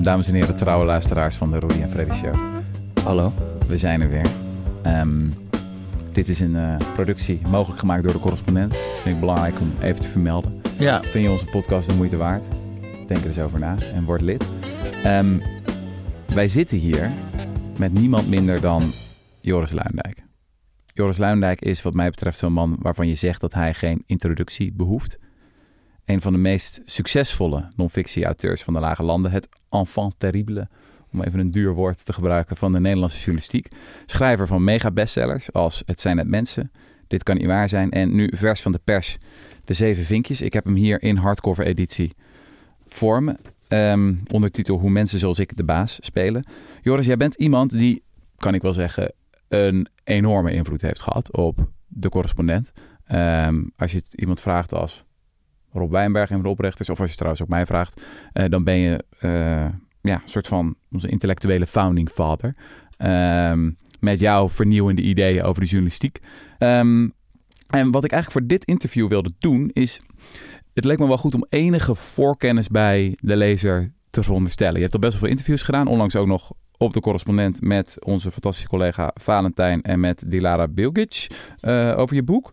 Dames 0.00 0.28
en 0.28 0.34
heren, 0.34 0.56
trouwe 0.56 0.84
luisteraars 0.84 1.36
van 1.36 1.50
de 1.50 1.58
Rudy 1.58 1.82
en 1.82 1.90
Freddy 1.90 2.14
Show. 2.14 2.34
Hallo. 3.04 3.32
We 3.68 3.78
zijn 3.78 4.00
er 4.00 4.08
weer. 4.08 4.26
Ehm, 4.82 5.28
dit 6.12 6.28
is 6.28 6.40
een 6.40 6.54
uh, 6.54 6.76
productie 6.94 7.40
mogelijk 7.50 7.80
gemaakt 7.80 8.02
door 8.02 8.12
de 8.12 8.18
correspondent. 8.18 8.76
Vind 9.02 9.14
ik 9.14 9.20
belangrijk 9.20 9.60
om 9.60 9.72
even 9.80 10.00
te 10.00 10.08
vermelden. 10.08 10.60
Ja. 10.78 11.02
Vind 11.02 11.24
je 11.24 11.30
onze 11.30 11.46
podcast 11.46 11.88
de 11.88 11.94
moeite 11.94 12.16
waard? 12.16 12.44
Denk 13.06 13.20
er 13.20 13.26
eens 13.26 13.38
over 13.38 13.58
na 13.58 13.74
en 13.94 14.04
word 14.04 14.20
lid. 14.20 14.48
Um, 15.06 15.42
wij 16.34 16.48
zitten 16.48 16.78
hier 16.78 17.10
met 17.78 17.92
niemand 17.92 18.28
minder 18.28 18.60
dan 18.60 18.82
Joris 19.40 19.72
Luindijk. 19.72 20.22
Joris 20.86 21.18
Luindijk 21.18 21.60
is 21.60 21.82
wat 21.82 21.94
mij 21.94 22.10
betreft 22.10 22.38
zo'n 22.38 22.52
man 22.52 22.76
waarvan 22.80 23.08
je 23.08 23.14
zegt 23.14 23.40
dat 23.40 23.54
hij 23.54 23.74
geen 23.74 24.02
introductie 24.06 24.72
behoeft. 24.72 25.18
Een 26.04 26.20
van 26.20 26.32
de 26.32 26.38
meest 26.38 26.80
succesvolle 26.84 27.68
non-fictie-auteurs 27.76 28.62
van 28.62 28.74
de 28.74 28.80
Lage 28.80 29.02
Landen. 29.02 29.30
Het 29.30 29.48
enfant 29.70 30.14
terrible, 30.18 30.68
om 31.12 31.22
even 31.22 31.40
een 31.40 31.50
duur 31.50 31.72
woord 31.72 32.04
te 32.04 32.12
gebruiken, 32.12 32.56
van 32.56 32.72
de 32.72 32.80
Nederlandse 32.80 33.18
journalistiek. 33.18 33.68
Schrijver 34.06 34.46
van 34.46 34.64
mega-bestsellers 34.64 35.52
als 35.52 35.82
Het 35.86 36.00
zijn 36.00 36.18
het 36.18 36.28
mensen, 36.28 36.70
Dit 37.08 37.22
kan 37.22 37.36
niet 37.36 37.46
waar 37.46 37.68
zijn. 37.68 37.90
En 37.90 38.14
nu 38.14 38.30
vers 38.34 38.62
van 38.62 38.72
de 38.72 38.80
pers, 38.84 39.18
De 39.64 39.74
Zeven 39.74 40.04
Vinkjes. 40.04 40.40
Ik 40.40 40.52
heb 40.52 40.64
hem 40.64 40.74
hier 40.74 41.02
in 41.02 41.16
hardcover 41.16 41.66
editie 41.66 42.12
voor 42.86 43.22
me. 43.22 43.36
Um, 43.68 44.22
ondertitel 44.32 44.78
Hoe 44.78 44.90
mensen 44.90 45.18
zoals 45.18 45.38
ik 45.38 45.56
de 45.56 45.64
baas 45.64 45.98
spelen. 46.00 46.44
Joris, 46.82 47.06
jij 47.06 47.16
bent 47.16 47.34
iemand 47.34 47.70
die, 47.70 48.02
kan 48.36 48.54
ik 48.54 48.62
wel 48.62 48.72
zeggen, 48.72 49.12
een 49.48 49.88
enorme 50.04 50.52
invloed 50.52 50.80
heeft 50.80 51.02
gehad 51.02 51.32
op 51.32 51.68
de 51.86 52.08
correspondent. 52.08 52.72
Um, 53.12 53.72
als 53.76 53.92
je 53.92 53.98
het 53.98 54.14
iemand 54.14 54.40
vraagt 54.40 54.72
als 54.72 55.04
Rob 55.74 55.90
Wijnberg 55.90 56.30
en 56.30 56.42
de 56.42 56.48
oprichters, 56.48 56.90
of 56.90 57.00
als 57.00 57.10
je 57.10 57.16
trouwens 57.16 57.42
ook 57.42 57.48
mij 57.48 57.66
vraagt, 57.66 58.02
uh, 58.34 58.44
dan 58.48 58.64
ben 58.64 58.76
je 58.76 59.04
uh, 59.20 59.30
ja, 60.00 60.14
een 60.22 60.28
soort 60.28 60.46
van 60.46 60.74
onze 60.92 61.08
intellectuele 61.08 61.66
founding 61.66 62.08
father. 62.08 62.54
Um, 62.98 63.76
met 64.00 64.20
jouw 64.20 64.48
vernieuwende 64.48 65.02
ideeën 65.02 65.42
over 65.42 65.60
de 65.60 65.66
journalistiek. 65.66 66.18
Um, 66.58 67.12
en 67.68 67.90
wat 67.90 68.04
ik 68.04 68.12
eigenlijk 68.12 68.30
voor 68.30 68.46
dit 68.46 68.64
interview 68.64 69.08
wilde 69.08 69.32
doen, 69.38 69.70
is. 69.72 70.00
Het 70.74 70.84
leek 70.84 70.98
me 70.98 71.06
wel 71.06 71.18
goed 71.18 71.34
om 71.34 71.46
enige 71.48 71.94
voorkennis 71.94 72.68
bij 72.68 73.16
de 73.20 73.36
lezer 73.36 73.92
te 74.10 74.22
veronderstellen. 74.22 74.74
Je 74.74 74.80
hebt 74.80 74.94
al 74.94 75.00
best 75.00 75.12
wel 75.12 75.20
veel 75.20 75.30
interviews 75.30 75.62
gedaan, 75.62 75.86
onlangs 75.86 76.16
ook 76.16 76.26
nog 76.26 76.52
op 76.78 76.92
de 76.92 77.00
correspondent 77.00 77.60
met 77.60 77.96
onze 78.04 78.30
fantastische 78.30 78.68
collega 78.68 79.10
Valentijn 79.14 79.82
en 79.82 80.00
met 80.00 80.24
Dilara 80.26 80.68
Bilgic 80.68 81.26
uh, 81.60 81.94
over 81.96 82.16
je 82.16 82.22
boek. 82.22 82.52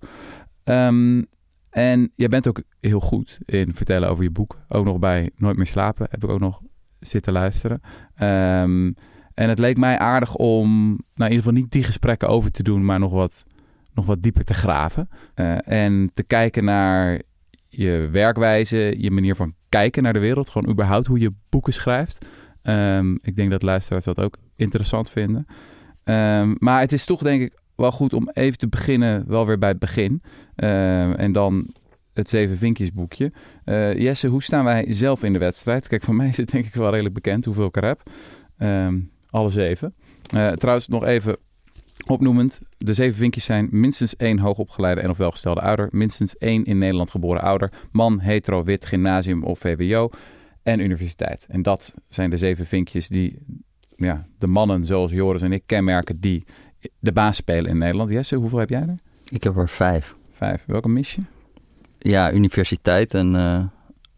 Um, 0.63 1.27
en 1.71 2.11
jij 2.15 2.27
bent 2.27 2.47
ook 2.47 2.63
heel 2.79 2.99
goed 2.99 3.39
in 3.45 3.73
vertellen 3.73 4.09
over 4.09 4.23
je 4.23 4.31
boek. 4.31 4.59
Ook 4.67 4.85
nog 4.85 4.99
bij 4.99 5.29
Nooit 5.35 5.57
meer 5.57 5.65
slapen 5.65 6.07
heb 6.09 6.23
ik 6.23 6.29
ook 6.29 6.39
nog 6.39 6.61
zitten 6.99 7.33
luisteren. 7.33 7.81
Um, 8.21 8.95
en 9.33 9.49
het 9.49 9.59
leek 9.59 9.77
mij 9.77 9.97
aardig 9.97 10.35
om, 10.35 10.87
nou 10.87 10.99
in 11.15 11.29
ieder 11.29 11.37
geval 11.37 11.53
niet 11.53 11.71
die 11.71 11.83
gesprekken 11.83 12.27
over 12.27 12.51
te 12.51 12.63
doen, 12.63 12.85
maar 12.85 12.99
nog 12.99 13.11
wat, 13.11 13.45
nog 13.93 14.05
wat 14.05 14.21
dieper 14.21 14.43
te 14.43 14.53
graven. 14.53 15.09
Uh, 15.35 15.67
en 15.67 16.11
te 16.13 16.23
kijken 16.23 16.63
naar 16.63 17.21
je 17.67 18.09
werkwijze, 18.11 18.95
je 18.97 19.11
manier 19.11 19.35
van 19.35 19.53
kijken 19.69 20.03
naar 20.03 20.13
de 20.13 20.19
wereld. 20.19 20.49
Gewoon 20.49 20.71
überhaupt 20.71 21.05
hoe 21.05 21.19
je 21.19 21.33
boeken 21.49 21.73
schrijft. 21.73 22.25
Um, 22.63 23.19
ik 23.21 23.35
denk 23.35 23.51
dat 23.51 23.61
luisteraars 23.61 24.05
dat 24.05 24.19
ook 24.19 24.37
interessant 24.55 25.09
vinden. 25.09 25.45
Um, 26.03 26.55
maar 26.59 26.79
het 26.79 26.91
is 26.91 27.05
toch 27.05 27.21
denk 27.21 27.41
ik 27.41 27.60
wel 27.81 27.91
goed 27.91 28.13
om 28.13 28.29
even 28.33 28.57
te 28.57 28.67
beginnen, 28.67 29.23
wel 29.27 29.45
weer 29.45 29.57
bij 29.57 29.69
het 29.69 29.79
begin. 29.79 30.21
Uh, 30.55 31.19
en 31.19 31.31
dan 31.31 31.73
het 32.13 32.29
Zeven 32.29 32.57
Vinkjes 32.57 32.91
boekje. 32.91 33.31
Uh, 33.65 33.99
Jesse, 33.99 34.27
hoe 34.27 34.43
staan 34.43 34.63
wij 34.63 34.85
zelf 34.93 35.23
in 35.23 35.33
de 35.33 35.39
wedstrijd? 35.39 35.87
Kijk, 35.87 36.03
voor 36.03 36.15
mij 36.21 36.27
is 36.27 36.37
het 36.37 36.51
denk 36.51 36.65
ik 36.65 36.73
wel 36.73 36.89
redelijk 36.89 37.15
bekend 37.15 37.45
hoeveel 37.45 37.65
ik 37.65 37.77
er 37.77 37.85
heb. 37.85 38.01
Um, 38.59 39.11
alle 39.29 39.49
zeven. 39.49 39.93
Uh, 40.33 40.51
trouwens, 40.51 40.87
nog 40.87 41.05
even 41.05 41.37
opnoemend. 42.05 42.59
De 42.77 42.93
zeven 42.93 43.17
vinkjes 43.17 43.45
zijn 43.45 43.67
minstens 43.71 44.15
één 44.15 44.39
hoogopgeleide 44.39 45.01
en 45.01 45.09
of 45.09 45.17
welgestelde 45.17 45.61
ouder. 45.61 45.87
Minstens 45.91 46.37
één 46.37 46.65
in 46.65 46.77
Nederland 46.77 47.09
geboren 47.09 47.41
ouder. 47.41 47.71
Man, 47.91 48.19
hetero, 48.19 48.63
wit, 48.63 48.85
gymnasium 48.85 49.43
of 49.43 49.59
VWO. 49.59 50.09
En 50.63 50.79
universiteit. 50.79 51.45
En 51.49 51.61
dat 51.61 51.93
zijn 52.07 52.29
de 52.29 52.37
zeven 52.37 52.65
vinkjes 52.65 53.07
die 53.07 53.37
ja, 53.95 54.25
de 54.37 54.47
mannen 54.47 54.85
zoals 54.85 55.11
Joris 55.11 55.41
en 55.41 55.51
ik 55.51 55.63
kenmerken 55.65 56.19
die 56.19 56.43
de 56.99 57.11
baas 57.11 57.35
spelen 57.35 57.71
in 57.71 57.77
Nederland. 57.77 58.09
Jesse, 58.09 58.35
hoeveel 58.35 58.59
heb 58.59 58.69
jij 58.69 58.81
er? 58.81 58.95
Ik 59.29 59.43
heb 59.43 59.57
er 59.57 59.69
vijf. 59.69 60.15
Vijf. 60.31 60.63
Welke 60.67 60.89
mis 60.89 61.15
je? 61.15 61.21
Ja, 61.99 62.31
universiteit 62.31 63.13
en, 63.13 63.33
uh, 63.33 63.53
en 63.53 63.71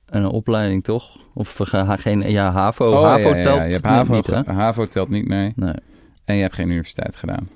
een 0.06 0.26
opleiding 0.26 0.84
toch? 0.84 1.18
Of 1.34 1.60
uh, 1.74 1.92
geen, 1.96 2.32
ja, 2.32 2.52
HAVO. 2.52 2.92
Oh, 2.92 3.04
HAVO 3.04 3.30
ja, 3.30 3.36
ja, 3.36 3.44
telt 3.44 3.58
ja. 3.58 3.66
Je 3.66 3.72
hebt 3.72 3.86
HAVO, 3.86 4.14
niet, 4.14 4.28
hè? 4.28 4.42
HAVO 4.44 4.86
telt 4.86 5.10
niet, 5.10 5.28
nee. 5.28 5.54
Nee. 5.56 5.76
En 6.26 6.36
je 6.36 6.42
hebt 6.42 6.54
geen 6.54 6.70
universiteit 6.70 7.16
gedaan. 7.16 7.50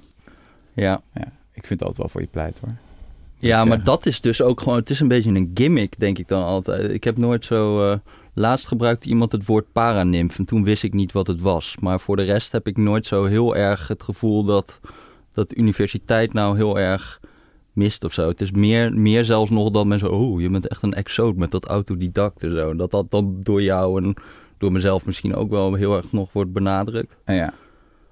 Ja. 0.74 1.02
ja. 1.14 1.32
Ik 1.54 1.68
vind 1.68 1.80
het 1.80 1.82
altijd 1.82 1.98
wel 1.98 2.10
voor 2.10 2.22
je 2.22 2.28
pleit 2.28 2.60
hoor. 2.60 2.72
Ja, 3.40 3.66
maar 3.66 3.84
dat 3.84 4.06
is 4.06 4.22
dus 4.22 4.42
ook 4.42 4.62
gewoon, 4.62 4.78
het 4.80 4.90
is 4.90 5.00
een 5.00 5.08
beetje 5.08 5.30
een 5.30 5.52
gimmick, 5.54 6.00
denk 6.00 6.18
ik 6.18 6.28
dan 6.28 6.44
altijd. 6.44 6.90
Ik 6.90 7.04
heb 7.04 7.18
nooit 7.18 7.46
zo, 7.46 7.92
uh, 7.92 7.98
laatst 8.38 8.68
gebruikte 8.68 9.10
iemand 9.10 9.32
het 9.32 9.46
woord 9.46 9.72
paranimf 9.72 10.38
en 10.38 10.46
toen 10.46 10.64
wist 10.64 10.84
ik 10.84 10.94
niet 10.94 11.12
wat 11.12 11.28
het 11.28 11.40
was. 11.40 11.76
Maar 11.82 12.00
voor 12.00 12.16
de 12.16 12.24
rest 12.24 12.52
heb 12.52 12.68
ik 12.68 12.78
nooit 12.78 13.06
zo 13.06 13.26
heel 13.26 13.56
erg 13.56 13.88
het 13.88 14.04
gevoel 14.04 14.44
dat, 14.44 14.80
dat 15.32 15.56
universiteit 15.56 16.34
nou 16.34 16.56
heel 16.56 16.80
erg 16.80 17.20
mist 17.74 18.04
of 18.04 18.14
zo. 18.14 18.28
Het 18.28 18.42
is 18.42 18.52
meer, 18.52 18.94
meer 18.94 19.26
zelfs 19.26 19.52
nog 19.52 19.70
dan 19.70 19.88
mensen, 19.88 20.12
oh, 20.12 20.42
je 20.42 20.50
bent 20.50 20.68
echt 20.68 20.84
een 20.84 20.94
exoot 20.94 21.36
met 21.36 21.52
dat 21.52 21.66
autodidact 21.66 22.44
en 22.44 22.56
zo. 22.56 22.76
Dat 22.76 22.92
dat 22.92 23.12
dan 23.12 23.40
door 23.44 23.62
jou 23.62 24.04
en 24.04 24.14
door 24.58 24.72
mezelf 24.72 25.06
misschien 25.06 25.36
ook 25.36 25.50
wel 25.50 25.74
heel 25.74 25.96
erg 25.96 26.12
nog 26.12 26.34
wordt 26.34 26.54
benadrukt. 26.54 27.16
Ja, 27.26 27.54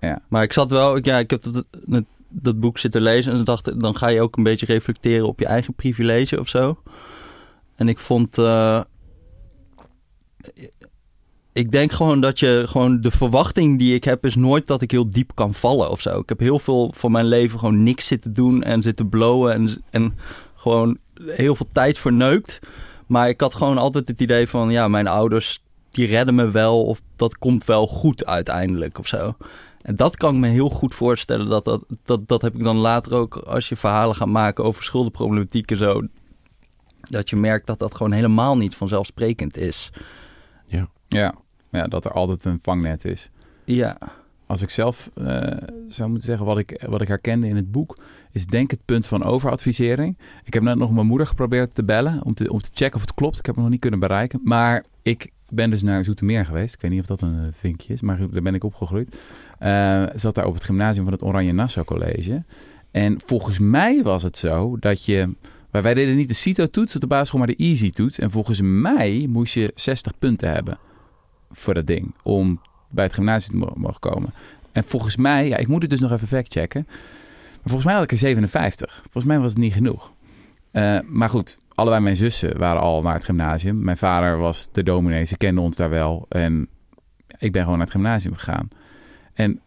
ja. 0.02 0.22
Maar 0.28 0.44
ik 0.44 0.53
zat 0.53 0.69
wel, 0.69 0.97
ja, 1.02 1.19
ik 1.19 1.30
heb 1.30 1.42
dat, 1.42 1.66
dat, 1.86 2.03
dat 2.30 2.59
boek 2.59 2.78
zitten 2.78 3.02
lezen 3.02 3.34
en 3.34 3.44
dacht, 3.44 3.80
dan 3.80 3.96
ga 3.96 4.07
je 4.07 4.22
ook 4.22 4.38
een 4.38 4.44
beetje 4.44 4.66
reflecteren 4.66 5.28
op 5.28 5.40
je 5.40 5.46
eigen 5.46 5.74
privilege 5.74 6.40
of 6.40 6.47
zo. 6.47 6.81
En 7.75 7.88
ik 7.88 8.00
vond, 8.00 8.38
uh, 8.38 8.81
ik 11.55 11.71
denk 11.71 11.91
gewoon 11.91 12.21
dat 12.21 12.39
je 12.39 12.63
gewoon 12.67 13.01
de 13.01 13.11
verwachting 13.11 13.79
die 13.79 13.95
ik 13.95 14.03
heb 14.03 14.25
is 14.25 14.35
nooit 14.35 14.67
dat 14.67 14.81
ik 14.81 14.91
heel 14.91 15.07
diep 15.07 15.31
kan 15.33 15.53
vallen 15.53 15.89
of 15.89 16.01
zo. 16.01 16.19
Ik 16.19 16.29
heb 16.29 16.39
heel 16.39 16.59
veel 16.59 16.93
van 16.95 17.11
mijn 17.11 17.25
leven 17.25 17.59
gewoon 17.59 17.83
niks 17.83 18.07
zitten 18.07 18.33
doen 18.33 18.63
en 18.63 18.81
zitten 18.81 19.09
blowen 19.09 19.53
en, 19.53 19.83
en 19.89 20.17
gewoon 20.55 20.97
heel 21.23 21.55
veel 21.55 21.67
tijd 21.71 21.99
verneukt. 21.99 22.59
Maar 23.07 23.29
ik 23.29 23.41
had 23.41 23.53
gewoon 23.53 23.77
altijd 23.77 24.07
het 24.07 24.21
idee 24.21 24.47
van, 24.47 24.69
ja, 24.71 24.88
mijn 24.88 25.07
ouders 25.07 25.63
die 25.89 26.07
redden 26.07 26.35
me 26.35 26.51
wel 26.51 26.85
of 26.85 27.01
dat 27.15 27.38
komt 27.38 27.65
wel 27.65 27.88
goed 27.88 28.25
uiteindelijk 28.25 28.97
of 28.97 29.07
zo. 29.07 29.35
En 29.81 29.95
dat 29.95 30.17
kan 30.17 30.33
ik 30.33 30.39
me 30.39 30.47
heel 30.47 30.69
goed 30.69 30.95
voorstellen. 30.95 31.49
Dat, 31.49 31.65
dat, 31.65 31.85
dat, 32.05 32.27
dat 32.27 32.41
heb 32.41 32.55
ik 32.55 32.63
dan 32.63 32.77
later 32.77 33.13
ook 33.13 33.35
als 33.35 33.69
je 33.69 33.75
verhalen 33.75 34.15
gaat 34.15 34.27
maken 34.27 34.63
over 34.63 34.83
schuldenproblematiek 34.83 35.71
en 35.71 35.77
zo. 35.77 36.01
Dat 37.01 37.29
je 37.29 37.35
merkt 37.35 37.67
dat 37.67 37.79
dat 37.79 37.95
gewoon 37.95 38.11
helemaal 38.11 38.57
niet 38.57 38.75
vanzelfsprekend 38.75 39.57
is. 39.57 39.91
Ja, 40.67 40.88
ja. 41.07 41.44
Ja 41.75 41.88
dat 41.88 42.06
er 42.06 42.12
altijd 42.12 42.46
een 42.46 42.59
vangnet 42.62 43.06
is. 43.06 43.30
Ja. 43.66 43.97
Als 44.47 44.62
ik 44.62 44.69
zelf 44.69 45.12
uh, 45.18 45.41
zou 45.88 46.09
moeten 46.09 46.28
zeggen 46.28 46.46
wat 46.46 46.58
ik, 46.58 46.84
wat 46.88 47.02
ik 47.02 47.08
herkende 47.08 47.47
in 47.47 47.56
het 47.56 47.72
boek, 47.72 47.97
is 48.31 48.46
denk 48.46 48.72
het 48.72 48.80
punt 48.86 49.08
van 49.08 49.24
overadvisering. 49.24 50.18
Ik 50.44 50.53
heb 50.53 50.63
net 50.63 50.78
nog 50.78 50.91
mijn 50.91 51.08
moeder 51.08 51.28
geprobeerd 51.28 51.75
te 51.75 51.84
bellen 51.84 52.24
om 52.24 52.34
te, 52.34 52.52
om 52.52 52.62
te 52.62 52.69
checken 52.74 52.96
of 52.96 53.02
het 53.02 53.13
klopt. 53.13 53.40
Ik 53.40 53.46
heb 53.46 53.56
het 53.56 53.63
nog 53.63 53.74
niet 53.74 53.81
kunnen 53.81 54.00
bereiken. 54.00 54.40
Maar 54.44 54.84
ik 55.02 55.30
ben 55.50 55.69
dus 55.69 55.84
naar 55.84 56.03
Zoetermeer 56.03 56.46
geweest. 56.46 56.74
Ik 56.74 56.81
weet 56.81 56.91
niet 56.91 57.00
of 57.00 57.06
dat 57.06 57.22
een 57.22 57.53
vinkje 57.53 57.94
is, 57.94 58.02
maar 58.02 58.18
daar 58.31 58.42
ben 58.42 58.56
ik 58.56 58.63
opgegroeid. 58.63 59.19
Uh, 59.62 60.03
zat 60.16 60.36
daar 60.36 60.46
op 60.46 60.53
het 60.53 60.63
gymnasium 60.63 61.03
van 61.03 61.13
het 61.13 61.24
Oranje 61.24 61.53
Nassau 61.53 61.86
College. 61.86 62.44
En 62.92 63.19
volgens 63.25 63.59
mij 63.59 64.03
was 64.03 64.24
het 64.24 64.38
zo 64.38 64.78
dat 64.80 65.06
je... 65.06 65.30
Wij, 65.72 65.81
wij 65.81 65.94
deden 65.94 66.16
niet 66.16 66.28
de 66.28 66.34
CITO-toets 66.34 66.96
op 66.96 67.02
de 67.02 67.07
basisschool, 67.07 67.40
maar 67.40 67.56
de 67.56 67.63
Easy-toets. 67.63 68.19
En 68.19 68.31
volgens 68.31 68.62
mij 68.62 69.25
moest 69.30 69.53
je 69.53 69.72
60 69.75 70.19
punten 70.19 70.51
hebben 70.51 70.78
voor 71.57 71.74
dat 71.74 71.86
ding 71.86 72.13
om 72.24 72.60
bij 72.90 73.06
het 73.06 73.13
gymnasium 73.13 73.60
te 73.60 73.72
mogen 73.75 74.00
komen. 74.00 74.34
En 74.72 74.84
volgens 74.84 75.18
mij, 75.18 75.48
ja, 75.48 75.57
ik 75.57 75.68
moet 75.68 75.81
het 75.81 75.92
dus 75.92 76.00
nog 76.00 76.12
even 76.12 76.28
factchecken. 76.28 76.84
Maar 76.86 77.74
volgens 77.74 77.84
mij 77.84 77.94
had 77.94 78.04
ik 78.04 78.12
er 78.12 78.18
57. 78.18 79.00
Volgens 79.02 79.24
mij 79.24 79.40
was 79.40 79.50
het 79.50 79.60
niet 79.60 79.74
genoeg. 79.74 80.12
Uh, 80.72 81.00
maar 81.06 81.30
goed, 81.30 81.57
allebei 81.74 82.02
mijn 82.02 82.16
zussen 82.16 82.57
waren 82.57 82.81
al 82.81 83.02
naar 83.02 83.13
het 83.13 83.24
gymnasium. 83.24 83.84
Mijn 83.84 83.98
vader 83.98 84.38
was 84.38 84.69
de 84.72 84.84
dominee, 84.84 85.25
ze 85.25 85.38
kenden 85.38 85.63
ons 85.63 85.75
daar 85.75 85.90
wel. 85.90 86.25
En 86.30 86.68
ik 87.38 87.52
ben 87.52 87.62
gewoon 87.62 87.78
naar 87.78 87.88
het 87.88 87.96
gymnasium 87.96 88.36
gegaan. 88.36 88.68
En 89.34 89.60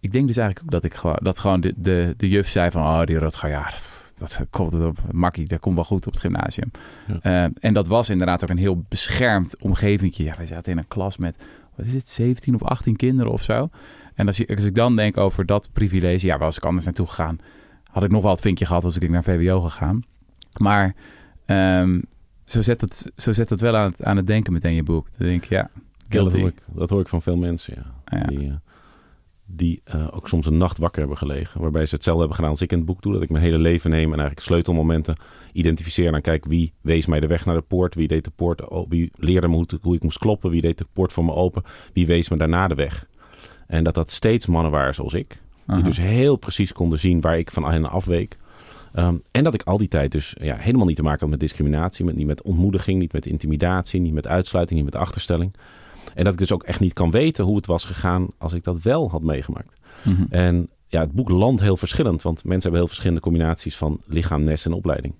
ik 0.00 0.12
denk 0.12 0.26
dus 0.26 0.36
eigenlijk 0.36 0.66
ook 0.66 0.80
dat 0.80 0.90
ik 0.90 0.94
gewoon, 0.94 1.18
dat 1.22 1.38
gewoon 1.38 1.60
de, 1.60 1.72
de, 1.76 2.14
de 2.16 2.28
juf 2.28 2.48
zei 2.48 2.70
van, 2.70 2.82
oh 2.82 3.04
die 3.04 3.18
Rutger, 3.18 3.48
ja, 3.48 3.70
dat, 3.70 4.03
dat 4.28 4.46
komt 4.50 4.72
het 4.72 4.82
op, 4.82 4.98
makkie, 5.10 5.48
dat 5.48 5.60
komt 5.60 5.74
wel 5.74 5.84
goed 5.84 6.06
op 6.06 6.12
het 6.12 6.20
gymnasium. 6.20 6.70
Ja. 7.06 7.44
Uh, 7.46 7.50
en 7.60 7.74
dat 7.74 7.86
was 7.86 8.08
inderdaad 8.08 8.42
ook 8.42 8.50
een 8.50 8.58
heel 8.58 8.84
beschermd 8.88 9.60
omgevingje. 9.60 10.24
Ja, 10.24 10.34
wij 10.36 10.46
zaten 10.46 10.72
in 10.72 10.78
een 10.78 10.88
klas 10.88 11.16
met, 11.16 11.36
wat 11.74 11.86
is 11.86 11.94
het, 11.94 12.08
17 12.08 12.54
of 12.54 12.62
18 12.62 12.96
kinderen 12.96 13.32
of 13.32 13.42
zo. 13.42 13.68
En 14.14 14.26
als, 14.26 14.48
als 14.48 14.64
ik 14.64 14.74
dan 14.74 14.96
denk 14.96 15.16
over 15.16 15.46
dat 15.46 15.68
privilege, 15.72 16.26
ja, 16.26 16.38
was 16.38 16.56
ik 16.56 16.64
anders 16.64 16.84
naartoe 16.84 17.06
gegaan, 17.06 17.38
had 17.82 18.04
ik 18.04 18.10
nog 18.10 18.22
wel 18.22 18.30
het 18.30 18.40
vinkje 18.40 18.66
gehad 18.66 18.84
als 18.84 18.98
ik 18.98 19.10
naar 19.10 19.22
VWO 19.22 19.60
gegaan. 19.60 20.02
Maar 20.58 20.94
um, 21.46 22.02
zo, 22.44 22.62
zet 22.62 22.80
het, 22.80 23.12
zo 23.16 23.32
zet 23.32 23.48
het 23.48 23.60
wel 23.60 23.76
aan 23.76 23.90
het, 23.90 24.02
aan 24.02 24.16
het 24.16 24.26
denken 24.26 24.52
meteen 24.52 24.74
je 24.74 24.82
boek. 24.82 25.08
Dan 25.16 25.26
denk 25.26 25.44
ik, 25.44 25.50
ja, 25.50 25.70
dat, 26.08 26.32
hoor 26.32 26.48
ik, 26.48 26.62
dat 26.66 26.90
hoor 26.90 27.00
ik 27.00 27.08
van 27.08 27.22
veel 27.22 27.36
mensen, 27.36 27.74
ja. 27.76 28.18
Ja. 28.18 28.24
Die, 28.24 28.48
eh, 28.48 28.54
die 29.46 29.80
eh, 29.84 30.08
ook 30.10 30.28
soms 30.28 30.46
een 30.46 30.56
nacht 30.56 30.78
wakker 30.78 31.00
hebben 31.00 31.18
gelegen. 31.18 31.60
Waarbij 31.60 31.86
ze 31.86 31.94
hetzelfde 31.94 32.20
hebben 32.20 32.36
gedaan 32.36 32.54
als 32.54 32.62
ik 32.62 32.72
in 32.72 32.76
het 32.76 32.86
boek 32.86 33.02
doe. 33.02 33.12
Dat 33.12 33.22
ik 33.22 33.30
mijn 33.30 33.44
hele 33.44 33.58
leven 33.58 33.90
neem 33.90 34.04
en 34.04 34.18
eigenlijk 34.18 34.40
sleutelmomenten 34.40 35.16
identificeer. 35.52 36.06
En 36.06 36.12
dan 36.12 36.20
kijk 36.20 36.44
wie 36.44 36.72
wees 36.80 37.06
mij 37.06 37.20
de 37.20 37.26
weg 37.26 37.44
naar 37.44 37.54
de 37.54 37.62
poort. 37.62 37.94
Wie 37.94 38.08
deed 38.08 38.24
de 38.24 38.32
poort, 38.36 38.62
wie 38.88 39.10
leerde 39.16 39.48
me 39.48 39.54
hoe, 39.54 39.66
hoe 39.80 39.94
ik 39.94 40.02
moest 40.02 40.18
kloppen. 40.18 40.50
Wie 40.50 40.60
deed 40.60 40.78
de 40.78 40.86
poort 40.92 41.12
voor 41.12 41.24
me 41.24 41.32
open. 41.32 41.62
Wie 41.92 42.06
wees 42.06 42.28
me 42.28 42.36
daarna 42.36 42.68
de 42.68 42.74
weg. 42.74 43.06
En 43.66 43.84
dat 43.84 43.94
dat 43.94 44.10
steeds 44.10 44.46
mannen 44.46 44.70
waren 44.70 44.94
zoals 44.94 45.14
ik. 45.14 45.28
Die 45.66 45.76
Aha. 45.76 45.84
dus 45.84 45.96
heel 45.96 46.36
precies 46.36 46.72
konden 46.72 46.98
zien 46.98 47.20
waar 47.20 47.38
ik 47.38 47.50
van 47.50 47.64
hen 47.64 47.90
afweek. 47.90 48.36
Ehm, 48.92 49.16
en 49.30 49.44
dat 49.44 49.54
ik 49.54 49.62
al 49.62 49.78
die 49.78 49.88
tijd 49.88 50.12
dus 50.12 50.36
ja, 50.40 50.56
helemaal 50.56 50.86
niet 50.86 50.96
te 50.96 51.02
maken 51.02 51.20
had 51.20 51.30
met 51.30 51.40
discriminatie. 51.40 52.04
Met, 52.04 52.16
niet 52.16 52.26
met 52.26 52.42
ontmoediging, 52.42 52.98
niet 52.98 53.12
met 53.12 53.26
intimidatie, 53.26 54.00
niet 54.00 54.12
met 54.12 54.26
uitsluiting, 54.26 54.80
niet 54.80 54.92
met 54.92 55.00
achterstelling. 55.00 55.54
En 56.14 56.24
dat 56.24 56.32
ik 56.32 56.38
dus 56.38 56.52
ook 56.52 56.62
echt 56.62 56.80
niet 56.80 56.92
kan 56.92 57.10
weten 57.10 57.44
hoe 57.44 57.56
het 57.56 57.66
was 57.66 57.84
gegaan 57.84 58.28
als 58.38 58.52
ik 58.52 58.64
dat 58.64 58.82
wel 58.82 59.10
had 59.10 59.22
meegemaakt. 59.22 59.80
Mhm. 60.02 60.24
En 60.28 60.68
ja, 60.86 61.00
het 61.00 61.12
boek 61.12 61.28
landt 61.28 61.60
heel 61.60 61.76
verschillend. 61.76 62.22
Want 62.22 62.44
mensen 62.44 62.62
hebben 62.62 62.78
heel 62.78 62.88
verschillende 62.88 63.20
combinaties 63.20 63.76
van 63.76 64.00
lichaam, 64.06 64.44
nest 64.44 64.66
en 64.66 64.72
opleiding. 64.72 65.14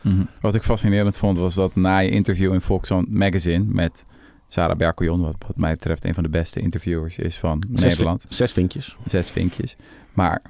Mhm. 0.00 0.24
Wat 0.40 0.54
ik 0.54 0.62
fascinerend 0.62 1.18
vond 1.18 1.36
was 1.36 1.54
dat 1.54 1.74
na 1.74 1.98
je 1.98 2.10
interview 2.10 2.52
in 2.52 2.60
Volkswagen 2.60 3.06
Magazine 3.10 3.64
met 3.68 4.04
Sarah 4.48 4.76
Berkeljon, 4.76 5.20
wat, 5.20 5.36
wat 5.46 5.56
mij 5.56 5.70
betreft 5.70 6.04
een 6.04 6.14
van 6.14 6.22
de 6.22 6.28
beste 6.28 6.60
interviewers 6.60 7.18
is 7.18 7.38
van 7.38 7.62
Zes, 7.72 7.82
Nederland. 7.82 8.26
zes 8.28 8.52
vinkjes. 8.52 8.96
Zes 9.06 9.30
vinkjes. 9.30 9.76
Maar 10.12 10.42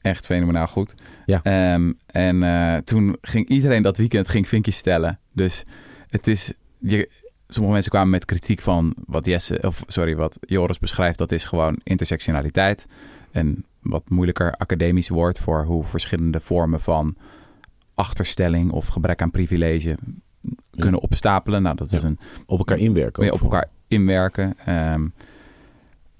echt 0.00 0.26
fenomenaal 0.26 0.66
goed. 0.66 0.94
Ja. 1.26 1.40
Ehm, 1.42 1.92
en 2.06 2.42
eh, 2.42 2.76
toen 2.76 3.16
ging 3.20 3.48
iedereen 3.48 3.82
dat 3.82 3.96
weekend 3.96 4.28
ging 4.28 4.48
vinkjes 4.48 4.76
stellen. 4.76 5.18
Dus 5.32 5.64
het 6.08 6.26
is... 6.26 6.52
Je, 6.78 7.10
sommige 7.52 7.72
mensen 7.72 7.90
kwamen 7.90 8.10
met 8.10 8.24
kritiek 8.24 8.60
van 8.60 8.94
wat 9.06 9.24
Jesse, 9.26 9.58
of 9.62 9.84
sorry, 9.86 10.16
wat 10.16 10.38
Joris 10.40 10.78
beschrijft. 10.78 11.18
Dat 11.18 11.32
is 11.32 11.44
gewoon 11.44 11.78
intersectionaliteit. 11.82 12.86
Een 13.32 13.64
wat 13.80 14.02
moeilijker 14.08 14.52
academisch 14.56 15.08
woord 15.08 15.38
voor 15.38 15.64
hoe 15.64 15.84
verschillende 15.84 16.40
vormen 16.40 16.80
van 16.80 17.16
achterstelling 17.94 18.70
of 18.70 18.86
gebrek 18.86 19.22
aan 19.22 19.30
privilege 19.30 19.96
kunnen 20.70 21.00
opstapelen. 21.00 21.62
Nou, 21.62 21.76
dat 21.76 21.92
is 21.92 22.02
Ja. 22.02 22.08
een 22.08 22.18
Op 22.46 22.58
elkaar 22.58 22.78
inwerken. 22.78 23.32
op 23.32 23.40
elkaar 23.42 23.68
inwerken. 23.88 24.54
Ehm, 24.64 25.06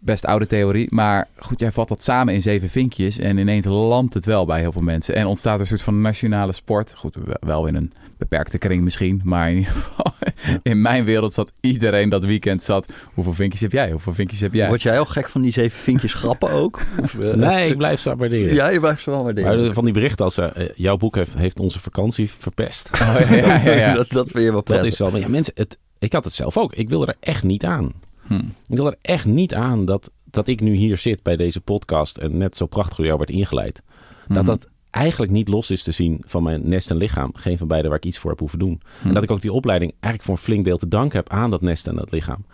best 0.04 0.26
oude 0.26 0.46
theorie. 0.46 0.87
Maar 0.90 1.28
goed, 1.38 1.60
jij 1.60 1.72
vat 1.72 1.88
dat 1.88 2.02
samen 2.02 2.34
in 2.34 2.43
zeven 2.43 2.69
vinkjes. 2.69 3.19
En 3.19 3.38
ineens 3.38 3.66
landt 3.66 4.14
het 4.14 4.25
wel 4.25 4.44
bij 4.46 4.60
heel 4.60 4.72
veel 4.72 4.82
mensen. 4.82 5.14
En 5.14 5.26
ontstaat 5.26 5.60
een 5.60 5.66
soort 5.66 5.82
van 5.82 6.00
nationale 6.00 6.52
sport. 6.52 6.93
Goed, 6.96 7.16
wel 7.40 7.66
in 7.66 7.75
een 7.75 7.93
beperkte 8.19 8.58
kring 8.58 8.82
misschien. 8.82 9.20
Maar 9.25 9.50
in 9.50 9.56
ieder 9.56 9.72
geval, 9.72 10.12
in 10.72 10.81
mijn 10.81 11.04
wereld 11.04 11.32
zat 11.32 11.52
iedereen 11.60 12.08
dat 12.08 12.25
weekend 12.25 12.62
zat. 12.62 12.93
Hoeveel 13.14 13.32
vinkjes 13.34 13.60
heb 13.60 13.72
jij? 13.72 13.90
Hoeveel 13.90 14.14
vinkjes 14.14 14.40
heb 14.40 14.54
jij? 14.54 14.69
Word 14.69 14.82
jij 14.82 14.99
al 14.99 15.04
gek 15.04 15.28
van 15.28 15.40
die 15.40 15.52
zeven 15.52 15.78
vinkjes 15.78 16.14
grappen 16.14 16.50
ook? 16.50 16.81
Of, 17.00 17.14
eh, 17.19 17.34
Nee, 17.49 17.70
ik 17.70 17.76
blijf 17.76 18.00
ze 18.00 18.16
waarderen. 18.16 18.54
Ja, 18.54 18.69
je 18.69 18.81
blijft 18.81 19.02
ze 19.02 19.10
wel 19.10 19.22
Maar 19.22 19.34
waarderen. 19.34 19.64
de- 19.69 19.72
van 19.75 19.84
die 19.84 19.93
berichten 19.93 20.25
als 20.25 20.38
eh, 20.38 20.46
eh, 20.54 20.69
jouw 20.75 20.96
boek 20.96 21.14
heeft, 21.14 21.37
heeft 21.38 21.60
onze 21.60 21.81
vakantie 21.81 22.31
verpest. 22.38 22.90
Oh, 22.93 22.99
ja, 23.31 23.34
ja, 23.34 23.56
ja, 23.64 23.72
ja. 23.72 23.94
dat, 24.02 24.08
dat 24.10 24.25
vind 24.31 24.38
je 24.38 24.44
wel 24.44 24.52
Dat 24.52 24.64
prettig. 24.64 24.87
is 24.93 24.99
wel. 24.99 25.10
Maar 25.10 25.20
ja, 25.20 25.28
mensen, 25.28 25.52
het, 25.56 25.78
ik 25.99 26.12
had 26.12 26.25
het 26.25 26.32
zelf 26.32 26.56
ook. 26.56 26.75
Ik 26.75 26.88
wilde 26.88 27.06
er 27.06 27.16
echt 27.20 27.43
niet 27.43 27.64
aan. 27.64 27.93
Hm. 28.26 28.34
Ik 28.69 28.76
wilde 28.76 28.90
er 28.90 28.98
echt 29.00 29.24
niet 29.24 29.54
aan 29.54 29.84
dat, 29.84 30.10
dat 30.24 30.48
ik 30.48 30.60
nu 30.60 30.74
hier 30.74 30.96
zit 30.96 31.22
bij 31.22 31.36
deze 31.36 31.60
podcast 31.60 32.16
en 32.19 32.36
net 32.36 32.56
zo 32.56 32.66
prachtig 32.66 32.96
door 32.96 33.06
jou 33.06 33.19
werd 33.19 33.30
ingeleid. 33.30 33.82
Dat 34.28 34.36
Mhm. 34.36 34.46
dat 34.46 34.69
eigenlijk 34.90 35.32
niet 35.32 35.48
los 35.48 35.70
is 35.70 35.82
te 35.82 35.92
zien 35.92 36.22
van 36.26 36.42
mijn 36.42 36.69
nest 36.69 36.90
en 36.90 36.96
lichaam. 36.96 37.30
Geen 37.34 37.58
van 37.58 37.69
beide 37.69 37.88
waar 37.88 37.96
ik 37.96 38.04
iets 38.04 38.19
voor 38.19 38.30
heb 38.30 38.38
hoeven 38.38 38.58
doen. 38.58 38.80
Hm. 39.00 39.08
En 39.08 39.14
dat 39.14 39.22
ik 39.22 39.30
ook 39.30 39.40
die 39.40 39.52
opleiding 39.52 39.90
eigenlijk 39.92 40.22
voor 40.24 40.34
een 40.34 40.40
flink 40.40 40.64
deel 40.64 40.76
te 40.78 40.88
danken 40.88 41.16
heb 41.16 41.28
aan 41.28 41.50
dat 41.50 41.60
nest 41.60 41.86
en 41.86 41.96
dat 41.96 42.10
lichaam. 42.12 42.44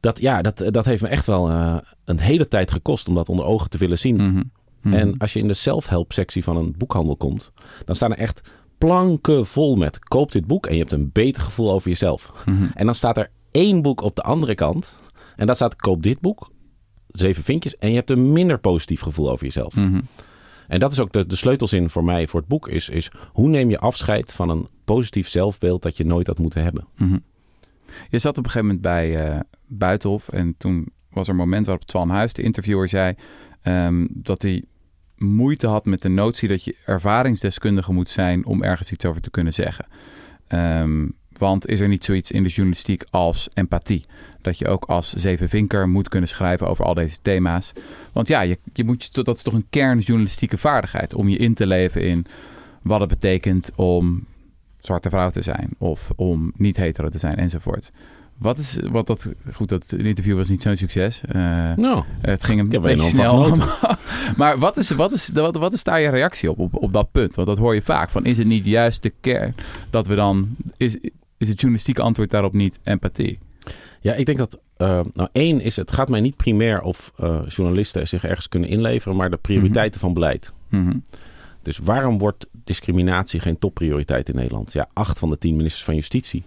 Dat, 0.00 0.20
ja, 0.20 0.42
dat, 0.42 0.64
dat 0.66 0.84
heeft 0.84 1.02
me 1.02 1.08
echt 1.08 1.26
wel 1.26 1.48
eh, 1.48 1.76
een 2.04 2.18
hele 2.18 2.48
tijd 2.48 2.70
gekost 2.70 3.08
om 3.08 3.14
dat 3.14 3.28
onder 3.28 3.44
ogen 3.44 3.70
te 3.70 3.78
willen 3.78 3.98
zien. 3.98 4.50
En 4.82 5.18
als 5.18 5.32
je 5.32 5.38
in 5.38 5.48
de 5.48 5.54
self-help 5.54 6.12
sectie 6.12 6.44
van 6.44 6.56
een 6.56 6.74
boekhandel 6.78 7.16
komt, 7.16 7.52
dan 7.84 7.94
staan 7.94 8.10
er 8.12 8.18
echt 8.18 8.50
planken 8.78 9.46
vol 9.46 9.76
met 9.76 9.98
koop 9.98 10.32
dit 10.32 10.46
boek 10.46 10.66
en 10.66 10.72
je 10.74 10.80
hebt 10.80 10.92
een 10.92 11.10
beter 11.12 11.42
gevoel 11.42 11.72
over 11.72 11.88
jezelf. 11.88 12.44
En 12.74 12.84
dan 12.86 12.94
staat 12.94 13.16
er 13.16 13.30
één 13.52 13.82
boek 13.82 14.00
op 14.00 14.16
de 14.16 14.22
andere 14.22 14.54
kant 14.54 14.96
en 15.36 15.46
daar 15.46 15.56
staat 15.56 15.76
koop 15.76 16.02
dit 16.02 16.20
boek, 16.20 16.50
zeven 17.08 17.42
vinkjes 17.42 17.76
en 17.76 17.88
je 17.88 17.94
hebt 17.94 18.10
een 18.10 18.32
minder 18.32 18.58
positief 18.58 19.00
gevoel 19.00 19.30
over 19.30 19.44
jezelf. 19.44 19.76
Mhm. 19.76 20.00
En 20.68 20.78
dat 20.78 20.92
is 20.92 21.00
ook 21.00 21.12
de, 21.12 21.26
de 21.26 21.36
sleutelzin 21.36 21.90
voor 21.90 22.04
mij 22.04 22.26
voor 22.26 22.40
het 22.40 22.48
boek 22.48 22.68
is, 22.68 22.88
is 22.88 23.10
hoe 23.32 23.48
neem 23.48 23.70
je 23.70 23.78
afscheid 23.78 24.32
van 24.32 24.48
een 24.48 24.66
positief 24.84 25.28
zelfbeeld 25.28 25.82
dat 25.82 25.96
je 25.96 26.04
nooit 26.04 26.26
had 26.26 26.38
moeten 26.38 26.62
hebben. 26.62 26.86
Mhm. 26.96 27.18
Je 28.08 28.18
zat 28.18 28.38
op 28.38 28.44
een 28.44 28.50
gegeven 28.50 28.66
moment 28.66 28.82
bij 28.82 29.26
eh, 29.26 29.40
Buitenhof 29.66 30.28
en 30.28 30.54
toen 30.56 30.86
was 31.10 31.26
er 31.26 31.32
een 31.32 31.38
moment 31.38 31.66
waarop 31.66 31.84
Twan 31.84 32.10
Huis, 32.10 32.32
de 32.32 32.42
interviewer, 32.42 32.88
zei 32.88 33.14
ehm, 33.62 34.06
dat 34.10 34.42
hij 34.42 34.64
moeite 35.16 35.66
had 35.66 35.84
met 35.84 36.02
de 36.02 36.08
notie 36.08 36.48
dat 36.48 36.64
je 36.64 36.76
ervaringsdeskundige 36.86 37.92
moet 37.92 38.08
zijn 38.08 38.46
om 38.46 38.62
ergens 38.62 38.92
iets 38.92 39.04
over 39.04 39.20
te 39.20 39.30
kunnen 39.30 39.52
zeggen. 39.52 39.86
Ehm, 40.46 41.08
want 41.42 41.66
is 41.66 41.80
er 41.80 41.88
niet 41.88 42.04
zoiets 42.04 42.30
in 42.30 42.42
de 42.42 42.48
journalistiek 42.48 43.04
als 43.10 43.48
empathie? 43.54 44.04
Dat 44.40 44.58
je 44.58 44.68
ook 44.68 44.84
als 44.84 45.12
zevenvinker 45.12 45.88
moet 45.88 46.08
kunnen 46.08 46.28
schrijven 46.28 46.68
over 46.68 46.84
al 46.84 46.94
deze 46.94 47.18
thema's. 47.22 47.72
Want 48.12 48.28
ja, 48.28 48.40
je, 48.40 48.58
je 48.72 48.84
moet, 48.84 49.14
dat 49.14 49.36
is 49.36 49.42
toch 49.42 49.54
een 49.54 49.66
kernjournalistieke 49.70 50.58
vaardigheid 50.58 51.14
om 51.14 51.28
je 51.28 51.36
in 51.36 51.54
te 51.54 51.66
leven 51.66 52.02
in 52.02 52.26
wat 52.82 53.00
het 53.00 53.08
betekent 53.08 53.70
om 53.74 54.26
zwarte 54.80 55.10
vrouw 55.10 55.30
te 55.30 55.42
zijn 55.42 55.68
of 55.78 56.10
om 56.16 56.52
niet 56.56 56.76
hetero 56.76 57.08
te 57.08 57.18
zijn 57.18 57.36
enzovoort. 57.36 57.90
Wat 58.38 58.58
is 58.58 58.78
wat 58.90 59.06
dat 59.06 59.32
goed? 59.52 59.68
Dat 59.68 59.92
interview 59.92 60.36
was 60.36 60.48
niet 60.48 60.62
zo'n 60.62 60.76
succes. 60.76 61.20
Nou, 61.76 62.04
het 62.20 62.44
ging 62.44 62.60
een 62.60 62.68
beetje 62.68 63.02
snel. 63.02 63.56
maar 64.36 64.58
wat 64.58 64.76
is, 64.76 64.90
wat, 64.90 65.12
is, 65.12 65.28
wat, 65.28 65.56
wat 65.56 65.72
is 65.72 65.84
daar 65.84 66.00
je 66.00 66.08
reactie 66.08 66.50
op, 66.50 66.58
op, 66.58 66.74
op 66.74 66.92
dat 66.92 67.10
punt? 67.10 67.34
Want 67.34 67.48
dat 67.48 67.58
hoor 67.58 67.74
je 67.74 67.82
vaak. 67.82 68.10
Van, 68.10 68.24
is 68.24 68.38
het 68.38 68.46
niet 68.46 68.66
juist 68.66 69.02
de 69.02 69.12
kern 69.20 69.54
dat 69.90 70.06
we 70.06 70.14
dan... 70.14 70.56
Is, 70.76 70.98
is 71.42 71.48
het 71.48 71.60
journalistieke 71.60 72.02
antwoord 72.02 72.30
daarop 72.30 72.52
niet 72.52 72.78
empathie? 72.82 73.38
ja, 74.02 74.14
ik 74.14 74.26
denk 74.26 74.38
dat, 74.38 74.58
eh, 74.76 75.00
nou 75.12 75.28
één 75.32 75.60
is, 75.60 75.76
het 75.76 75.92
gaat 75.92 76.08
mij 76.08 76.20
niet 76.20 76.36
primair 76.36 76.82
of 76.82 77.12
eh, 77.16 77.40
journalisten 77.48 78.08
zich 78.08 78.24
ergens 78.24 78.48
kunnen 78.48 78.68
inleveren, 78.68 79.16
maar 79.16 79.30
de 79.30 79.36
prioriteiten 79.36 80.00
van 80.00 80.14
beleid. 80.14 80.52
Mhm. 80.68 80.96
Dus 81.62 81.78
waarom 81.78 82.18
wordt 82.18 82.46
discriminatie 82.64 83.40
geen 83.40 83.58
topprioriteit 83.58 84.28
in 84.28 84.34
Nederland? 84.34 84.72
Ja, 84.72 84.88
acht 84.92 85.18
van 85.18 85.30
de 85.30 85.38
tien 85.38 85.56
ministers 85.56 85.84
van 85.84 85.94
Justitie 85.94 86.42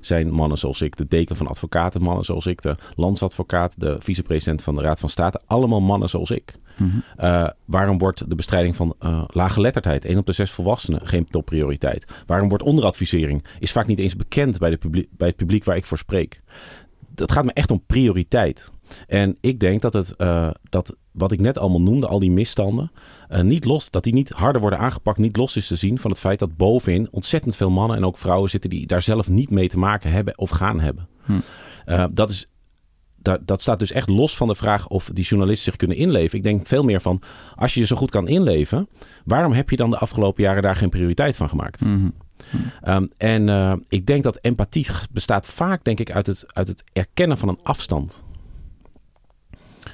zijn 0.00 0.30
mannen 0.30 0.58
zoals 0.58 0.80
ik. 0.80 0.96
De 0.96 1.06
deken 1.08 1.36
van 1.36 1.46
advocaten, 1.46 2.02
mannen 2.02 2.24
zoals 2.24 2.46
ik. 2.46 2.62
De 2.62 2.76
landsadvocaat, 2.96 3.74
de 3.76 3.96
vicepresident 3.98 4.62
van 4.62 4.74
de 4.74 4.82
Raad 4.82 5.00
van 5.00 5.08
State. 5.08 5.40
Allemaal 5.46 5.80
mannen 5.80 6.08
zoals 6.08 6.30
ik. 6.30 6.54
Eh, 7.16 7.48
waarom 7.64 7.98
wordt 7.98 8.28
de 8.28 8.34
bestrijding 8.34 8.76
van 8.76 8.94
eh 8.98 9.24
laaggeletterdheid, 9.26 10.04
één 10.04 10.18
op 10.18 10.26
de 10.26 10.32
zes 10.32 10.50
volwassenen, 10.50 11.06
geen 11.06 11.26
topprioriteit? 11.30 12.04
Waarom 12.26 12.48
wordt 12.48 12.64
onderadvisering, 12.64 13.44
is 13.58 13.72
vaak 13.72 13.86
niet 13.86 13.98
eens 13.98 14.16
bekend 14.16 14.58
bij, 14.58 14.70
de 14.70 14.76
publiek, 14.76 15.08
bij 15.16 15.28
het 15.28 15.36
publiek 15.36 15.64
waar 15.64 15.76
ik 15.76 15.86
voor 15.86 15.98
spreek? 15.98 16.40
Dat 17.14 17.32
gaat 17.32 17.44
me 17.44 17.52
echt 17.52 17.70
om 17.70 17.82
prioriteit. 17.86 18.70
En 19.06 19.36
ik 19.40 19.60
denk 19.60 19.82
dat, 19.82 19.92
het, 19.92 20.16
eh, 20.16 20.50
dat 20.68 20.96
wat 21.10 21.32
ik 21.32 21.40
net 21.40 21.58
allemaal 21.58 21.80
noemde, 21.80 22.06
al 22.06 22.18
die 22.18 22.30
misstanden, 22.30 22.92
niet 23.42 23.64
los, 23.64 23.90
dat 23.90 24.04
die 24.04 24.12
niet 24.12 24.28
harder 24.28 24.60
worden 24.60 24.78
aangepakt, 24.78 25.18
niet 25.18 25.36
los 25.36 25.56
is 25.56 25.66
te 25.66 25.76
zien 25.76 25.98
van 25.98 26.10
het 26.10 26.20
feit 26.20 26.38
dat 26.38 26.56
bovenin 26.56 27.08
ontzettend 27.10 27.56
veel 27.56 27.70
mannen 27.70 27.96
en 27.96 28.04
ook 28.04 28.18
vrouwen 28.18 28.50
zitten 28.50 28.70
die 28.70 28.86
daar 28.86 29.02
zelf 29.02 29.28
niet 29.28 29.50
mee 29.50 29.68
te 29.68 29.78
maken 29.78 30.10
hebben 30.10 30.38
of 30.38 30.50
gaan 30.50 30.80
hebben. 30.80 31.08
Hm. 31.24 32.08
Dat 32.10 32.30
is 32.30 32.49
dat, 33.22 33.46
dat 33.46 33.60
staat 33.60 33.78
dus 33.78 33.92
echt 33.92 34.08
los 34.08 34.36
van 34.36 34.48
de 34.48 34.54
vraag 34.54 34.88
of 34.88 35.10
die 35.12 35.24
journalisten 35.24 35.64
zich 35.64 35.76
kunnen 35.76 35.96
inleven. 35.96 36.38
Ik 36.38 36.44
denk 36.44 36.66
veel 36.66 36.82
meer 36.82 37.00
van, 37.00 37.22
als 37.54 37.74
je 37.74 37.80
je 37.80 37.86
zo 37.86 37.96
goed 37.96 38.10
kan 38.10 38.28
inleven, 38.28 38.88
waarom 39.24 39.52
heb 39.52 39.70
je 39.70 39.76
dan 39.76 39.90
de 39.90 39.98
afgelopen 39.98 40.42
jaren 40.42 40.62
daar 40.62 40.76
geen 40.76 40.88
prioriteit 40.88 41.36
van 41.36 41.48
gemaakt? 41.48 41.80
Mhm. 41.80 42.08
Um, 42.88 43.10
en 43.16 43.48
uh, 43.48 43.72
ik 43.88 44.06
denk 44.06 44.22
dat 44.22 44.38
empathie 44.40 44.86
bestaat 45.10 45.46
vaak, 45.46 45.84
denk 45.84 46.00
ik, 46.00 46.10
uit 46.10 46.26
het, 46.26 46.54
uit 46.54 46.68
het 46.68 46.84
erkennen 46.92 47.38
van 47.38 47.48
een 47.48 47.60
afstand. 47.62 48.22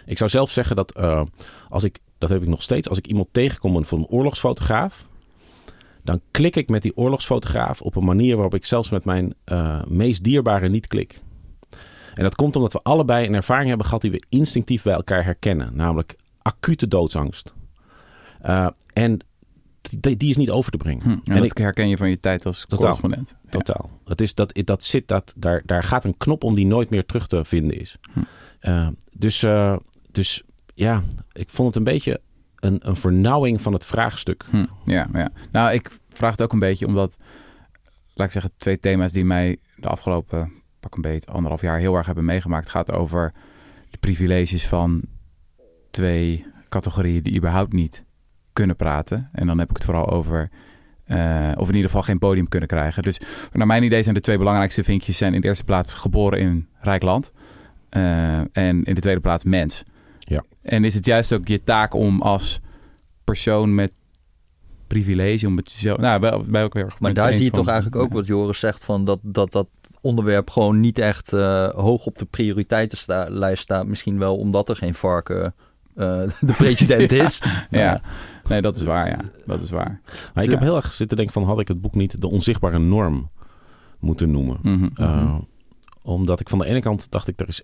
Ik 0.06 0.18
zou 0.18 0.30
zelf 0.30 0.50
zeggen 0.50 0.76
dat 0.76 0.98
uh, 0.98 1.22
als 1.68 1.84
ik, 1.84 1.98
dat 2.18 2.28
heb 2.28 2.42
ik 2.42 2.48
nog 2.48 2.62
steeds, 2.62 2.88
als 2.88 2.98
ik 2.98 3.06
iemand 3.06 3.28
tegenkom 3.32 3.84
van 3.84 3.98
een 3.98 4.06
oorlogsfotograaf, 4.06 5.06
dan 6.02 6.20
klik 6.30 6.56
ik 6.56 6.68
met 6.68 6.82
die 6.82 6.96
oorlogsfotograaf 6.96 7.80
op 7.80 7.96
een 7.96 8.04
manier 8.04 8.34
waarop 8.34 8.54
ik 8.54 8.64
zelfs 8.64 8.90
met 8.90 9.04
mijn 9.04 9.34
uh, 9.52 9.82
meest 9.84 10.24
dierbare 10.24 10.68
niet 10.68 10.86
klik. 10.86 11.20
En 12.16 12.22
dat 12.22 12.34
komt 12.34 12.56
omdat 12.56 12.72
we 12.72 12.80
allebei 12.82 13.26
een 13.26 13.34
ervaring 13.34 13.68
hebben 13.68 13.86
gehad 13.86 14.02
die 14.02 14.10
we 14.10 14.22
instinctief 14.28 14.82
bij 14.82 14.94
elkaar 14.94 15.24
herkennen, 15.24 15.76
namelijk 15.76 16.16
acute 16.42 16.88
doodsangst. 16.88 17.54
Uh, 18.46 18.68
en 18.92 19.18
die, 20.00 20.16
die, 20.16 20.30
is 20.30 20.36
niet 20.36 20.50
over 20.50 20.70
te 20.70 20.76
brengen. 20.76 21.02
Hm, 21.02 21.10
en, 21.10 21.20
en 21.24 21.34
dat 21.34 21.44
ik, 21.44 21.58
herken 21.58 21.88
je 21.88 21.96
van 21.96 22.08
je 22.08 22.18
tijd 22.18 22.46
als 22.46 22.60
totaal, 22.60 22.78
correspondent. 22.78 23.36
Totaal. 23.48 23.90
Ja. 23.92 24.10
Het 24.10 24.20
is 24.20 24.34
dat, 24.34 24.60
dat 24.64 24.84
zit, 24.84 25.08
dat, 25.08 25.34
daar, 25.36 25.62
daar 25.64 25.84
gaat 25.84 26.04
een 26.04 26.16
knop 26.16 26.44
om 26.44 26.54
die 26.54 26.66
nooit 26.66 26.90
meer 26.90 27.06
terug 27.06 27.26
te 27.26 27.44
vinden 27.44 27.80
is. 27.80 27.96
Hm. 28.12 28.20
Uh, 28.68 28.88
dus, 29.12 29.42
uh, 29.42 29.76
dus 30.10 30.42
ja, 30.74 31.04
ik 31.32 31.50
vond 31.50 31.68
het 31.68 31.76
een 31.76 31.92
beetje 31.92 32.20
een, 32.56 32.88
een 32.88 32.96
vernauwing 32.96 33.62
van 33.62 33.72
het 33.72 33.84
vraagstuk. 33.84 34.44
Hm, 34.50 34.64
ja, 34.84 35.08
ja, 35.12 35.30
nou 35.52 35.72
ik 35.72 35.90
vraag 36.08 36.30
het 36.30 36.42
ook 36.42 36.52
een 36.52 36.58
beetje 36.58 36.86
omdat, 36.86 37.16
laat 38.14 38.26
ik 38.26 38.32
zeggen, 38.32 38.50
twee 38.56 38.78
thema's 38.78 39.12
die 39.12 39.24
mij 39.24 39.56
de 39.76 39.88
afgelopen 39.88 40.52
pak 40.86 40.94
een 40.94 41.10
beet, 41.10 41.26
anderhalf 41.26 41.60
jaar 41.60 41.78
heel 41.78 41.94
erg 41.94 42.06
hebben 42.06 42.24
meegemaakt, 42.24 42.68
gaat 42.68 42.92
over 42.92 43.32
de 43.90 43.98
privileges 43.98 44.66
van 44.66 45.02
twee 45.90 46.46
categorieën 46.68 47.22
die 47.22 47.36
überhaupt 47.36 47.72
niet 47.72 48.04
kunnen 48.52 48.76
praten. 48.76 49.28
En 49.32 49.46
dan 49.46 49.58
heb 49.58 49.70
ik 49.70 49.76
het 49.76 49.84
vooral 49.84 50.10
over, 50.10 50.50
uh, 51.06 51.52
of 51.56 51.68
in 51.68 51.74
ieder 51.74 51.90
geval 51.90 52.02
geen 52.02 52.18
podium 52.18 52.48
kunnen 52.48 52.68
krijgen. 52.68 53.02
Dus 53.02 53.20
naar 53.52 53.66
mijn 53.66 53.82
idee 53.82 54.02
zijn 54.02 54.14
de 54.14 54.20
twee 54.20 54.38
belangrijkste 54.38 54.84
vinkjes 54.84 55.18
zijn 55.18 55.34
in 55.34 55.40
de 55.40 55.46
eerste 55.46 55.64
plaats 55.64 55.94
geboren 55.94 56.38
in 56.38 56.68
rijk 56.80 57.02
land. 57.02 57.32
Uh, 57.90 58.38
en 58.38 58.84
in 58.84 58.94
de 58.94 59.00
tweede 59.00 59.20
plaats 59.20 59.44
mens. 59.44 59.82
Ja. 60.18 60.44
En 60.62 60.84
is 60.84 60.94
het 60.94 61.06
juist 61.06 61.32
ook 61.32 61.48
je 61.48 61.62
taak 61.62 61.94
om 61.94 62.22
als 62.22 62.60
persoon 63.24 63.74
met 63.74 63.92
privilege 64.86 65.46
om 65.46 65.56
het 65.56 65.68
zelf. 65.68 65.98
Nou, 65.98 66.20
bij, 66.20 66.40
bij 66.46 66.62
elkaar. 66.62 66.94
Maar 66.98 67.14
daar 67.14 67.32
zie 67.32 67.44
je 67.44 67.50
van- 67.50 67.58
toch 67.58 67.68
eigenlijk 67.68 68.02
ook 68.02 68.12
wat 68.12 68.26
Joris 68.26 68.58
zegt 68.58 68.84
van 68.84 69.04
dat 69.04 69.18
dat, 69.22 69.52
dat 69.52 69.68
onderwerp 70.00 70.50
gewoon 70.50 70.80
niet 70.80 70.98
echt 70.98 71.32
eh, 71.32 71.68
hoog 71.68 72.06
op 72.06 72.18
de 72.18 72.24
prioriteitenlijst 72.24 73.62
staat. 73.62 73.86
Misschien 73.86 74.18
wel 74.18 74.36
omdat 74.36 74.68
er 74.68 74.76
geen 74.76 74.94
varken 74.94 75.54
eh, 75.94 76.22
de 76.40 76.52
president 76.58 77.12
is. 77.12 77.42
Ja, 77.70 78.00
nee, 78.48 78.60
dat 78.62 78.76
is 78.76 78.82
waar. 78.82 79.08
Ja, 79.08 79.18
dat 79.46 79.60
is 79.60 79.70
waar. 79.70 80.00
Maar 80.34 80.44
ik 80.44 80.50
Ja. 80.50 80.56
heb 80.56 80.64
heel 80.64 80.76
erg 80.76 80.92
zitten 80.92 81.16
denken 81.16 81.34
van... 81.34 81.44
had 81.44 81.60
ik 81.60 81.68
het 81.68 81.80
boek 81.80 81.94
niet 81.94 82.20
de 82.20 82.28
onzichtbare 82.28 82.78
norm 82.78 83.30
moeten 84.00 84.30
noemen? 84.30 84.58
Mhm. 84.62 84.88
Uh, 85.00 85.34
omdat 86.02 86.40
ik 86.40 86.48
van 86.48 86.58
de 86.58 86.66
ene 86.66 86.80
kant 86.80 87.10
dacht 87.10 87.28
ik... 87.28 87.40
Er 87.40 87.48
is, 87.48 87.62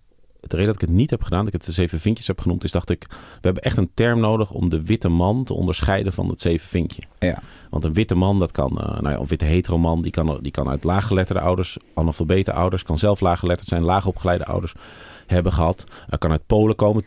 de 0.51 0.57
reden 0.57 0.73
dat 0.73 0.83
ik 0.83 0.89
het 0.89 0.97
niet 0.97 1.11
heb 1.11 1.23
gedaan, 1.23 1.39
dat 1.39 1.55
ik 1.55 1.61
het 1.61 1.65
de 1.65 1.73
zeven 1.73 2.01
vinkjes 2.01 2.27
heb 2.27 2.41
genoemd... 2.41 2.65
is 2.65 2.71
dacht 2.71 2.91
ik, 2.91 3.07
we 3.09 3.41
hebben 3.41 3.63
echt 3.63 3.77
een 3.77 3.91
term 3.95 4.21
nodig 4.21 4.51
om 4.51 4.69
de 4.69 4.83
witte 4.83 5.09
man 5.09 5.45
te 5.45 5.55
onderscheiden 5.55 6.13
van 6.13 6.29
het 6.29 6.41
zeven 6.41 6.69
vinkje. 6.69 7.03
Ja. 7.19 7.43
Want 7.71 7.85
een 7.85 7.93
witte 7.93 8.15
man, 8.15 8.39
dat 8.39 8.53
kan, 8.53 8.73
uh, 8.73 9.01
nou 9.01 9.11
ja, 9.11 9.19
een 9.19 9.27
witte 9.27 9.45
hetero 9.45 9.79
man... 9.79 10.03
die 10.03 10.11
kan, 10.11 10.39
die 10.41 10.53
kan 10.53 10.69
uit 10.69 10.85
laaggeletterde 10.85 11.41
ouders, 11.41 11.77
analfabete 11.95 12.53
ouders... 12.53 12.83
kan 12.83 12.99
zelf 12.99 13.21
laaggeletterd 13.21 13.69
zijn, 13.69 13.83
laagopgeleide 13.83 14.45
ouders 14.45 14.75
hebben 15.27 15.53
gehad. 15.53 15.85
Uh, 15.89 16.19
kan 16.19 16.31
uit 16.31 16.47
Polen 16.47 16.77
komen. 16.77 17.03
10% 17.03 17.07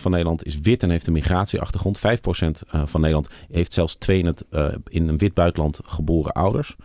van 0.00 0.10
Nederland 0.10 0.44
is 0.44 0.58
wit 0.60 0.82
en 0.82 0.90
heeft 0.90 1.06
een 1.06 1.12
migratieachtergrond. 1.12 1.98
5% 1.98 2.00
uh, 2.00 2.82
van 2.84 3.00
Nederland 3.00 3.28
heeft 3.50 3.72
zelfs 3.72 3.94
twee 3.94 4.18
in, 4.18 4.26
het, 4.26 4.44
uh, 4.50 4.66
in 4.88 5.08
een 5.08 5.18
wit 5.18 5.34
buitenland 5.34 5.80
geboren 5.84 6.32
ouders. 6.32 6.76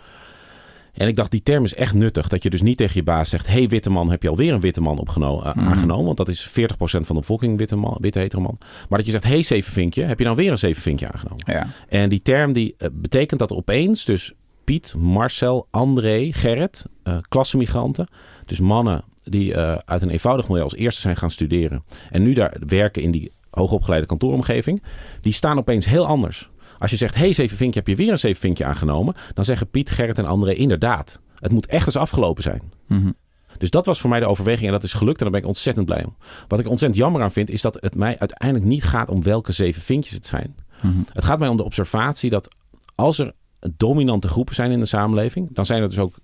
En 1.01 1.07
ik 1.07 1.15
dacht, 1.15 1.31
die 1.31 1.43
term 1.43 1.63
is 1.63 1.75
echt 1.75 1.93
nuttig. 1.93 2.27
Dat 2.27 2.43
je 2.43 2.49
dus 2.49 2.61
niet 2.61 2.77
tegen 2.77 2.95
je 2.95 3.03
baas 3.03 3.29
zegt... 3.29 3.47
hey, 3.47 3.67
witte 3.67 3.89
man, 3.89 4.09
heb 4.09 4.23
je 4.23 4.29
alweer 4.29 4.53
een 4.53 4.59
witte 4.59 4.81
man 4.81 4.99
opgenomen, 4.99 5.47
uh, 5.47 5.55
mm. 5.55 5.67
aangenomen? 5.67 6.05
Want 6.05 6.17
dat 6.17 6.27
is 6.27 6.49
40% 6.49 6.51
van 6.79 7.01
de 7.01 7.13
bevolking, 7.13 7.57
witte, 7.57 7.75
man, 7.75 7.97
witte 7.99 8.19
hetero 8.19 8.41
man. 8.41 8.57
Maar 8.59 8.97
dat 8.97 9.05
je 9.05 9.11
zegt, 9.11 9.23
hey, 9.23 9.43
zevenvinkje, 9.43 10.03
heb 10.03 10.17
je 10.17 10.23
nou 10.23 10.35
weer 10.35 10.51
een 10.51 10.57
zevenvinkje 10.57 11.11
aangenomen? 11.11 11.43
Ja. 11.45 11.67
En 11.87 12.09
die 12.09 12.21
term 12.21 12.53
die 12.53 12.75
uh, 12.77 12.87
betekent 12.91 13.39
dat 13.39 13.51
opeens 13.51 14.05
dus 14.05 14.33
Piet, 14.63 14.93
Marcel, 14.97 15.67
André, 15.71 16.29
Gerrit, 16.31 16.85
uh, 17.03 17.17
klassemigranten... 17.29 18.07
dus 18.45 18.59
mannen 18.59 19.03
die 19.23 19.57
uit 19.57 20.01
een 20.01 20.09
eenvoudig 20.09 20.47
milieu 20.47 20.63
als 20.63 20.75
eerste 20.75 21.01
zijn 21.01 21.17
gaan 21.17 21.31
studeren... 21.31 21.83
en 22.09 22.23
nu 22.23 22.33
daar 22.33 22.55
werken 22.67 23.01
in 23.01 23.11
die 23.11 23.31
hoogopgeleide 23.49 24.07
kantooromgeving... 24.07 24.83
die 25.21 25.33
staan 25.33 25.57
opeens 25.57 25.85
heel 25.85 26.05
anders. 26.05 26.49
Als 26.81 26.91
je 26.91 26.97
zegt, 26.97 27.15
hey 27.15 27.33
zevenvinkje, 27.33 27.79
heb 27.79 27.87
je 27.87 27.95
weer 27.95 28.11
een 28.11 28.19
zevenvinkje 28.19 28.65
aangenomen... 28.65 29.15
dan 29.33 29.45
zeggen 29.45 29.69
Piet, 29.69 29.89
Gerrit 29.89 30.17
en 30.17 30.25
André 30.25 30.53
inderdaad. 30.53 31.19
Het 31.35 31.51
moet 31.51 31.65
echt 31.65 31.85
eens 31.85 31.95
afgelopen 31.95 32.43
zijn. 32.43 32.61
Mm 32.87 33.01
-hmm. 33.01 33.15
Dus 33.57 33.69
dat 33.69 33.85
was 33.85 33.99
voor 34.01 34.09
mij 34.09 34.19
de 34.19 34.25
overweging 34.25 34.65
en 34.65 34.71
dat 34.71 34.83
is 34.83 34.93
gelukt 34.93 35.17
en 35.17 35.23
daar 35.23 35.31
ben 35.31 35.41
ik 35.41 35.47
ontzettend 35.47 35.85
blij 35.85 36.03
om. 36.05 36.15
Wat 36.47 36.59
ik 36.59 36.67
ontzettend 36.67 37.01
jammer 37.01 37.21
aan 37.21 37.31
vind, 37.31 37.49
is 37.49 37.61
dat 37.61 37.77
het 37.79 37.95
mij 37.95 38.19
uiteindelijk 38.19 38.69
niet 38.69 38.83
gaat 38.83 39.09
om 39.09 39.23
welke 39.23 39.51
zeven 39.51 39.81
vinkjes 39.81 40.13
het 40.13 40.25
zijn. 40.25 40.55
Mhm. 40.55 40.87
Mm 40.87 40.93
-hmm. 40.93 41.05
Het 41.13 41.23
gaat 41.23 41.39
mij 41.39 41.47
om 41.47 41.57
de 41.57 41.63
observatie 41.63 42.29
dat 42.29 42.55
als 42.95 43.19
er 43.19 43.33
dominante 43.77 44.27
groepen 44.27 44.55
zijn 44.55 44.71
in 44.71 44.79
de 44.79 44.85
samenleving... 44.85 45.49
dan 45.53 45.65
zijn 45.65 45.81
er 45.81 45.89
dus 45.89 45.99
ook 45.99 46.15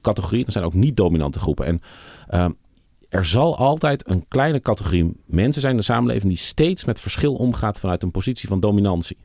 categorieën, 0.00 0.42
dan 0.42 0.52
zijn 0.52 0.64
er 0.64 0.70
ook 0.70 0.76
niet-dominante 0.76 1.38
groepen. 1.38 1.66
En 1.66 1.80
uh, 2.30 2.48
er 3.08 3.24
zal 3.24 3.56
altijd 3.56 4.08
een 4.08 4.24
kleine 4.28 4.60
categorie 4.60 5.12
mensen 5.26 5.60
zijn 5.60 5.72
in 5.72 5.78
de 5.78 5.84
samenleving... 5.84 6.32
die 6.32 6.42
steeds 6.42 6.84
met 6.84 7.00
verschil 7.00 7.34
omgaat 7.34 7.80
vanuit 7.80 8.02
een 8.02 8.10
positie 8.10 8.48
van 8.48 8.60
dominantie. 8.60 9.16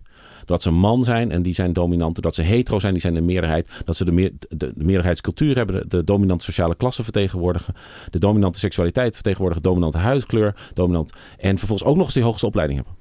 Dat 0.45 0.62
ze 0.62 0.71
man 0.71 1.03
zijn 1.03 1.31
en 1.31 1.41
die 1.41 1.53
zijn 1.53 1.74
dominant. 1.74 2.21
Dat 2.21 2.36
ze 2.36 2.41
hetero 2.41 2.79
zijn, 2.79 2.93
die 2.93 3.01
zijn 3.01 3.13
de 3.13 3.21
meerderheid. 3.21 3.81
Dat 3.86 3.95
ze 3.95 4.05
de, 4.05 4.12
meer, 4.12 4.31
de, 4.39 4.74
de 4.75 4.83
meerderheidscultuur 4.83 5.55
hebben. 5.55 5.89
De, 5.89 6.03
dominante 6.03 6.45
sociale 6.45 6.75
klasse 6.75 7.03
vertegenwoordigen. 7.03 7.74
De 8.10 8.19
dominante 8.19 8.60
seksualiteit 8.60 9.13
vertegenwoordigen. 9.13 9.63
Dominante 9.63 9.98
huidkleur. 9.98 10.55
Dominant, 10.74 11.12
en 11.38 11.57
vervolgens 11.57 11.89
ook 11.89 11.95
nog 11.95 12.05
eens 12.05 12.13
die 12.13 12.24
hoogste 12.24 12.45
opleiding 12.45 12.77
hebben. 12.77 13.00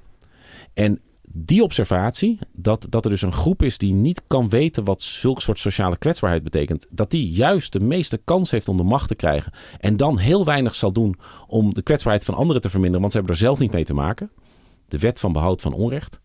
En 0.73 0.99
die 1.33 1.63
observatie, 1.63 2.39
dat, 2.53 2.87
dat 2.89 3.05
er 3.05 3.11
dus 3.11 3.21
een 3.21 3.33
groep 3.33 3.63
is 3.63 3.77
die 3.77 3.93
niet 3.93 4.21
kan 4.27 4.49
weten 4.49 4.83
wat 4.83 5.01
zulk 5.01 5.41
soort 5.41 5.59
sociale 5.59 5.97
kwetsbaarheid 5.97 6.43
betekent, 6.43 6.87
dat 6.89 7.11
die 7.11 7.29
juist 7.29 7.73
de 7.73 7.79
meeste 7.79 8.17
kans 8.17 8.51
heeft 8.51 8.69
om 8.69 8.77
de 8.77 8.83
macht 8.83 9.07
te 9.07 9.15
krijgen 9.15 9.51
en 9.79 9.97
dan 9.97 10.17
heel 10.17 10.45
weinig 10.45 10.75
zal 10.75 10.91
doen 10.91 11.19
om 11.47 11.73
de 11.73 11.81
kwetsbaarheid 11.81 12.25
van 12.25 12.35
anderen 12.35 12.61
te 12.61 12.69
verminderen, 12.69 13.01
want 13.01 13.11
ze 13.11 13.17
hebben 13.17 13.35
er 13.35 13.43
zelf 13.43 13.59
niet 13.59 13.71
mee 13.71 13.85
te 13.85 13.93
maken. 13.93 14.31
De 14.87 14.99
wet 14.99 15.19
van 15.19 15.33
behoud 15.33 15.61
van 15.61 15.73
onrecht. 15.73 16.20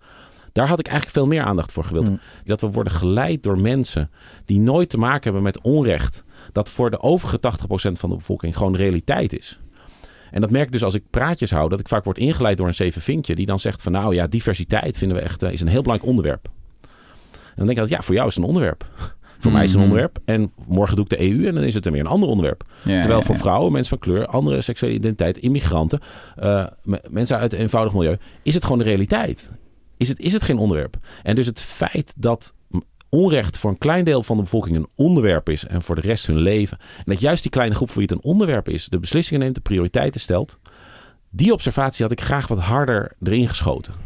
Daar 0.56 0.68
had 0.68 0.78
ik 0.78 0.86
eigenlijk 0.86 1.16
veel 1.16 1.26
meer 1.26 1.42
aandacht 1.42 1.72
voor 1.72 1.84
gewild. 1.84 2.08
Mm. 2.08 2.20
Dat 2.44 2.60
we 2.60 2.70
worden 2.70 2.92
geleid 2.92 3.42
door 3.42 3.58
mensen 3.58 4.10
die 4.44 4.60
nooit 4.60 4.88
te 4.88 4.98
maken 4.98 5.22
hebben 5.22 5.42
met 5.42 5.60
onrecht. 5.60 6.24
Dat 6.52 6.70
voor 6.70 6.90
de 6.90 7.00
overige 7.00 7.38
80% 7.38 7.92
van 7.92 8.10
de 8.10 8.16
bevolking 8.16 8.56
gewoon 8.56 8.76
realiteit 8.76 9.38
is. 9.38 9.58
En 10.30 10.40
dat 10.40 10.50
merk 10.50 10.66
ik 10.66 10.72
dus 10.72 10.84
als 10.84 10.94
ik 10.94 11.02
praatjes 11.10 11.50
hou, 11.50 11.68
dat 11.68 11.80
ik 11.80 11.88
vaak 11.88 12.04
word 12.04 12.18
ingeleid 12.18 12.56
door 12.56 12.66
een 12.66 12.74
zeven 12.74 13.02
vinkje. 13.02 13.34
Die 13.34 13.46
dan 13.46 13.60
zegt 13.60 13.82
van 13.82 13.92
nou 13.92 14.14
ja, 14.14 14.26
diversiteit 14.26 14.98
vinden 14.98 15.16
we 15.16 15.22
echt 15.22 15.42
uh, 15.42 15.52
is 15.52 15.60
een 15.60 15.68
heel 15.68 15.82
belangrijk 15.82 16.10
onderwerp. 16.10 16.48
En 17.30 17.52
dan 17.54 17.66
denk 17.66 17.78
ik 17.78 17.84
dat 17.84 17.88
ja, 17.88 18.02
voor 18.02 18.14
jou 18.14 18.28
is 18.28 18.34
het 18.34 18.42
een 18.42 18.48
onderwerp. 18.48 18.84
Voor 18.94 19.04
mm-hmm. 19.38 19.52
mij 19.52 19.64
is 19.64 19.70
het 19.70 19.78
een 19.78 19.86
onderwerp. 19.86 20.18
En 20.24 20.52
morgen 20.66 20.96
doe 20.96 21.04
ik 21.04 21.10
de 21.10 21.30
EU 21.30 21.46
en 21.46 21.54
dan 21.54 21.64
is 21.64 21.74
het 21.74 21.86
er 21.86 21.92
weer 21.92 22.00
een 22.00 22.06
ander 22.06 22.28
onderwerp. 22.28 22.64
Ja, 22.82 23.00
Terwijl 23.00 23.22
voor 23.22 23.36
vrouwen, 23.36 23.72
mensen 23.72 23.98
van 23.98 24.12
kleur, 24.12 24.26
andere 24.26 24.60
seksuele 24.60 24.94
identiteit, 24.94 25.38
immigranten, 25.38 26.00
uh, 26.42 26.66
mensen 27.10 27.38
uit 27.38 27.52
een 27.52 27.58
eenvoudig 27.58 27.92
milieu, 27.94 28.16
is 28.42 28.54
het 28.54 28.62
gewoon 28.62 28.78
de 28.78 28.84
realiteit. 28.84 29.50
Is 29.96 30.08
het, 30.08 30.20
is 30.20 30.32
het 30.32 30.42
geen 30.42 30.58
onderwerp. 30.58 30.96
En 31.22 31.34
dus 31.34 31.46
het 31.46 31.60
feit 31.60 32.12
dat 32.16 32.54
onrecht 33.08 33.58
voor 33.58 33.70
een 33.70 33.78
klein 33.78 34.04
deel 34.04 34.22
van 34.22 34.36
de 34.36 34.42
bevolking 34.42 34.76
een 34.76 34.88
onderwerp 34.94 35.48
is 35.48 35.66
en 35.66 35.82
voor 35.82 35.94
de 35.94 36.00
rest 36.00 36.26
hun 36.26 36.36
leven. 36.36 36.78
En 36.78 37.04
dat 37.04 37.20
juist 37.20 37.42
die 37.42 37.50
kleine 37.50 37.74
groep 37.74 37.88
voor 37.90 37.98
wie 37.98 38.08
het 38.12 38.16
een 38.18 38.30
onderwerp 38.30 38.68
is, 38.68 38.86
de 38.86 38.98
beslissingen 38.98 39.40
neemt, 39.40 39.54
de 39.54 39.60
prioriteiten 39.60 40.20
stelt. 40.20 40.58
Die 41.30 41.52
observatie 41.52 42.02
had 42.02 42.12
ik 42.12 42.20
graag 42.20 42.48
wat 42.48 42.58
harder 42.58 43.12
erin 43.22 43.48
geschoten. 43.48 44.05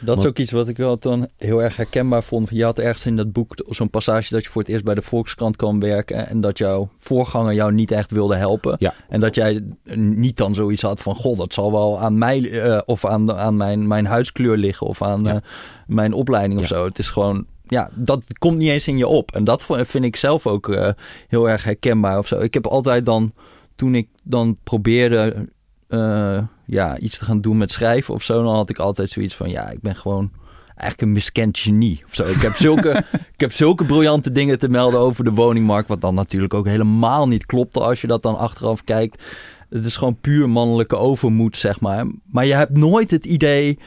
Dat 0.00 0.18
is 0.18 0.26
ook 0.26 0.38
iets 0.38 0.50
wat 0.50 0.68
ik 0.68 0.76
wel 0.76 0.98
dan 0.98 1.28
heel 1.36 1.62
erg 1.62 1.76
herkenbaar 1.76 2.22
vond. 2.22 2.48
Je 2.52 2.64
had 2.64 2.78
ergens 2.78 3.06
in 3.06 3.16
dat 3.16 3.32
boek 3.32 3.54
zo'n 3.68 3.90
passage 3.90 4.34
dat 4.34 4.44
je 4.44 4.50
voor 4.50 4.62
het 4.62 4.70
eerst 4.70 4.84
bij 4.84 4.94
de 4.94 5.02
Volkskrant 5.02 5.56
kwam 5.56 5.80
werken. 5.80 6.28
En 6.28 6.40
dat 6.40 6.58
jouw 6.58 6.88
voorganger 6.98 7.54
jou 7.54 7.72
niet 7.72 7.90
echt 7.90 8.10
wilde 8.10 8.36
helpen. 8.36 8.76
Ja. 8.78 8.94
En 9.08 9.20
dat 9.20 9.34
jij 9.34 9.62
niet 9.94 10.36
dan 10.36 10.54
zoiets 10.54 10.82
had 10.82 11.02
van: 11.02 11.14
Goh, 11.14 11.38
dat 11.38 11.54
zal 11.54 11.72
wel 11.72 12.00
aan 12.00 12.18
mij 12.18 12.40
uh, 12.40 12.80
of 12.84 13.04
aan, 13.04 13.32
aan 13.32 13.56
mijn, 13.56 13.86
mijn 13.86 14.06
huidskleur 14.06 14.56
liggen. 14.56 14.86
Of 14.86 15.02
aan 15.02 15.24
ja. 15.24 15.34
uh, 15.34 15.40
mijn 15.86 16.12
opleiding 16.12 16.60
of 16.60 16.68
ja. 16.68 16.76
zo. 16.76 16.84
Het 16.84 16.98
is 16.98 17.10
gewoon. 17.10 17.46
Ja, 17.68 17.90
dat 17.94 18.38
komt 18.38 18.58
niet 18.58 18.70
eens 18.70 18.88
in 18.88 18.98
je 18.98 19.06
op. 19.06 19.32
En 19.34 19.44
dat 19.44 19.66
vind 19.68 20.04
ik 20.04 20.16
zelf 20.16 20.46
ook 20.46 20.68
uh, 20.68 20.88
heel 21.28 21.48
erg 21.48 21.64
herkenbaar 21.64 22.18
of 22.18 22.26
zo. 22.26 22.38
Ik 22.38 22.54
heb 22.54 22.66
altijd 22.66 23.06
dan, 23.06 23.32
toen 23.76 23.94
ik 23.94 24.08
dan 24.22 24.56
probeerde 24.64 25.48
uh, 25.88 26.42
ja, 26.66 26.98
iets 26.98 27.18
te 27.18 27.24
gaan 27.24 27.40
doen 27.40 27.56
met 27.56 27.70
schrijven 27.70 28.14
of 28.14 28.22
zo, 28.22 28.42
dan 28.42 28.54
had 28.54 28.70
ik 28.70 28.78
altijd 28.78 29.10
zoiets 29.10 29.34
van, 29.34 29.50
ja, 29.50 29.70
ik 29.70 29.80
ben 29.80 29.96
gewoon 29.96 30.30
eigenlijk 30.66 31.00
een 31.00 31.12
miskend 31.12 31.58
genie 31.58 32.02
of 32.06 32.14
zo. 32.14 32.24
Ik 32.24 32.40
heb 32.40 32.54
zulke, 32.66 33.04
ik 33.32 33.40
heb 33.40 33.52
zulke 33.52 33.84
briljante 33.84 34.30
dingen 34.30 34.58
te 34.58 34.68
melden 34.68 35.00
over 35.00 35.24
de 35.24 35.30
woningmarkt, 35.30 35.88
wat 35.88 36.00
dan 36.00 36.14
natuurlijk 36.14 36.54
ook 36.54 36.66
helemaal 36.66 37.28
niet 37.28 37.46
klopte 37.46 37.80
als 37.80 38.00
je 38.00 38.06
dat 38.06 38.22
dan 38.22 38.38
achteraf 38.38 38.84
kijkt. 38.84 39.22
Het 39.68 39.84
is 39.84 39.96
gewoon 39.96 40.20
puur 40.20 40.48
mannelijke 40.50 40.96
overmoed, 40.96 41.56
zeg 41.56 41.80
maar. 41.80 42.06
Maar 42.26 42.46
je 42.46 42.54
hebt 42.54 42.76
nooit 42.76 43.10
het 43.10 43.24
idee 43.24 43.78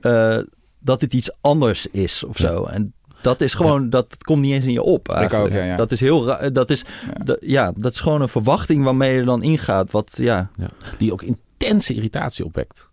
uh, 0.00 0.38
dat 0.78 1.00
het 1.00 1.12
iets 1.12 1.30
anders 1.40 1.86
is 1.86 2.24
of 2.24 2.36
zo. 2.36 2.64
En 2.64 2.94
dat 3.24 3.40
is 3.40 3.54
gewoon, 3.54 3.82
ja. 3.82 3.88
dat 3.88 4.24
komt 4.24 4.40
niet 4.40 4.52
eens 4.52 4.64
in 4.64 4.72
je 4.72 4.82
op. 4.82 5.08
Eigenlijk. 5.08 5.46
Ik 5.46 5.52
ook, 5.52 5.58
ja, 5.58 5.66
ja. 5.66 5.76
Dat 5.76 5.92
is 5.92 6.00
heel 6.00 6.26
raar. 6.26 6.52
Dat 6.52 6.70
is, 6.70 6.84
ja. 7.06 7.24
Dat, 7.24 7.38
ja, 7.40 7.72
dat 7.72 7.92
is 7.92 8.00
gewoon 8.00 8.20
een 8.20 8.28
verwachting 8.28 8.84
waarmee 8.84 9.14
je 9.14 9.24
dan 9.24 9.42
ingaat. 9.42 9.90
Wat, 9.90 10.16
ja. 10.20 10.50
ja. 10.56 10.68
Die 10.98 11.12
ook 11.12 11.22
intense 11.22 11.94
irritatie 11.94 12.44
opwekt. 12.44 12.88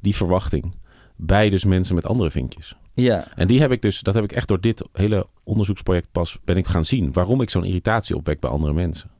Die 0.00 0.16
verwachting. 0.16 0.74
Bij 1.16 1.50
dus 1.50 1.64
mensen 1.64 1.94
met 1.94 2.06
andere 2.06 2.30
vinkjes. 2.30 2.76
Ja. 2.94 3.26
En 3.34 3.46
die 3.46 3.60
heb 3.60 3.70
ik 3.70 3.82
dus, 3.82 4.00
dat 4.00 4.14
heb 4.14 4.24
ik 4.24 4.32
echt 4.32 4.48
door 4.48 4.60
dit 4.60 4.84
hele 4.92 5.26
onderzoeksproject 5.44 6.08
pas 6.12 6.38
ben 6.44 6.56
ik 6.56 6.66
gaan 6.66 6.84
zien. 6.84 7.12
Waarom 7.12 7.40
ik 7.40 7.50
zo'n 7.50 7.64
irritatie 7.64 8.16
opwek 8.16 8.40
bij 8.40 8.50
andere 8.50 8.72
mensen. 8.72 9.10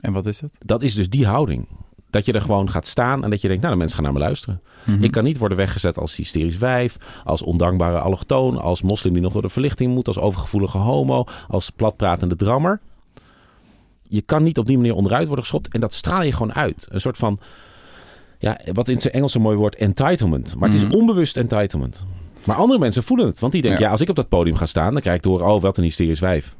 En 0.00 0.12
wat 0.12 0.26
is 0.26 0.40
het? 0.40 0.58
Dat 0.66 0.82
is 0.82 0.94
dus 0.94 1.08
die 1.08 1.26
houding. 1.26 1.68
Dat 2.18 2.26
je 2.26 2.32
er 2.32 2.40
gewoon 2.40 2.70
gaat 2.70 2.86
staan 2.86 3.24
en 3.24 3.30
dat 3.30 3.40
je 3.40 3.48
denkt, 3.48 3.62
nou, 3.62 3.72
de 3.74 3.78
mensen 3.78 3.96
gaan 3.96 4.04
naar 4.04 4.20
me 4.20 4.26
luisteren. 4.26 4.60
Mm-hmm. 4.84 5.02
Ik 5.02 5.10
kan 5.10 5.24
niet 5.24 5.38
worden 5.38 5.58
weggezet 5.58 5.98
als 5.98 6.16
hysterisch 6.16 6.56
wijf, 6.56 6.96
als 7.24 7.42
ondankbare 7.42 7.98
allochtoon, 7.98 8.60
als 8.60 8.82
moslim 8.82 9.12
die 9.12 9.22
nog 9.22 9.32
door 9.32 9.42
de 9.42 9.48
verlichting 9.48 9.94
moet, 9.94 10.06
als 10.06 10.18
overgevoelige 10.18 10.78
homo, 10.78 11.24
als 11.48 11.70
platpratende 11.70 12.36
drammer. 12.36 12.80
Je 14.02 14.20
kan 14.20 14.42
niet 14.42 14.58
op 14.58 14.66
die 14.66 14.76
manier 14.76 14.94
onderuit 14.94 15.26
worden 15.26 15.44
geschopt 15.44 15.72
en 15.72 15.80
dat 15.80 15.94
straal 15.94 16.22
je 16.22 16.32
gewoon 16.32 16.54
uit. 16.54 16.86
Een 16.90 17.00
soort 17.00 17.16
van, 17.16 17.38
ja, 18.38 18.60
wat 18.72 18.88
in 18.88 19.00
zijn 19.00 19.14
Engels 19.14 19.34
een 19.34 19.42
mooi 19.42 19.56
woord, 19.56 19.74
entitlement. 19.74 20.56
Maar 20.56 20.68
het 20.68 20.78
is 20.78 20.88
onbewust 20.96 21.36
entitlement. 21.36 22.04
Maar 22.46 22.56
andere 22.56 22.78
mensen 22.78 23.02
voelen 23.02 23.26
het, 23.26 23.38
want 23.38 23.52
die 23.52 23.62
denken, 23.62 23.80
ja. 23.80 23.86
ja, 23.86 23.92
als 23.92 24.00
ik 24.00 24.08
op 24.08 24.16
dat 24.16 24.28
podium 24.28 24.56
ga 24.56 24.66
staan, 24.66 24.92
dan 24.92 25.00
krijg 25.00 25.16
ik 25.16 25.22
door, 25.22 25.40
oh, 25.40 25.62
wat 25.62 25.76
een 25.76 25.84
hysterisch 25.84 26.20
wijf. 26.20 26.56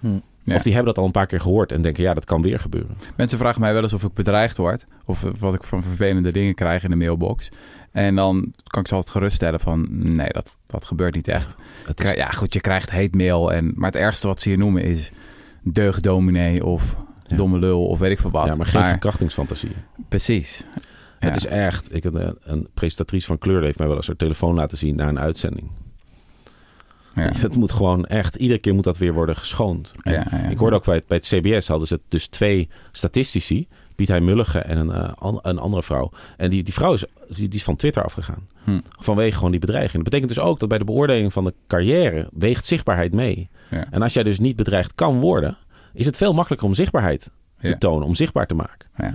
Hm. 0.00 0.08
Ja. 0.48 0.54
Of 0.54 0.62
die 0.62 0.74
hebben 0.74 0.92
dat 0.94 0.98
al 1.02 1.06
een 1.06 1.12
paar 1.12 1.26
keer 1.26 1.40
gehoord 1.40 1.72
en 1.72 1.82
denken, 1.82 2.02
ja, 2.02 2.14
dat 2.14 2.24
kan 2.24 2.42
weer 2.42 2.58
gebeuren. 2.58 2.96
Mensen 3.16 3.38
vragen 3.38 3.60
mij 3.60 3.72
wel 3.72 3.82
eens 3.82 3.92
of 3.92 4.02
ik 4.02 4.12
bedreigd 4.12 4.56
word. 4.56 4.86
Of 5.04 5.24
wat 5.38 5.54
ik 5.54 5.62
van 5.64 5.82
vervelende 5.82 6.32
dingen 6.32 6.54
krijg 6.54 6.82
in 6.84 6.90
de 6.90 6.96
mailbox. 6.96 7.48
En 7.92 8.14
dan 8.14 8.52
kan 8.66 8.80
ik 8.82 8.88
ze 8.88 8.94
altijd 8.94 9.12
geruststellen 9.12 9.60
van... 9.60 9.86
nee, 9.90 10.28
dat, 10.28 10.58
dat 10.66 10.86
gebeurt 10.86 11.14
niet 11.14 11.28
echt. 11.28 11.56
Is, 11.94 12.10
Ja, 12.12 12.28
goed, 12.30 12.54
je 12.54 12.60
krijgt 12.60 12.90
hate 12.90 13.16
mail. 13.16 13.52
En, 13.52 13.72
maar 13.74 13.90
het 13.90 14.00
ergste 14.00 14.26
wat 14.26 14.40
ze 14.40 14.48
hier 14.48 14.58
noemen 14.58 14.82
is... 14.82 15.10
deugdominee 15.62 16.64
of 16.64 16.96
Ja. 17.26 17.36
domme 17.36 17.58
lul 17.58 17.86
of 17.86 17.98
weet 17.98 18.10
ik 18.10 18.18
veel 18.18 18.30
wat. 18.30 18.46
ja, 18.46 18.56
maar 18.56 18.66
geen 18.66 18.84
verkrachtingsfantasie. 18.84 19.72
Precies. 20.08 20.64
Het 21.18 21.36
is 21.36 21.46
echt, 21.46 21.94
ik, 21.94 22.04
een, 22.04 22.36
een 22.42 22.68
presentatrice 22.74 23.26
van 23.26 23.38
Kleur 23.38 23.62
heeft 23.62 23.78
mij 23.78 23.86
wel 23.86 23.96
eens 23.96 24.06
haar 24.06 24.16
telefoon 24.16 24.54
laten 24.54 24.78
zien 24.78 24.96
na 24.96 25.08
een 25.08 25.18
uitzending. 25.18 25.70
Ja. 27.18 27.30
Het 27.40 27.54
moet 27.56 27.72
gewoon 27.72 28.04
echt, 28.06 28.34
iedere 28.34 28.58
keer 28.60 28.74
moet 28.74 28.84
dat 28.84 28.98
weer 28.98 29.12
worden 29.12 29.36
geschoond. 29.36 29.90
Ja. 30.02 30.32
Ik 30.48 30.58
hoorde 30.58 30.76
ook 30.76 30.84
bij 30.84 30.94
het, 30.94 31.06
bij 31.06 31.16
het 31.16 31.26
CBS 31.26 31.68
hadden 31.68 31.88
ze 31.88 32.00
dus 32.08 32.26
twee 32.26 32.68
statistici, 32.92 33.66
Piet 33.94 34.08
Hein 34.08 34.24
Mulligen 34.24 34.64
en 34.64 34.78
een, 34.78 34.90
eh, 34.90 35.12
an- 35.14 35.38
een 35.42 35.58
andere 35.58 35.82
vrouw. 35.82 36.10
En 36.36 36.50
die, 36.50 36.62
die 36.62 36.74
vrouw 36.74 36.92
is, 36.94 37.04
die, 37.28 37.48
die 37.48 37.58
is 37.58 37.64
van 37.64 37.76
Twitter 37.76 38.04
afgegaan. 38.04 38.48
Hm. 38.64 38.80
Vanwege 39.00 39.36
gewoon 39.36 39.50
die 39.50 39.60
bedreiging. 39.60 39.94
Dat 39.94 40.12
betekent 40.12 40.34
dus 40.34 40.38
ook 40.44 40.58
dat 40.58 40.68
bij 40.68 40.78
de 40.78 40.84
beoordeling 40.84 41.32
van 41.32 41.44
de 41.44 41.54
carrière 41.66 42.28
weegt 42.32 42.66
zichtbaarheid 42.66 43.12
mee. 43.14 43.48
En 43.90 44.02
als 44.02 44.12
jij 44.12 44.22
dus 44.22 44.38
niet 44.38 44.56
bedreigd 44.56 44.94
kan 44.94 45.20
worden, 45.20 45.56
is 45.94 46.06
het 46.06 46.16
veel 46.16 46.32
makkelijker 46.32 46.68
om 46.68 46.74
zichtbaarheid 46.74 47.30
te 47.60 47.68
Ja. 47.68 47.76
tonen, 47.78 48.06
om 48.06 48.14
zichtbaar 48.14 48.46
te 48.46 48.54
maken. 48.54 48.88
Ja. 48.96 49.14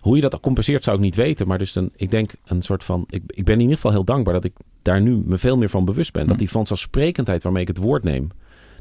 Hoe 0.00 0.16
je 0.16 0.22
dat 0.22 0.40
compenseert 0.40 0.84
zou 0.84 0.96
ik 0.96 1.02
niet 1.02 1.14
weten. 1.16 1.46
Maar 1.48 1.58
dus 1.58 1.74
een, 1.74 1.92
ik 1.96 2.10
denk 2.10 2.32
een 2.44 2.62
soort 2.62 2.84
van. 2.84 3.04
Ik, 3.08 3.22
ik 3.26 3.44
ben 3.44 3.54
in 3.54 3.60
ieder 3.60 3.74
geval 3.74 3.90
heel 3.90 4.04
dankbaar 4.04 4.34
dat 4.34 4.44
ik 4.44 4.52
daar 4.82 5.00
nu 5.00 5.22
me 5.24 5.38
veel 5.38 5.56
meer 5.56 5.68
van 5.68 5.84
bewust 5.84 6.12
ben. 6.12 6.22
Dat 6.24 6.32
Hm. 6.32 6.38
die 6.38 6.50
vanzelfsprekendheid 6.50 7.42
waarmee 7.42 7.62
ik 7.62 7.68
het 7.68 7.78
woord 7.78 8.04
neem. 8.04 8.28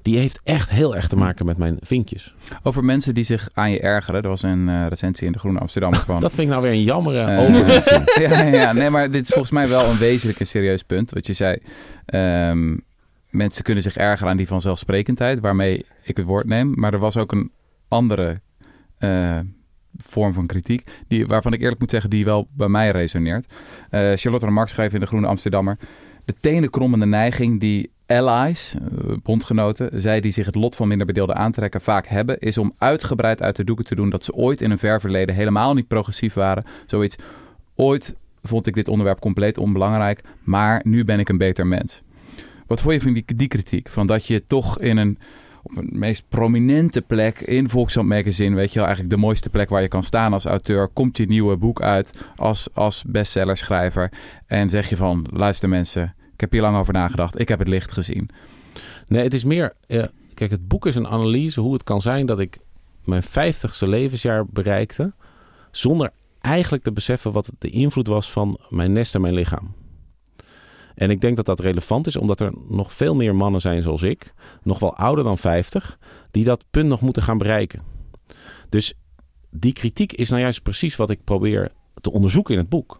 Die 0.01 0.17
heeft 0.17 0.39
echt 0.43 0.69
heel 0.69 0.95
erg 0.95 1.07
te 1.07 1.15
maken 1.15 1.45
met 1.45 1.57
mijn 1.57 1.77
vinkjes. 1.81 2.33
Over 2.63 2.83
mensen 2.83 3.13
die 3.13 3.23
zich 3.23 3.49
aan 3.53 3.71
je 3.71 3.79
ergeren. 3.79 4.21
Er 4.21 4.29
was 4.29 4.43
een 4.43 4.69
eh, 4.69 4.85
recensie 4.89 5.25
in 5.27 5.31
de 5.31 5.39
Groene 5.39 5.59
Amsterdam 5.59 5.93
van... 6.09 6.21
Dat 6.21 6.29
vind 6.33 6.41
ik 6.41 6.47
nou 6.47 6.61
weer 6.61 6.71
een 6.71 6.83
jammere 6.83 7.19
Eh, 7.21 7.39
overwissing. 7.39 8.03
ja, 8.21 8.41
ja, 8.43 8.43
ja, 8.43 8.73
nee, 8.73 8.89
maar 8.89 9.11
dit 9.11 9.21
is 9.21 9.27
volgens 9.29 9.51
mij 9.51 9.67
wel 9.67 9.89
een 9.89 9.97
wezenlijk 9.97 10.39
en 10.39 10.47
serieus 10.47 10.83
punt. 10.83 11.11
Wat 11.11 11.27
je 11.27 11.33
zei, 11.33 11.57
ehm, 12.05 12.77
mensen 13.29 13.63
kunnen 13.63 13.83
zich 13.83 13.95
ergeren 13.97 14.31
aan 14.31 14.37
die 14.37 14.47
vanzelfsprekendheid, 14.47 15.39
waarmee 15.39 15.85
ik 16.03 16.17
het 16.17 16.25
woord 16.25 16.45
neem. 16.45 16.73
Maar 16.75 16.93
er 16.93 16.99
was 16.99 17.17
ook 17.17 17.31
een 17.31 17.51
andere 17.87 18.41
eh, 18.97 19.39
vorm 19.97 20.33
van 20.33 20.45
kritiek, 20.45 20.89
die, 21.07 21.27
waarvan 21.27 21.53
ik 21.53 21.61
eerlijk 21.61 21.79
moet 21.79 21.89
zeggen, 21.89 22.09
die 22.09 22.25
wel 22.25 22.47
bij 22.51 22.67
mij 22.67 22.91
resoneert. 22.91 23.53
Eh, 23.89 24.11
Charlotte 24.15 24.45
Remarque 24.45 24.73
schreef 24.73 24.93
in 24.93 24.99
de 24.99 25.05
Groene 25.05 25.27
Amsterdammer, 25.27 25.77
de 26.25 26.33
tenenkrommende 26.39 27.05
neiging 27.05 27.59
die 27.59 27.91
allies, 28.05 28.75
eh, 28.75 29.13
bondgenoten, 29.23 30.01
zij 30.01 30.21
die 30.21 30.31
zich 30.31 30.45
het 30.45 30.55
lot 30.55 30.75
van 30.75 30.87
minder 30.87 31.07
bedeelden 31.07 31.35
aantrekken, 31.35 31.81
vaak 31.81 32.07
hebben, 32.07 32.39
is 32.39 32.57
om 32.57 32.73
uitgebreid 32.77 33.41
uit 33.41 33.55
de 33.55 33.63
doeken 33.63 33.85
te 33.85 33.95
doen 33.95 34.09
dat 34.09 34.23
ze 34.23 34.33
ooit 34.33 34.61
in 34.61 34.71
een 34.71 34.77
ver 34.77 34.99
verleden 34.99 35.35
helemaal 35.35 35.73
niet 35.73 35.87
progressief 35.87 36.33
waren. 36.33 36.65
Zoiets, 36.85 37.15
ooit 37.75 38.15
vond 38.41 38.67
ik 38.67 38.73
dit 38.73 38.87
onderwerp 38.87 39.19
compleet 39.19 39.57
onbelangrijk, 39.57 40.21
maar 40.43 40.81
nu 40.83 41.05
ben 41.05 41.19
ik 41.19 41.29
een 41.29 41.37
beter 41.37 41.67
mens. 41.67 42.01
Wat 42.67 42.81
vond 42.81 42.93
je 42.93 43.01
van 43.01 43.13
die, 43.13 43.25
die 43.35 43.47
kritiek? 43.47 43.89
Van 43.89 44.07
dat 44.07 44.25
je 44.25 44.45
toch 44.45 44.79
in 44.79 44.97
een, 44.97 45.17
op 45.65 45.77
een 45.77 45.89
meest 45.91 46.23
prominente 46.29 47.01
plek 47.01 47.39
in 47.39 47.69
Volkskrant 47.69 48.07
Magazine, 48.07 48.55
weet 48.55 48.69
je 48.69 48.75
wel, 48.75 48.87
eigenlijk 48.87 49.15
de 49.15 49.21
mooiste 49.21 49.49
plek 49.49 49.69
waar 49.69 49.81
je 49.81 49.87
kan 49.87 50.03
staan 50.03 50.33
als 50.33 50.45
auteur, 50.45 50.87
komt 50.87 51.17
je 51.17 51.25
nieuwe 51.25 51.57
boek 51.57 51.81
uit 51.81 52.25
als, 52.35 52.67
als 52.73 53.03
bestsellerschrijver 53.07 54.11
en 54.47 54.69
zeg 54.69 54.89
je 54.89 54.95
van, 54.95 55.25
luister 55.33 55.69
mensen, 55.69 56.15
ik 56.33 56.39
heb 56.39 56.51
hier 56.51 56.61
lang 56.61 56.77
over 56.77 56.93
nagedacht, 56.93 57.39
ik 57.39 57.47
heb 57.47 57.59
het 57.59 57.67
licht 57.67 57.91
gezien. 57.91 58.29
Nee, 59.07 59.23
het 59.23 59.33
is 59.33 59.43
meer. 59.43 59.73
eh, 59.87 60.03
kijk, 60.33 60.51
het 60.51 60.67
boek 60.67 60.85
is 60.85 60.95
een 60.95 61.07
analyse 61.07 61.61
hoe 61.61 61.73
het 61.73 61.83
kan 61.83 62.01
zijn 62.01 62.25
dat 62.25 62.39
ik 62.39 62.57
mijn 63.03 63.23
vijftigste 63.23 63.87
levensjaar 63.87 64.45
bereikte. 64.45 65.13
zonder 65.71 66.11
eigenlijk 66.39 66.83
te 66.83 66.91
beseffen 66.93 67.31
wat 67.31 67.51
de 67.59 67.69
invloed 67.69 68.07
was 68.07 68.31
van 68.31 68.59
mijn 68.69 68.91
nest 68.91 69.15
en 69.15 69.21
mijn 69.21 69.33
lichaam. 69.33 69.73
En 70.95 71.09
ik 71.09 71.21
denk 71.21 71.35
dat 71.35 71.45
dat 71.45 71.59
relevant 71.59 72.07
is, 72.07 72.15
omdat 72.15 72.39
er 72.39 72.53
nog 72.69 72.93
veel 72.93 73.15
meer 73.15 73.35
mannen 73.35 73.61
zijn 73.61 73.83
zoals 73.83 74.01
ik, 74.01 74.33
nog 74.63 74.79
wel 74.79 74.95
ouder 74.95 75.23
dan 75.23 75.37
50, 75.37 75.99
die 76.31 76.43
dat 76.43 76.65
punt 76.71 76.87
nog 76.87 77.01
moeten 77.01 77.23
gaan 77.23 77.37
bereiken. 77.37 77.81
Dus 78.69 78.93
die 79.49 79.73
kritiek 79.73 80.13
is 80.13 80.29
nou 80.29 80.41
juist 80.41 80.63
precies 80.63 80.95
wat 80.95 81.09
ik 81.09 81.23
probeer 81.23 81.71
te 82.01 82.11
onderzoeken 82.11 82.53
in 82.53 82.59
het 82.59 82.69
boek. 82.69 82.99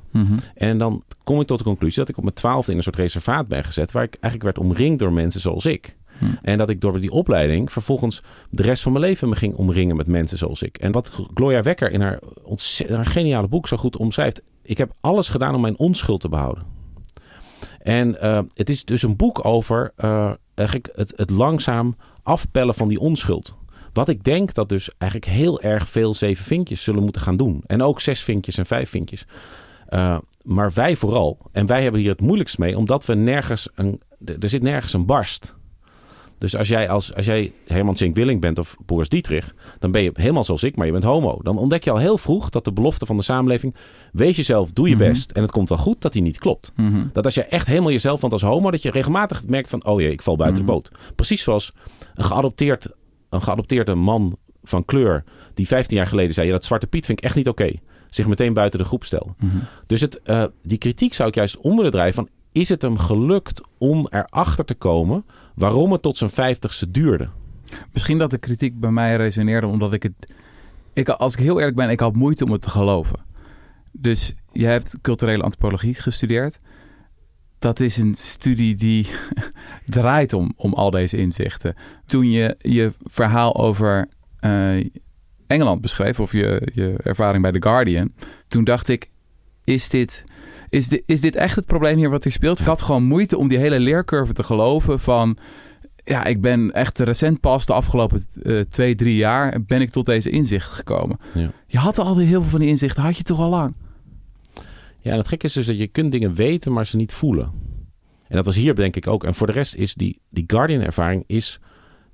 En 0.55 0.77
dan 0.77 1.03
kom 1.23 1.41
ik 1.41 1.47
tot 1.47 1.58
de 1.58 1.63
conclusie 1.63 1.99
dat 1.99 2.10
ik 2.10 2.17
op 2.17 2.23
mijn 2.23 2.36
twaalfde 2.36 2.71
in 2.71 2.77
een 2.77 2.84
soort 2.84 2.95
reservaat 2.95 3.47
ben 3.47 3.63
gezet, 3.63 3.91
waar 3.91 4.03
ik 4.03 4.17
eigenlijk 4.21 4.43
werd 4.43 4.67
omringd 4.67 4.99
door 4.99 5.13
mensen 5.13 5.41
zoals 5.41 5.65
ik. 5.65 5.95
Hm. 6.19 6.25
En 6.41 6.58
dat 6.58 6.69
ik 6.69 6.81
door 6.81 6.99
die 6.99 7.12
opleiding 7.12 7.71
vervolgens 7.71 8.23
de 8.49 8.63
rest 8.63 8.84
van 8.84 8.91
mijn 8.91 9.03
leven 9.03 9.29
me 9.29 9.36
ging 9.36 9.55
omringen 9.55 9.95
met 9.95 10.08
mensen 10.08 10.38
zoals 10.38 10.62
ik. 10.62 10.77
En 10.77 10.91
wat 10.91 11.12
Gloria 11.34 11.62
Wekker 11.62 11.91
in 11.91 12.01
haar, 12.01 12.19
haar 12.89 13.05
geniale 13.05 13.47
boek 13.47 13.67
zo 13.67 13.77
goed 13.77 13.97
omschrijft. 13.97 14.41
Ik 14.62 14.77
heb 14.77 14.93
alles 14.99 15.29
gedaan 15.29 15.55
om 15.55 15.62
mijn 15.62 15.77
onschuld 15.77 16.21
te 16.21 16.29
behouden. 16.29 16.74
En 17.86 18.21
eh, 18.21 18.39
het 18.54 18.69
is 18.69 18.86
dus 18.86 19.04
een 19.04 19.15
boek 19.15 19.45
over 19.45 19.91
eh, 19.95 20.32
eigenlijk 20.54 20.89
het, 20.95 21.17
het 21.17 21.30
langzaam 21.30 21.95
afpellen 22.24 22.76
van 22.76 22.88
die 22.88 23.00
onschuld. 23.00 23.56
Wat 23.93 24.10
ik 24.10 24.24
denk 24.24 24.54
dat 24.54 24.69
dus 24.69 24.89
eigenlijk 24.98 25.32
heel 25.32 25.62
erg 25.62 25.89
veel 25.89 26.13
zeven 26.13 26.45
vinkjes 26.45 26.84
zullen 26.84 27.04
moeten 27.04 27.21
gaan 27.21 27.38
doen. 27.38 27.63
En 27.67 27.82
ook 27.82 28.02
zes 28.02 28.24
vinkjes 28.24 28.58
en 28.58 28.65
vijf 28.65 28.89
vinkjes. 28.89 29.26
Uh, 29.89 30.17
maar 30.41 30.71
wij 30.74 30.95
vooral. 30.95 31.38
En 31.52 31.65
wij 31.65 31.82
hebben 31.82 32.02
hier 32.02 32.10
het 32.10 32.21
moeilijkst 32.21 32.58
mee, 32.58 32.78
omdat 32.78 33.06
we 33.06 33.13
nergens 33.13 33.69
een. 33.76 34.02
Er 34.39 34.50
zit 34.50 34.63
nergens 34.63 34.93
een 34.93 35.06
barst. 35.06 35.56
Dus 36.45 36.55
als 36.55 36.67
jij, 36.67 36.89
als, 36.89 37.13
als 37.13 37.25
jij 37.25 37.51
Herman 37.67 37.97
Zink 37.97 38.15
Willing 38.15 38.41
bent 38.41 38.60
of 38.60 38.75
Boris 38.86 39.10
Dietrich, 39.10 39.53
dan 39.79 39.91
ben 39.91 40.03
je 40.03 40.12
helemaal 40.13 40.43
zoals 40.43 40.63
ik, 40.63 40.75
maar 40.75 40.86
je 40.86 40.91
bent 40.91 41.03
homo. 41.03 41.39
Dan 41.43 41.58
ontdek 41.58 41.84
je 41.84 41.91
al 41.91 41.97
heel 41.97 42.17
vroeg 42.17 42.49
dat 42.49 42.65
de 42.65 42.71
belofte 42.73 43.05
van 43.05 43.17
de 43.17 43.23
samenleving, 43.23 43.75
wees 44.12 44.36
jezelf, 44.36 44.71
doe 44.71 44.89
je 44.89 44.95
Mhm. 44.95 45.03
best 45.03 45.31
en 45.31 45.41
het 45.41 45.51
komt 45.51 45.69
wel 45.69 45.77
goed, 45.77 46.01
dat 46.01 46.13
die 46.13 46.21
niet 46.21 46.38
klopt. 46.38 46.71
Mhm. 46.75 47.05
Dat 47.13 47.25
als 47.25 47.34
je 47.34 47.43
echt 47.43 47.67
helemaal 47.67 47.91
jezelf, 47.91 48.21
want 48.21 48.34
als 48.34 48.41
homo, 48.41 48.71
dat 48.71 48.81
je 48.81 48.91
regelmatig 48.91 49.47
merkt 49.47 49.69
van, 49.69 49.86
oh 49.86 50.01
jee, 50.01 50.12
ik 50.12 50.21
val 50.21 50.36
buiten 50.36 50.63
Mhm. 50.63 50.71
de 50.71 50.77
boot. 50.77 50.91
Precies 51.15 51.43
zoals 51.43 51.71
een, 52.15 52.23
geadopteerd, 52.25 52.88
een 53.29 53.41
geadopteerde 53.41 53.95
man 53.95 54.38
van 54.63 54.86
kleur, 54.86 55.23
die 55.53 55.67
15 55.67 55.97
jaar 55.97 56.08
geleden 56.08 56.34
zei, 56.34 56.47
ja, 56.47 56.53
dat 56.53 56.65
Zwarte 56.65 56.88
Piet 56.88 57.05
vind 57.05 57.17
ik 57.17 57.23
echt 57.23 57.36
niet 57.36 57.47
oké. 57.49 57.71
Zich 58.10 58.27
meteen 58.27 58.53
buiten 58.53 58.79
de 58.79 58.86
groep 58.86 59.03
stel. 59.03 59.36
Mhm. 59.39 59.58
Dus 59.88 60.01
het, 60.01 60.21
eh, 60.21 60.43
die 60.63 60.77
kritiek 60.77 61.13
zou 61.13 61.29
ik 61.29 61.36
juist 61.36 61.58
om 61.58 61.75
willen 61.75 61.91
draaien 61.91 62.13
van, 62.13 62.27
is 62.51 62.69
het 62.69 62.81
hem 62.81 62.97
gelukt 62.97 63.62
om 63.77 64.08
erachter 64.10 64.65
te 64.65 64.73
komen 64.75 65.25
waarom 65.55 65.91
het 65.91 66.01
tot 66.01 66.17
zijn 66.17 66.29
vijftigste 66.29 66.91
duurde? 66.91 67.29
Misschien 67.93 68.17
dat 68.17 68.31
de 68.31 68.37
kritiek 68.37 68.79
bij 68.79 68.91
mij 68.91 69.15
resoneerde 69.15 69.67
omdat 69.67 69.93
ik 69.93 70.03
het... 70.03 70.33
Ik, 70.93 71.09
als 71.09 71.33
ik 71.33 71.39
heel 71.39 71.59
eerlijk 71.59 71.75
ben, 71.75 71.89
ik 71.89 71.99
had 71.99 72.15
moeite 72.15 72.43
om 72.43 72.51
het 72.51 72.61
te 72.61 72.69
geloven. 72.69 73.19
Dus 73.91 74.33
je 74.51 74.65
hebt 74.65 74.97
culturele 75.01 75.43
antropologie 75.43 75.93
gestudeerd. 75.93 76.59
Dat 77.59 77.79
is 77.79 77.97
een 77.97 78.15
studie 78.15 78.75
die 78.75 79.07
draait 79.85 80.33
om, 80.33 80.53
om 80.55 80.73
al 80.73 80.89
deze 80.89 81.17
inzichten. 81.17 81.75
Toen 82.05 82.31
je 82.31 82.55
je 82.59 82.91
verhaal 83.03 83.55
over 83.55 84.07
eh, 84.39 84.85
Engeland 85.47 85.81
beschreef, 85.81 86.19
of 86.19 86.31
je, 86.31 86.71
je 86.73 86.95
ervaring 87.03 87.41
bij 87.41 87.51
The 87.51 87.61
Guardian, 87.61 88.11
toen 88.47 88.63
dacht 88.63 88.87
ik, 88.87 89.09
is 89.63 89.89
dit, 89.89 90.23
is, 90.75 90.88
dit, 90.88 91.03
is 91.05 91.21
dit 91.21 91.35
echt 91.35 91.55
het 91.55 91.65
probleem 91.65 91.97
hier 91.97 92.09
wat 92.09 92.23
hier 92.23 92.33
speelt? 92.33 92.59
Ik 92.59 92.65
had 92.65 92.81
gewoon 92.81 93.03
moeite 93.03 93.38
om 93.38 93.47
die 93.47 93.57
hele 93.57 93.79
leercurve 93.79 94.33
te 94.33 94.43
geloven 94.43 94.99
van 94.99 95.38
ja, 96.03 96.23
ik 96.23 96.41
ben 96.41 96.71
echt 96.71 96.99
recent 96.99 97.39
pas 97.39 97.65
de 97.65 97.73
afgelopen 97.73 98.25
eh, 98.43 98.59
twee, 98.59 98.95
drie 98.95 99.15
jaar 99.15 99.63
ben 99.65 99.81
ik 99.81 99.89
tot 99.89 100.05
deze 100.05 100.29
inzicht 100.29 100.71
gekomen. 100.71 101.17
Ja. 101.33 101.51
Je 101.67 101.77
had 101.77 101.99
al 101.99 102.17
heel 102.17 102.41
veel 102.41 102.49
van 102.49 102.59
die 102.59 102.69
inzichten, 102.69 103.03
had 103.03 103.17
je 103.17 103.23
toch 103.23 103.39
al 103.39 103.49
lang? 103.49 103.75
Ja, 104.99 105.11
en 105.11 105.17
het 105.17 105.27
gekke 105.27 105.45
is 105.45 105.53
dus 105.53 105.65
dat 105.65 105.77
je 105.77 105.88
kunt 105.88 106.11
dingen 106.11 106.35
weten, 106.35 106.73
maar 106.73 106.85
ze 106.85 106.95
niet 106.95 107.13
voelen. 107.13 107.51
En 108.27 108.35
dat 108.35 108.45
was 108.45 108.55
hier 108.55 108.75
denk 108.75 108.95
ik 108.95 109.07
ook. 109.07 109.23
En 109.23 109.35
voor 109.35 109.47
de 109.47 109.53
rest 109.53 109.75
is 109.75 109.93
die, 109.93 110.19
die 110.29 110.43
Guardian-ervaring 110.47 111.23
is 111.27 111.59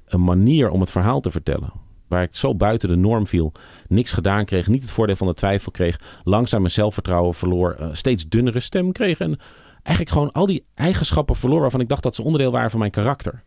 een 0.05 0.23
manier 0.23 0.69
om 0.69 0.79
het 0.79 0.91
verhaal 0.91 1.19
te 1.19 1.31
vertellen. 1.31 1.73
Waar 2.11 2.23
ik 2.23 2.35
zo 2.35 2.55
buiten 2.55 2.89
de 2.89 2.95
norm 2.95 3.27
viel, 3.27 3.51
niks 3.87 4.11
gedaan 4.11 4.45
kreeg, 4.45 4.67
niet 4.67 4.81
het 4.81 4.91
voordeel 4.91 5.15
van 5.15 5.27
de 5.27 5.33
twijfel 5.33 5.71
kreeg, 5.71 5.99
langzaam 6.23 6.61
mijn 6.61 6.73
zelfvertrouwen 6.73 7.33
verloor, 7.33 7.75
uh, 7.79 7.87
steeds 7.91 8.27
dunnere 8.27 8.59
stem 8.59 8.91
kreeg 8.91 9.19
en 9.19 9.39
eigenlijk 9.83 10.15
gewoon 10.15 10.31
al 10.31 10.45
die 10.45 10.65
eigenschappen 10.73 11.35
verloor 11.35 11.61
waarvan 11.61 11.79
ik 11.79 11.89
dacht 11.89 12.03
dat 12.03 12.15
ze 12.15 12.23
onderdeel 12.23 12.51
waren 12.51 12.69
van 12.69 12.79
mijn 12.79 12.91
karakter. 12.91 13.43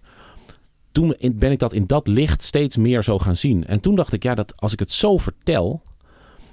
Toen 0.93 1.17
ben 1.33 1.51
ik 1.51 1.59
dat 1.59 1.73
in 1.73 1.87
dat 1.87 2.07
licht 2.07 2.43
steeds 2.43 2.77
meer 2.77 3.03
zo 3.03 3.19
gaan 3.19 3.37
zien. 3.37 3.67
En 3.67 3.81
toen 3.81 3.95
dacht 3.95 4.13
ik, 4.13 4.23
ja, 4.23 4.35
dat 4.35 4.61
als 4.61 4.73
ik 4.73 4.79
het 4.79 4.91
zo 4.91 5.19
vertel, 5.19 5.83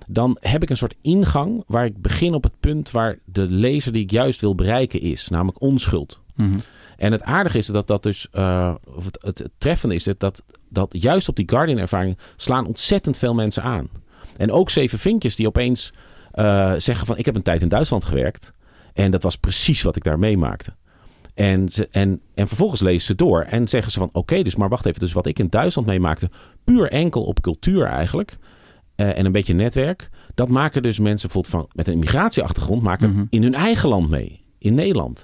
dan 0.10 0.38
heb 0.40 0.64
ik 0.64 0.70
een 0.70 0.78
soort 0.78 0.96
ingang 1.02 1.64
waar 1.68 1.86
ik 1.86 2.02
begin 2.02 2.34
op 2.34 2.44
het 2.44 2.60
punt 2.60 2.92
waar 2.92 3.20
de 3.26 3.42
lezer 3.50 3.92
die 3.92 4.04
ik 4.04 4.12
juist 4.12 4.42
wil 4.42 4.56
bereiken 4.56 5.02
is, 5.02 5.28
namelijk 5.28 5.62
onschuld. 5.62 6.20
Mm-hmm. 6.36 6.62
En 6.98 7.12
het 7.12 7.24
aardige 7.24 7.58
is 7.58 7.66
dat 7.66 7.88
dat 7.88 8.04
dus, 8.04 8.28
uh, 8.34 8.76
of 8.96 9.06
het, 9.06 9.18
het, 9.22 9.40
het 9.40 9.52
treffende 9.58 9.96
is 9.96 10.04
dat, 10.04 10.20
dat 10.20 10.44
juist 10.90 11.30
op 11.30 11.36
die 11.36 11.50
Guardian-ervaring 11.50 12.18
slaan 12.36 12.66
ontzettend 12.68 13.18
veel 13.18 13.34
mensen 13.34 13.64
aan. 13.64 13.90
En 14.38 14.52
ook 14.52 14.70
zeven 14.70 15.00
vinkjes 15.00 15.36
die 15.36 15.48
opeens 15.48 15.94
uh, 16.36 16.74
zeggen 16.78 17.06
van 17.08 17.18
ik 17.18 17.26
heb 17.26 17.36
een 17.36 17.42
tijd 17.42 17.62
in 17.62 17.70
Duitsland 17.70 18.04
gewerkt 18.06 18.54
en 18.94 19.12
dat 19.12 19.24
was 19.24 19.36
precies 19.36 19.82
wat 19.82 19.96
ik 19.96 20.04
daar 20.04 20.20
meemaakte. 20.20 20.74
En, 21.34 21.70
ze, 21.70 21.88
en, 21.92 22.22
en 22.34 22.48
vervolgens 22.48 22.82
lezen 22.82 23.06
ze 23.06 23.16
door 23.16 23.42
en 23.42 23.68
zeggen 23.68 23.92
ze 23.92 24.00
van 24.00 24.10
oké, 24.12 24.42
dus 24.42 24.56
maar 24.56 24.70
wacht 24.70 24.86
even. 24.86 25.00
Dus 25.00 25.14
wat 25.14 25.26
ik 25.26 25.40
in 25.40 25.48
Duitsland 25.50 25.88
meemaakte, 25.88 26.30
puur 26.64 26.92
enkel 26.92 27.24
op 27.24 27.42
cultuur 27.42 27.86
eigenlijk. 27.86 28.38
eh, 28.96 29.18
en 29.18 29.26
een 29.26 29.32
beetje 29.32 29.54
netwerk. 29.54 30.10
Dat 30.36 30.50
maken 30.50 30.82
dus 30.82 31.00
mensen 31.00 31.30
bijvoorbeeld 31.30 31.54
van, 31.64 31.72
met 31.76 31.88
een 31.88 32.00
migratieachtergrond 32.00 32.82
maken 32.82 33.10
Mhm. 33.12 33.26
in 33.30 33.44
hun 33.44 33.54
eigen 33.54 33.90
land 33.90 34.10
mee. 34.10 34.40
In 34.58 34.74
Nederland. 34.74 35.24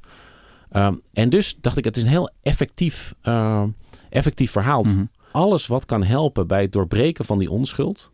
Ehm, 0.71 0.93
en 1.13 1.29
dus 1.29 1.57
dacht 1.61 1.77
ik, 1.77 1.83
het 1.83 1.97
is 1.97 2.03
een 2.03 2.09
heel 2.09 2.29
effectief, 2.41 3.13
eh, 3.21 3.63
effectief 4.09 4.51
verhaal. 4.51 4.83
Mhm. 4.83 5.03
Alles 5.37 5.67
wat 5.67 5.85
kan 5.85 6.03
helpen 6.03 6.47
bij 6.47 6.61
het 6.61 6.71
doorbreken 6.71 7.25
van 7.25 7.39
die 7.39 7.51
onschuld, 7.51 8.11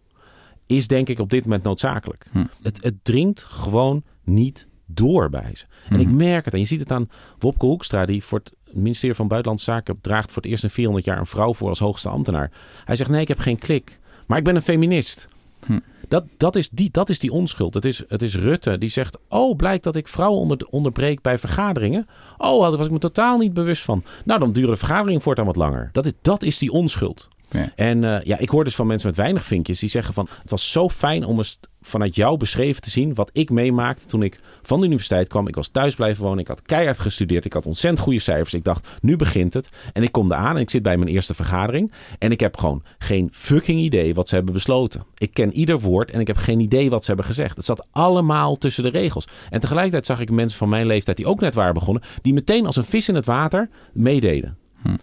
is 0.66 0.88
denk 0.88 1.10
ik 1.10 1.20
op 1.20 1.30
dit 1.30 1.44
moment 1.44 1.64
noodzakelijk. 1.64 2.26
Hm. 2.32 2.46
Het, 2.62 2.84
het 2.84 2.96
dringt 3.04 3.44
gewoon 3.44 4.04
niet 4.24 4.68
door 4.86 5.30
bij 5.30 5.52
ze. 5.56 5.66
En 5.90 6.00
ik 6.00 6.08
Mhm. 6.08 6.16
merk 6.16 6.46
het. 6.46 6.54
En 6.54 6.60
je 6.60 6.66
ziet 6.66 6.80
het 6.80 6.92
aan 6.92 7.10
Wopke 7.40 7.66
Hoekstra, 7.66 8.06
die 8.06 8.24
voor 8.24 8.40
het 8.40 8.54
ministerie 8.76 9.16
van 9.16 9.28
Buitenlandse 9.28 9.72
Zaken 9.72 9.98
draagt 10.02 10.32
voor 10.32 10.42
het 10.42 10.52
eerst 10.52 10.64
in 10.64 10.70
400 10.70 11.06
jaar 11.06 11.18
een 11.18 11.26
vrouw 11.26 11.54
voor 11.54 11.70
als 11.70 11.80
hoogste 11.80 12.10
ambtenaar. 12.10 12.52
Hij 12.86 12.96
zegt: 12.96 13.10
Nee, 13.10 13.22
ik 13.22 13.28
heb 13.28 13.40
geen 13.40 13.60
klik, 13.60 14.00
maar 14.28 14.38
ik 14.38 14.44
ben 14.44 14.56
een 14.56 14.62
feminist. 14.62 15.28
Hm. 15.66 15.80
Dat, 16.14 16.26
dat, 16.38 16.56
is 16.56 16.70
die, 16.70 16.90
dat 16.92 17.10
is 17.10 17.20
die 17.20 17.32
onschuld. 17.32 17.74
Het 17.74 17.86
is, 17.86 18.04
het 18.08 18.22
is 18.22 18.36
Rutte 18.36 18.78
die 18.78 18.90
zegt: 18.90 19.18
Oh, 19.30 19.56
blijkt 19.56 19.84
dat 19.84 19.96
ik 19.96 20.08
vrouwen 20.08 20.40
onder, 20.40 20.68
onderbreek 20.70 21.22
bij 21.22 21.40
vergaderingen. 21.40 22.08
Oh, 22.38 22.62
daar 22.62 22.78
was 22.78 22.86
ik 22.86 22.92
me 22.92 22.98
totaal 22.98 23.38
niet 23.38 23.54
bewust 23.54 23.84
van. 23.84 24.04
Nou, 24.26 24.40
dan 24.40 24.52
duren 24.52 24.70
de 24.70 24.78
vergaderingen 24.78 25.22
voortaan 25.22 25.46
wat 25.46 25.56
langer. 25.56 25.90
Dat 25.92 26.06
is, 26.06 26.12
dat 26.22 26.44
is 26.44 26.58
die 26.58 26.72
onschuld. 26.72 27.28
Ja. 27.50 27.72
En 27.76 28.04
eh, 28.04 28.26
ja, 28.26 28.38
ik 28.38 28.50
hoor 28.50 28.64
dus 28.64 28.76
van 28.76 28.88
mensen 28.88 29.08
met 29.08 29.18
weinig 29.18 29.44
vinkjes 29.44 29.80
die 29.80 29.90
zeggen 29.90 30.14
van... 30.14 30.28
het 30.42 30.50
was 30.50 30.72
zo 30.72 30.90
fijn 30.90 31.26
om 31.26 31.38
eens 31.38 31.60
vanuit 31.84 32.16
jou 32.16 32.38
beschreven 32.38 32.82
te 32.82 32.90
zien... 32.90 33.14
wat 33.14 33.30
ik 33.34 33.50
meemaakte 33.50 34.06
toen 34.06 34.24
ik 34.24 34.40
van 34.62 34.80
de 34.80 34.86
universiteit 34.86 35.28
kwam. 35.28 35.48
Ik 35.48 35.56
was 35.56 35.68
thuis 35.68 35.96
blijven 35.96 36.24
wonen. 36.24 36.40
Ik 36.40 36.48
had 36.48 36.62
keihard 36.62 37.00
gestudeerd. 37.00 37.46
Ik 37.46 37.54
had 37.54 37.66
ontzettend 37.66 38.04
goede 38.04 38.20
cijfers. 38.20 38.54
Ik 38.54 38.64
dacht, 38.64 38.88
nu 39.02 39.16
begint 39.16 39.54
het. 39.54 39.70
En 39.94 40.04
ik 40.04 40.12
kom 40.12 40.32
eraan 40.32 40.56
en 40.56 40.62
ik 40.62 40.70
zit 40.70 40.82
bij 40.82 40.98
mijn 40.98 41.10
eerste 41.10 41.34
vergadering. 41.34 41.92
En 42.20 42.32
ik 42.32 42.40
heb 42.40 42.58
gewoon 42.58 42.84
geen 42.98 43.30
fucking 43.32 43.80
idee 43.80 44.14
wat 44.14 44.30
ze 44.30 44.36
hebben 44.36 44.54
besloten. 44.54 45.04
Ik 45.18 45.34
ken 45.34 45.54
ieder 45.54 45.80
woord 45.80 46.12
en 46.12 46.20
ik 46.20 46.28
heb 46.28 46.38
geen 46.38 46.60
idee 46.60 46.90
wat 46.90 47.02
ze 47.02 47.08
hebben 47.08 47.26
gezegd. 47.26 47.56
Het 47.56 47.66
zat 47.66 47.88
allemaal 47.92 48.58
tussen 48.58 48.84
de 48.84 48.90
regels. 48.90 49.28
En 49.50 49.60
tegelijkertijd 49.60 50.06
zag 50.06 50.20
ik 50.20 50.32
mensen 50.32 50.58
van 50.58 50.70
mijn 50.70 50.86
leeftijd 50.86 51.18
die 51.18 51.26
ook 51.26 51.40
net 51.40 51.54
waren 51.54 51.74
begonnen... 51.74 52.04
die 52.22 52.34
meteen 52.34 52.66
als 52.66 52.76
een 52.76 52.84
vis 52.84 53.08
in 53.08 53.16
het 53.16 53.26
water 53.26 53.70
meededen. 53.94 54.58
Hm. 54.82 54.96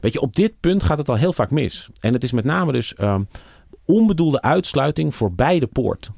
Weet 0.00 0.12
je, 0.12 0.20
op 0.20 0.36
dit 0.36 0.52
punt 0.60 0.82
gaat 0.82 0.98
het 0.98 1.08
al 1.08 1.16
heel 1.16 1.32
vaak 1.32 1.50
mis. 1.50 1.88
En 2.00 2.12
het 2.12 2.24
is 2.24 2.32
met 2.32 2.44
name 2.44 2.72
dus 2.72 2.94
ehm, 2.94 3.22
onbedoelde 3.84 4.42
uitsluiting 4.42 5.14
voor 5.14 5.32
beide 5.32 5.66
poort. 5.66 6.10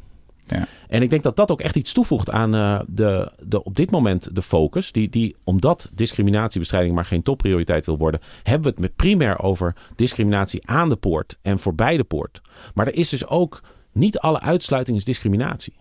Ja. 0.46 0.66
En 0.88 1.03
ik 1.03 1.11
denk 1.11 1.22
dat 1.22 1.37
dat 1.37 1.50
ook 1.50 1.61
echt 1.61 1.77
iets 1.77 1.92
toevoegt 1.92 2.31
aan 2.31 2.55
eh, 2.55 2.81
de, 2.87 3.33
de, 3.42 3.64
op 3.64 3.77
dit 3.77 3.90
moment 3.90 4.37
de 4.37 4.42
focus. 4.42 4.92
Die, 4.92 5.09
die, 5.09 5.37
omdat 5.44 5.90
discriminatiebestrijding 5.94 6.94
maar 6.94 7.05
geen 7.05 7.22
topprioriteit 7.22 7.87
wil 7.87 7.98
worden, 7.98 8.20
hebben 8.42 8.62
we 8.62 8.68
het 8.68 8.79
met 8.79 8.96
primair 8.96 9.38
over 9.38 9.74
discriminatie 9.96 10.68
aan 10.68 10.88
de 10.88 10.96
poort 10.96 11.38
en 11.42 11.59
voorbij 11.59 11.96
de 11.96 12.05
poort. 12.05 12.40
Maar 12.74 12.87
er 12.87 12.94
is 12.94 13.09
dus 13.09 13.27
ook 13.27 13.62
niet 13.92 14.18
alle 14.18 14.40
uitsluiting 14.40 14.96
is 14.96 15.05
discriminatie. 15.05 15.74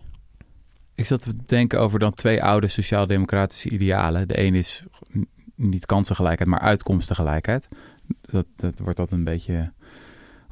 Ik 0.94 1.06
zat 1.06 1.20
te 1.20 1.36
denken 1.46 1.80
over 1.80 1.98
dan 1.98 2.12
twee 2.12 2.42
oude 2.42 2.66
sociaal-democratische 2.66 3.68
idealen. 3.68 4.28
De 4.28 4.40
een 4.40 4.54
is 4.54 4.84
niet 5.54 5.86
kansengelijkheid, 5.86 6.50
maar 6.50 6.60
uitkomstengelijkheid. 6.60 7.68
Dat, 8.20 8.46
dat 8.56 8.78
wordt 8.78 8.96
dat 8.96 9.12
een 9.12 9.24
beetje, 9.24 9.72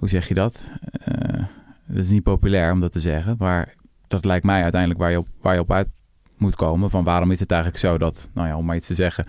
hoe 0.03 0.11
zeg 0.11 0.29
je 0.29 0.35
dat? 0.35 0.65
Eh, 1.05 1.45
dat 1.87 2.05
is 2.05 2.11
niet 2.11 2.23
populair 2.23 2.73
om 2.73 2.81
dat 2.81 2.93
te 2.93 3.01
zeggen, 3.01 3.35
maar 3.39 3.75
dat 4.09 4.25
lijkt 4.25 4.45
mij 4.45 4.63
uiteindelijk 4.63 5.01
waar 5.01 5.11
je 5.11 5.19
op, 5.19 5.29
waar 5.41 5.55
je 5.55 5.61
op 5.61 5.73
uit 5.73 5.89
moet 6.37 6.57
komen. 6.57 6.91
Van 6.91 7.05
waarom 7.05 7.31
is 7.31 7.41
het 7.41 7.51
eigenlijk 7.51 7.81
zo 7.81 7.99
dat, 7.99 8.29
nou 8.35 8.49
ja, 8.49 8.57
om 8.57 8.65
maar 8.65 8.77
iets 8.77 8.87
te 8.87 8.95
zeggen, 8.95 9.27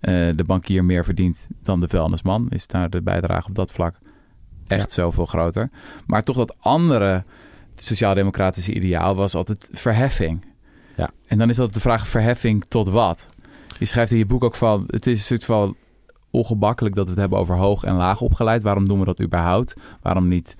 eh, 0.00 0.12
de 0.36 0.44
bankier 0.46 0.84
meer 0.84 1.04
verdient 1.04 1.48
dan 1.62 1.80
de 1.80 1.88
vuilnisman? 1.88 2.46
Is 2.50 2.66
daar 2.66 2.90
de 2.90 3.02
bijdrage 3.02 3.48
op 3.48 3.54
dat 3.54 3.72
vlak 3.72 3.98
echt 4.66 4.90
zoveel 4.90 5.26
groter? 5.26 5.70
Maar 6.06 6.22
toch 6.22 6.36
dat 6.36 6.56
andere 6.58 7.24
sociaal-democratische 7.74 8.74
ideaal 8.74 9.14
was 9.14 9.34
altijd 9.34 9.70
verheffing. 9.72 10.44
Ja. 10.96 11.10
En 11.26 11.38
dan 11.38 11.48
is 11.48 11.56
dat 11.56 11.74
de 11.74 11.80
vraag 11.80 12.08
verheffing 12.08 12.64
tot 12.68 12.88
wat? 12.88 13.28
Je 13.78 13.84
schrijft 13.84 14.12
in 14.12 14.18
je 14.18 14.26
boek 14.26 14.44
ook 14.44 14.56
van, 14.56 14.84
het 14.86 15.06
is 15.06 15.18
een 15.18 15.26
soort 15.26 15.44
van 15.44 15.76
ongebakkelijk 16.34 16.94
dat 16.94 17.04
we 17.04 17.10
het 17.10 17.20
hebben 17.20 17.38
over 17.38 17.56
hoog 17.56 17.84
en 17.84 17.94
laag 17.94 18.20
opgeleid. 18.20 18.62
Waarom 18.62 18.88
doen 18.88 18.98
we 18.98 19.04
dat 19.04 19.22
überhaupt? 19.22 19.74
Waarom 20.02 20.28
niet 20.28 20.56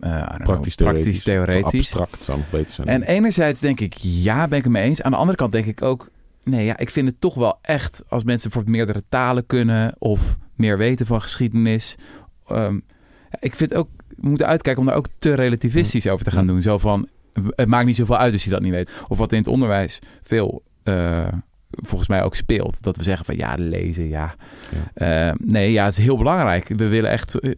eh, 0.00 0.26
know, 0.26 0.42
Praktisch 0.42 0.74
praktisch 0.74 1.22
theoretisch. 1.22 1.80
Abstract 1.80 2.22
zou 2.22 2.40
beter 2.50 2.74
zijn. 2.74 2.88
En 2.88 3.02
enerzijds 3.02 3.60
denk 3.60 3.80
ik, 3.80 3.94
ja, 3.98 4.48
ben 4.48 4.58
ik 4.58 4.64
het 4.64 4.72
mee 4.72 4.82
eens. 4.82 5.02
Aan 5.02 5.10
de 5.10 5.16
andere 5.16 5.36
kant 5.36 5.52
denk 5.52 5.66
ik 5.66 5.82
ook, 5.82 6.10
nee, 6.44 6.64
ja, 6.64 6.78
ik 6.78 6.90
vind 6.90 7.08
het 7.08 7.20
toch 7.20 7.34
wel 7.34 7.58
echt 7.62 8.02
als 8.08 8.24
mensen 8.24 8.50
voor 8.50 8.62
meerdere 8.66 9.02
talen 9.08 9.46
kunnen 9.46 9.94
of 9.98 10.36
meer 10.54 10.78
weten 10.78 11.06
van 11.06 11.22
geschiedenis. 11.22 11.96
Ehm, 12.46 12.78
ik 13.40 13.54
vind 13.54 13.74
ook, 13.74 13.88
we 14.16 14.28
moeten 14.28 14.46
uitkijken 14.46 14.82
om 14.82 14.88
daar 14.88 14.96
ook 14.96 15.08
te 15.18 15.34
relativistisch 15.34 16.08
over 16.08 16.24
te 16.24 16.30
gaan 16.30 16.46
doen. 16.46 16.62
Zo 16.62 16.78
van, 16.78 17.08
het 17.54 17.68
maakt 17.68 17.86
niet 17.86 17.96
zoveel 17.96 18.16
uit 18.16 18.32
als 18.32 18.44
je 18.44 18.50
dat 18.50 18.62
niet 18.62 18.72
weet. 18.72 18.90
Of 19.08 19.18
wat 19.18 19.32
in 19.32 19.38
het 19.38 19.46
onderwijs 19.46 19.98
veel, 20.22 20.62
eh, 20.82 21.28
volgens 21.70 22.08
mij 22.08 22.22
ook 22.22 22.34
speelt. 22.34 22.82
Dat 22.82 22.96
we 22.96 23.02
zeggen 23.02 23.24
van, 23.24 23.36
ja, 23.36 23.54
lezen, 23.58 24.08
ja. 24.08 24.34
Eh, 24.94 25.32
nee, 25.38 25.72
ja, 25.72 25.84
het 25.84 25.98
is 25.98 26.04
heel 26.04 26.16
belangrijk. 26.16 26.68
We 26.68 26.88
willen 26.88 27.10
echt, 27.10 27.40
eh, 27.40 27.52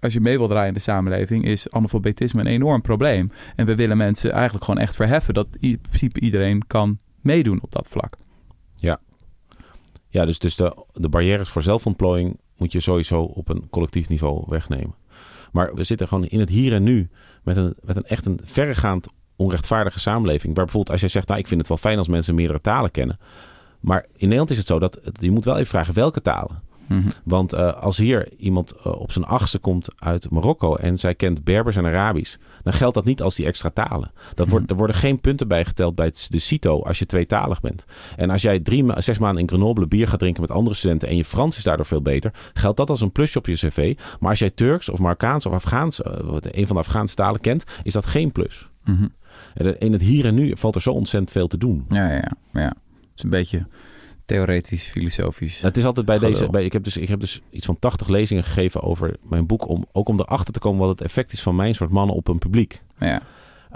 als 0.00 0.12
je 0.12 0.20
mee 0.20 0.38
wil 0.38 0.48
draaien 0.48 0.68
in 0.68 0.74
de 0.74 0.80
samenleving, 0.80 1.44
is 1.44 1.70
analfabetisme 1.70 2.40
een 2.40 2.46
enorm 2.46 2.82
probleem. 2.82 3.30
En 3.56 3.66
we 3.66 3.74
willen 3.74 3.96
mensen 3.96 4.32
eigenlijk 4.32 4.64
gewoon 4.64 4.80
echt 4.80 4.96
verheffen 4.96 5.34
dat 5.34 5.46
in 5.60 5.80
principe 5.80 6.20
iedereen 6.20 6.66
kan 6.66 6.98
meedoen 7.20 7.62
op 7.62 7.72
dat 7.72 7.88
vlak. 7.88 8.16
Ja, 10.12 10.24
dus, 10.24 10.38
dus 10.38 10.56
de, 10.56 10.84
de 10.92 11.08
barrières 11.08 11.48
voor 11.48 11.62
zelfontplooiing 11.62 12.40
moet 12.56 12.72
je 12.72 12.80
sowieso 12.80 13.22
op 13.22 13.48
een 13.48 13.68
collectief 13.70 14.08
niveau 14.08 14.44
wegnemen. 14.48 14.94
Maar 15.52 15.74
we 15.74 15.84
zitten 15.84 16.08
gewoon 16.08 16.26
in 16.26 16.40
het 16.40 16.48
hier 16.48 16.72
en 16.72 16.82
nu 16.82 17.10
met 17.42 17.56
een, 17.56 17.74
met 17.80 17.96
een 17.96 18.04
echt 18.04 18.26
een 18.26 18.40
verregaand 18.44 19.08
onrechtvaardige 19.42 20.00
samenleving. 20.00 20.54
Waar 20.54 20.64
bijvoorbeeld 20.64 20.90
als 20.92 21.00
jij 21.00 21.08
zegt, 21.08 21.28
nou 21.28 21.40
ik 21.40 21.46
vind 21.46 21.60
het 21.60 21.68
wel 21.68 21.78
fijn 21.78 21.98
als 21.98 22.08
mensen 22.08 22.34
meerdere 22.34 22.60
talen 22.60 22.90
kennen. 22.90 23.18
Maar 23.80 24.00
in 24.12 24.18
Nederland 24.20 24.50
is 24.50 24.58
het 24.58 24.66
zo 24.66 24.78
dat 24.78 25.00
je 25.20 25.30
moet 25.30 25.44
wel 25.44 25.54
even 25.56 25.66
vragen 25.66 25.94
welke 25.94 26.22
talen. 26.22 26.70
Mhm. 26.88 27.08
Want 27.24 27.52
eh, 27.52 27.72
als 27.82 27.96
hier 27.96 28.32
iemand 28.32 28.72
eh, 28.72 29.00
op 29.00 29.12
zijn 29.12 29.24
achtste 29.24 29.58
komt 29.58 29.88
uit 29.98 30.30
Marokko 30.30 30.74
en 30.74 30.98
zij 30.98 31.14
kent 31.14 31.44
Berbers 31.44 31.76
en 31.76 31.86
Arabisch, 31.86 32.36
dan 32.62 32.72
geldt 32.72 32.94
dat 32.94 33.04
niet 33.04 33.22
als 33.22 33.34
die 33.34 33.46
extra 33.46 33.70
talen. 33.70 34.10
Dat 34.34 34.48
wordt, 34.48 34.70
er 34.70 34.76
worden 34.76 34.96
geen 34.96 35.20
punten 35.20 35.48
bijgeteld 35.48 35.94
bij 35.94 36.06
het- 36.06 36.26
de 36.30 36.38
CITO 36.38 36.82
als 36.82 36.98
je 36.98 37.06
tweetalig 37.06 37.60
bent. 37.60 37.84
En 38.16 38.30
als 38.30 38.42
jij 38.42 38.60
drie, 38.60 38.84
zes 38.96 39.18
maanden 39.18 39.42
in 39.42 39.48
Grenoble 39.48 39.86
bier 39.86 40.08
gaat 40.08 40.18
drinken 40.18 40.42
met 40.42 40.50
andere 40.50 40.76
studenten 40.76 41.08
en 41.08 41.16
je 41.16 41.24
Frans 41.24 41.56
is 41.56 41.62
daardoor 41.64 41.86
veel 41.86 42.02
beter, 42.02 42.32
geldt 42.54 42.76
dat 42.76 42.90
als 42.90 43.00
een 43.00 43.12
plusje 43.12 43.38
op 43.38 43.46
je 43.46 43.54
cv. 43.54 43.94
Maar 44.20 44.30
als 44.30 44.38
jij 44.38 44.50
Turks 44.50 44.88
of 44.88 44.98
Marokkaans 44.98 45.46
of 45.46 45.52
Afghaans, 45.52 46.02
eh, 46.02 46.12
een 46.40 46.66
van 46.66 46.76
de 46.76 46.82
Afghaanse 46.82 47.14
talen 47.14 47.40
kent, 47.40 47.64
is 47.82 47.92
dat 47.92 48.06
geen 48.06 48.32
plus. 48.32 48.68
Mhm. 48.84 49.02
En 49.02 49.10
In 49.78 49.92
het 49.92 50.02
hier 50.02 50.24
en 50.26 50.34
nu 50.34 50.52
valt 50.56 50.74
er 50.74 50.82
zo 50.82 50.90
ontzettend 50.90 51.30
veel 51.32 51.46
te 51.46 51.58
doen. 51.58 51.84
Ja, 51.88 52.08
ja, 52.08 52.14
ja, 52.14 52.60
ja. 52.60 52.66
Het 52.66 53.10
is 53.16 53.22
een 53.22 53.30
beetje 53.30 53.66
theoretisch, 54.24 54.86
filosofisch. 54.86 55.60
Het 55.60 55.76
is 55.76 55.84
altijd 55.84 56.06
bij 56.06 56.18
Gelul. 56.18 56.32
deze. 56.32 56.50
Bij, 56.50 56.64
ik, 56.64 56.72
heb 56.72 56.84
dus, 56.84 56.96
ik 56.96 57.08
heb 57.08 57.20
dus 57.20 57.42
iets 57.50 57.66
van 57.66 57.78
80 57.78 58.08
lezingen 58.08 58.44
gegeven 58.44 58.82
over 58.82 59.16
mijn 59.22 59.46
boek. 59.46 59.68
Om, 59.68 59.84
ook 59.92 60.08
om 60.08 60.20
erachter 60.20 60.52
te 60.52 60.58
komen 60.60 60.80
wat 60.80 60.88
het 60.88 61.00
effect 61.00 61.32
is 61.32 61.42
van 61.42 61.56
mijn 61.56 61.74
soort 61.74 61.90
mannen 61.90 62.16
op 62.16 62.28
een 62.28 62.38
publiek. 62.38 62.82
Ja. 62.98 63.22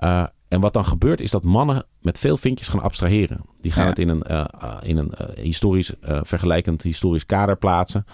Uh, 0.00 0.26
en 0.48 0.60
wat 0.60 0.72
dan 0.72 0.84
gebeurt 0.84 1.20
is 1.20 1.30
dat 1.30 1.44
mannen 1.44 1.84
met 2.00 2.18
veel 2.18 2.36
vinkjes 2.36 2.68
gaan 2.68 2.82
abstraheren. 2.82 3.40
Die 3.60 3.72
gaan 3.72 3.82
Ja. 3.84 3.88
het 3.88 3.98
in 3.98 4.08
een, 4.08 4.22
uh, 4.30 4.44
uh, 4.62 4.76
in 4.82 4.96
een 4.96 5.12
uh, 5.20 5.26
historisch, 5.36 5.92
vergelijkend 6.00 6.82
historisch 6.82 7.26
kader 7.26 7.56
plaatsen. 7.56 8.04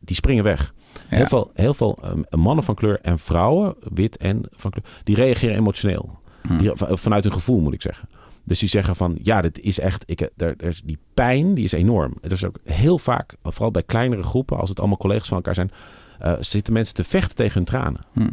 Die 0.00 0.16
springen 0.16 0.44
weg. 0.44 0.74
Ja. 1.10 1.16
Heel 1.16 1.26
veel, 1.26 1.50
heel 1.54 1.74
veel 1.74 1.98
um, 2.30 2.40
mannen 2.40 2.64
van 2.64 2.74
kleur 2.74 2.98
en 3.00 3.18
vrouwen, 3.18 3.74
wit 3.94 4.16
en 4.16 4.44
van 4.50 4.70
kleur, 4.70 4.84
die 5.04 5.14
reageren 5.16 5.56
emotioneel. 5.56 6.18
Die, 6.58 6.70
vanuit 6.74 7.24
hun 7.24 7.32
gevoel 7.32 7.60
moet 7.60 7.74
ik 7.74 7.82
zeggen. 7.82 8.08
Dus 8.44 8.58
die 8.58 8.68
zeggen 8.68 8.96
van, 8.96 9.18
ja, 9.22 9.40
dit 9.40 9.58
is 9.60 9.78
echt, 9.78 10.02
ik, 10.06 10.20
er, 10.20 10.30
er 10.36 10.68
is 10.68 10.82
die 10.84 10.98
pijn, 11.14 11.54
die 11.54 11.64
is 11.64 11.72
enorm. 11.72 12.14
Het 12.20 12.32
is 12.32 12.44
ook 12.44 12.58
heel 12.64 12.98
vaak, 12.98 13.34
vooral 13.42 13.70
bij 13.70 13.82
kleinere 13.82 14.22
groepen, 14.22 14.58
als 14.58 14.68
het 14.68 14.78
allemaal 14.78 14.96
collega's 14.96 15.28
van 15.28 15.36
elkaar 15.36 15.54
zijn, 15.54 15.70
uh, 16.22 16.34
zitten 16.40 16.72
mensen 16.72 16.94
te 16.94 17.04
vechten 17.04 17.36
tegen 17.36 17.54
hun 17.54 17.64
tranen. 17.64 18.00
Hm. 18.12 18.20
Uh, 18.20 18.28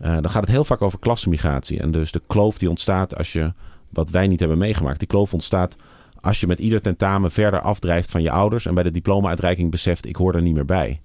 dan 0.00 0.30
gaat 0.30 0.42
het 0.42 0.50
heel 0.50 0.64
vaak 0.64 0.82
over 0.82 0.98
klassenmigratie. 0.98 1.80
En 1.80 1.90
dus 1.90 2.12
de 2.12 2.22
kloof 2.26 2.58
die 2.58 2.70
ontstaat 2.70 3.16
als 3.16 3.32
je, 3.32 3.52
wat 3.90 4.10
wij 4.10 4.26
niet 4.26 4.40
hebben 4.40 4.58
meegemaakt, 4.58 4.98
die 4.98 5.08
kloof 5.08 5.32
ontstaat 5.32 5.76
als 6.20 6.40
je 6.40 6.46
met 6.46 6.58
ieder 6.58 6.80
tentamen 6.80 7.30
verder 7.30 7.60
afdrijft 7.60 8.10
van 8.10 8.22
je 8.22 8.30
ouders 8.30 8.66
en 8.66 8.74
bij 8.74 8.82
de 8.82 8.90
diploma-uitreiking 8.90 9.70
beseft, 9.70 10.06
ik 10.06 10.16
hoor 10.16 10.34
er 10.34 10.42
niet 10.42 10.54
meer 10.54 10.64
bij. 10.64 11.00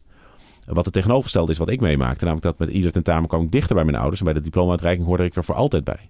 Wat 0.65 0.86
het 0.86 0.93
tegenovergestelde 0.93 1.52
is 1.52 1.58
wat 1.58 1.69
ik 1.69 1.82
meemaakte, 1.82 2.26
namelijk 2.26 2.45
dat 2.45 2.67
met 2.67 2.76
ieder 2.76 2.91
tentamen 2.91 3.30
kwam 3.30 3.41
ik 3.41 3.52
dichter 3.52 3.76
bij 3.76 3.86
mijn 3.86 3.98
ouders 3.98 4.19
en 4.19 4.26
bij 4.26 4.34
de 4.34 4.41
diploma-uitreiking 4.41 5.08
hoorde 5.08 5.24
ik 5.24 5.36
er 5.36 5.43
voor 5.43 5.56
altijd 5.56 5.84
bij. 5.84 6.10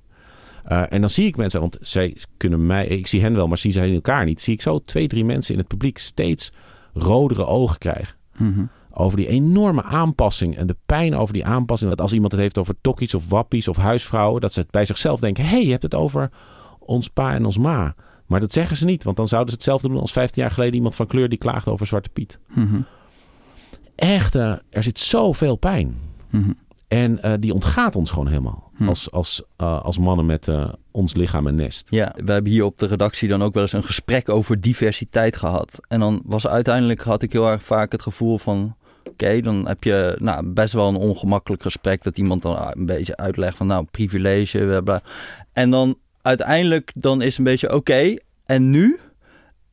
Uh, 0.71 0.84
en 0.89 1.01
dan 1.01 1.10
zie 1.10 1.25
ik 1.25 1.38
mensen, 1.38 1.60
want 1.60 1.78
zij 1.82 2.17
kunnen 2.38 2.65
mij, 2.65 2.88
ik 2.88 3.08
zie 3.08 3.21
hen 3.21 3.36
wel, 3.36 3.47
maar 3.47 3.58
zien 3.58 3.71
zij 3.71 3.93
elkaar 3.93 4.25
niet. 4.25 4.41
Zie 4.41 4.54
ik 4.54 4.62
zo 4.62 4.80
twee, 4.80 5.08
drie 5.08 5.25
mensen 5.25 5.54
in 5.54 5.60
het 5.60 5.67
publiek 5.67 5.97
steeds 5.97 6.51
rodere 6.93 7.45
ogen 7.45 7.78
krijgen. 7.78 8.15
Mm 8.38 8.54
-hmm. 8.54 8.69
Over 8.91 9.17
die 9.17 9.28
enorme 9.28 9.84
aanpassing 9.84 10.58
en 10.58 10.67
de 10.67 10.75
pijn 10.86 11.15
over 11.15 11.34
die 11.34 11.45
aanpassing. 11.45 11.89
Dat 11.89 12.01
als 12.01 12.13
iemand 12.13 12.32
het 12.32 12.41
heeft 12.41 12.58
over 12.58 12.75
tokkies 12.82 13.15
of 13.15 13.30
wappies 13.30 13.67
of 13.67 13.78
huisvrouwen, 13.78 14.41
dat 14.41 14.54
ze 14.54 14.60
het 14.60 14.71
bij 14.71 14.86
zichzelf 14.86 15.19
denken: 15.19 15.43
hé, 15.43 15.49
hey, 15.49 15.65
je 15.65 15.71
hebt 15.71 15.84
het 15.84 15.95
over 15.95 16.30
ons 16.80 17.08
pa 17.08 17.34
en 17.34 17.45
ons 17.45 17.58
ma. 17.58 17.95
Maar 18.25 18.39
dat 18.39 18.54
zeggen 18.54 18.78
ze 18.78 18.86
niet, 18.86 19.04
want 19.04 19.17
dan 19.17 19.28
zouden 19.28 19.49
ze 19.49 19.56
hetzelfde 19.56 19.88
doen 19.88 19.99
als 19.99 20.12
15 20.12 20.41
jaar 20.41 20.51
geleden 20.51 20.75
iemand 20.75 20.95
van 20.95 21.08
kleur 21.08 21.30
die 21.30 21.38
klaagde 21.38 21.71
over 21.71 21.88
Zwarte 21.88 22.10
Piet. 22.10 22.39
Mhm. 22.47 22.82
Echt, 23.95 24.36
eh, 24.36 24.54
er 24.69 24.84
zit 24.84 24.99
zoveel 24.99 25.56
pijn. 25.56 25.97
Mhm. 26.30 26.51
En 26.88 27.21
eh, 27.21 27.34
die 27.39 27.54
ontgaat 27.54 27.95
ons 27.95 28.10
gewoon 28.10 28.28
helemaal. 28.28 28.71
Hm. 28.76 28.88
Als, 28.88 29.12
als, 29.12 29.43
eh, 29.56 29.82
als 29.82 29.98
mannen 29.98 30.26
met 30.26 30.48
eh, 30.48 30.74
ons 30.91 31.13
lichaam 31.13 31.48
en 31.48 31.56
nest. 31.56 31.88
Ja, 31.89 32.13
we 32.26 32.32
hebben 32.32 32.52
hier 32.52 32.63
op 32.63 32.80
de 32.80 32.86
redactie 32.86 33.28
dan 33.28 33.43
ook 33.43 33.54
wel 33.54 33.63
eens 33.63 33.74
een 33.74 33.84
gesprek 33.84 34.30
over 34.30 34.62
diversiteit 34.62 35.36
gehad. 35.36 35.80
En 35.88 36.00
dan 36.00 36.21
was 36.26 36.48
uiteindelijk, 36.48 37.02
had 37.02 37.21
ik 37.21 37.32
heel 37.32 37.50
erg 37.50 37.63
vaak 37.63 37.91
het 37.91 38.02
gevoel 38.02 38.38
van... 38.38 38.76
Oké, 39.04 39.41
dan 39.41 39.67
heb 39.67 39.84
je 39.84 40.17
nou, 40.19 40.48
best 40.48 40.74
wel 40.74 40.88
een 40.88 40.95
ongemakkelijk 40.95 41.62
gesprek... 41.62 42.04
dat 42.04 42.17
iemand 42.17 42.41
dan 42.41 42.58
ah, 42.58 42.69
een 42.71 42.86
beetje 42.86 43.17
uitlegt 43.17 43.58
van 43.58 43.67
nou, 43.67 43.86
privilege, 43.91 44.58
bla, 44.58 44.82
bla. 44.82 45.02
En 45.54 45.69
dan 45.69 45.95
uiteindelijk 46.21 46.91
dan 46.95 47.21
is 47.21 47.38
een 47.38 47.43
beetje 47.43 47.74
oké, 47.74 48.13
en 48.45 48.69
nu? 48.69 49.00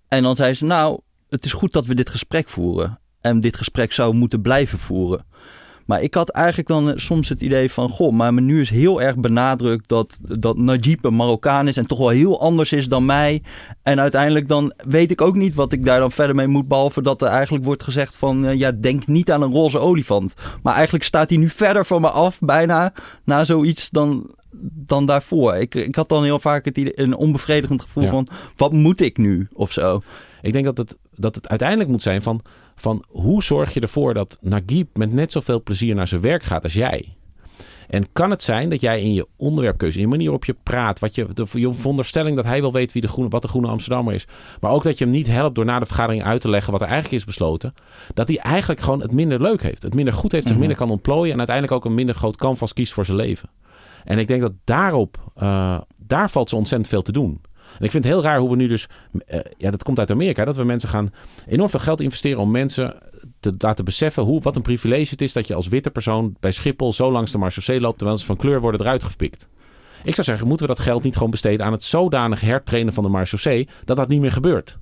En 0.08 0.22
dan 0.22 0.36
zei 0.36 0.54
ze 0.54 0.64
nou, 0.64 1.00
het 1.28 1.44
is 1.44 1.52
goed 1.52 1.72
dat 1.72 1.86
we 1.86 1.94
dit 1.94 2.10
gesprek 2.10 2.48
voeren. 2.48 2.98
En 3.20 3.40
dit 3.40 3.56
gesprek 3.56 3.92
zou 3.92 4.14
moeten 4.14 4.40
blijven 4.40 4.78
voeren. 4.78 5.24
Maar 5.86 6.02
ik 6.02 6.14
had 6.14 6.28
eigenlijk 6.28 6.68
dan 6.68 6.92
soms 6.96 7.28
het 7.28 7.40
idee 7.40 7.70
van... 7.70 7.88
Goh, 7.88 8.12
maar 8.12 8.32
nu 8.32 8.60
is 8.60 8.70
heel 8.70 9.02
erg 9.02 9.16
benadrukt 9.16 9.88
dat, 9.88 10.18
dat 10.38 10.56
Najib 10.56 11.04
een 11.04 11.16
Marokkaan 11.16 11.68
is... 11.68 11.76
en 11.76 11.86
toch 11.86 11.98
wel 11.98 12.08
heel 12.08 12.40
anders 12.40 12.72
is 12.72 12.88
dan 12.88 13.04
mij. 13.06 13.42
En 13.82 14.00
uiteindelijk 14.00 14.48
dan 14.48 14.72
weet 14.88 15.10
ik 15.10 15.20
ook 15.20 15.36
niet 15.36 15.54
wat 15.54 15.72
ik 15.72 15.84
daar 15.84 16.00
dan 16.00 16.12
verder 16.12 16.36
mee 16.36 16.46
moet... 16.46 16.68
behalve 16.68 17.02
dat 17.02 17.22
er 17.22 17.28
eigenlijk 17.28 17.64
wordt 17.64 17.82
gezegd 17.82 18.16
van... 18.16 18.46
eh, 18.46 18.58
ja, 18.58 18.72
denk 18.72 19.06
niet 19.06 19.30
aan 19.30 19.42
een 19.42 19.52
roze 19.52 19.78
olifant. 19.78 20.34
Maar 20.62 20.74
eigenlijk 20.74 21.04
staat 21.04 21.28
hij 21.28 21.38
nu 21.38 21.48
verder 21.48 21.86
van 21.86 22.00
me 22.00 22.08
af... 22.10 22.38
bijna 22.40 22.92
naar 23.24 23.46
zoiets 23.46 23.90
dan, 23.90 24.30
dan 24.86 25.06
daarvoor. 25.06 25.54
Ik, 25.54 25.74
ik 25.74 25.94
had 25.94 26.08
dan 26.08 26.24
heel 26.24 26.38
vaak 26.38 26.64
het 26.64 26.76
idee, 26.78 27.00
een 27.00 27.16
onbevredigend 27.16 27.82
gevoel 27.82 28.04
Ja. 28.04 28.10
van... 28.10 28.28
wat 28.56 28.72
moet 28.72 29.00
ik 29.00 29.16
nu? 29.18 29.48
Of 29.52 29.72
zo. 29.72 30.02
Ik 30.42 30.52
denk 30.52 30.64
dat 30.64 30.78
het, 30.78 30.96
dat 31.14 31.34
het 31.34 31.48
uiteindelijk 31.48 31.90
moet 31.90 32.02
zijn 32.02 32.22
van, 32.22 32.40
van 32.74 33.04
hoe 33.08 33.42
zorg 33.42 33.74
je 33.74 33.80
ervoor 33.80 34.14
dat 34.14 34.38
Nagib 34.40 34.96
met 34.96 35.12
net 35.12 35.32
zoveel 35.32 35.62
plezier 35.62 35.94
naar 35.94 36.08
zijn 36.08 36.20
werk 36.20 36.42
gaat 36.42 36.62
als 36.62 36.72
jij? 36.74 37.16
En 37.88 38.12
kan 38.12 38.30
het 38.30 38.42
zijn 38.42 38.68
dat 38.70 38.80
jij 38.80 39.00
in 39.02 39.14
je 39.14 39.26
onderwerpkeuze, 39.36 39.96
in 39.96 40.02
je 40.02 40.08
manier 40.08 40.24
waarop 40.24 40.44
je 40.44 40.54
praat, 40.62 40.98
wat 40.98 41.14
je, 41.14 41.26
de, 41.34 41.46
je 41.52 41.72
veronderstelling 41.72 42.36
dat 42.36 42.44
hij 42.44 42.60
wel 42.60 42.72
weet 42.72 42.92
wie 42.92 43.02
de 43.02 43.08
groene, 43.08 43.30
wat 43.30 43.42
de 43.42 43.48
groene 43.48 43.68
Amsterdammer 43.68 44.14
is, 44.14 44.26
maar 44.60 44.70
ook 44.70 44.82
dat 44.82 44.98
je 44.98 45.04
hem 45.04 45.12
niet 45.12 45.26
helpt 45.26 45.54
door 45.54 45.64
na 45.64 45.78
de 45.78 45.86
vergadering 45.86 46.24
uit 46.24 46.40
te 46.40 46.48
leggen 46.50 46.72
wat 46.72 46.80
er 46.80 46.86
eigenlijk 46.86 47.16
is 47.16 47.24
besloten, 47.24 47.74
dat 48.14 48.28
hij 48.28 48.36
eigenlijk 48.36 48.80
gewoon 48.80 49.00
het 49.00 49.12
minder 49.12 49.42
leuk 49.42 49.62
heeft, 49.62 49.82
het 49.82 49.94
minder 49.94 50.14
goed 50.14 50.32
heeft, 50.32 50.42
zich 50.42 50.52
Mhm. 50.52 50.60
minder 50.60 50.78
kan 50.78 50.90
ontplooien 50.90 51.32
en 51.32 51.38
uiteindelijk 51.38 51.76
ook 51.76 51.84
een 51.84 51.94
minder 51.94 52.14
groot 52.14 52.36
canvas 52.36 52.72
kiest 52.72 52.92
voor 52.92 53.04
zijn 53.04 53.16
leven. 53.16 53.50
En 54.04 54.18
ik 54.18 54.28
denk 54.28 54.40
dat 54.40 54.52
daarop, 54.64 55.16
eh, 55.34 55.80
daar 55.96 56.30
valt 56.30 56.48
zo 56.48 56.56
ontzettend 56.56 56.90
veel 56.90 57.02
te 57.02 57.12
doen. 57.12 57.40
En 57.78 57.84
ik 57.84 57.90
vind 57.90 58.04
het 58.04 58.12
heel 58.12 58.22
raar 58.22 58.38
hoe 58.38 58.50
we 58.50 58.56
nu 58.56 58.66
dus, 58.66 58.88
eh, 59.26 59.40
ja, 59.56 59.70
dat 59.70 59.82
komt 59.82 59.98
uit 59.98 60.10
Amerika, 60.10 60.44
dat 60.44 60.56
we 60.56 60.64
mensen 60.64 60.88
gaan 60.88 61.12
enorm 61.46 61.70
veel 61.70 61.80
geld 61.80 62.00
investeren 62.00 62.40
om 62.40 62.50
mensen 62.50 62.94
te 63.40 63.54
laten 63.58 63.84
beseffen 63.84 64.22
hoe, 64.22 64.40
wat 64.40 64.56
een 64.56 64.62
privilege 64.62 65.10
het 65.10 65.20
is 65.20 65.32
dat 65.32 65.46
je 65.46 65.54
als 65.54 65.68
witte 65.68 65.90
persoon 65.90 66.36
bij 66.40 66.52
Schiphol 66.52 66.92
zo 66.92 67.12
langs 67.12 67.32
de 67.32 67.38
Marseillais 67.38 67.82
loopt 67.82 67.98
terwijl 67.98 68.18
ze 68.18 68.26
van 68.26 68.36
kleur 68.36 68.60
worden 68.60 68.80
eruit 68.80 69.04
gepikt. 69.04 69.48
Ik 70.04 70.14
zou 70.14 70.26
zeggen, 70.26 70.46
moeten 70.46 70.66
we 70.66 70.74
dat 70.74 70.84
geld 70.84 71.02
niet 71.02 71.14
gewoon 71.14 71.30
besteden 71.30 71.66
aan 71.66 71.72
het 71.72 71.84
zodanig 71.84 72.40
hertrainen 72.40 72.92
van 72.92 73.02
de 73.02 73.08
Marseillais 73.08 73.66
dat 73.84 73.96
dat 73.96 74.08
niet 74.08 74.20
meer 74.20 74.32
gebeurt. 74.32 74.78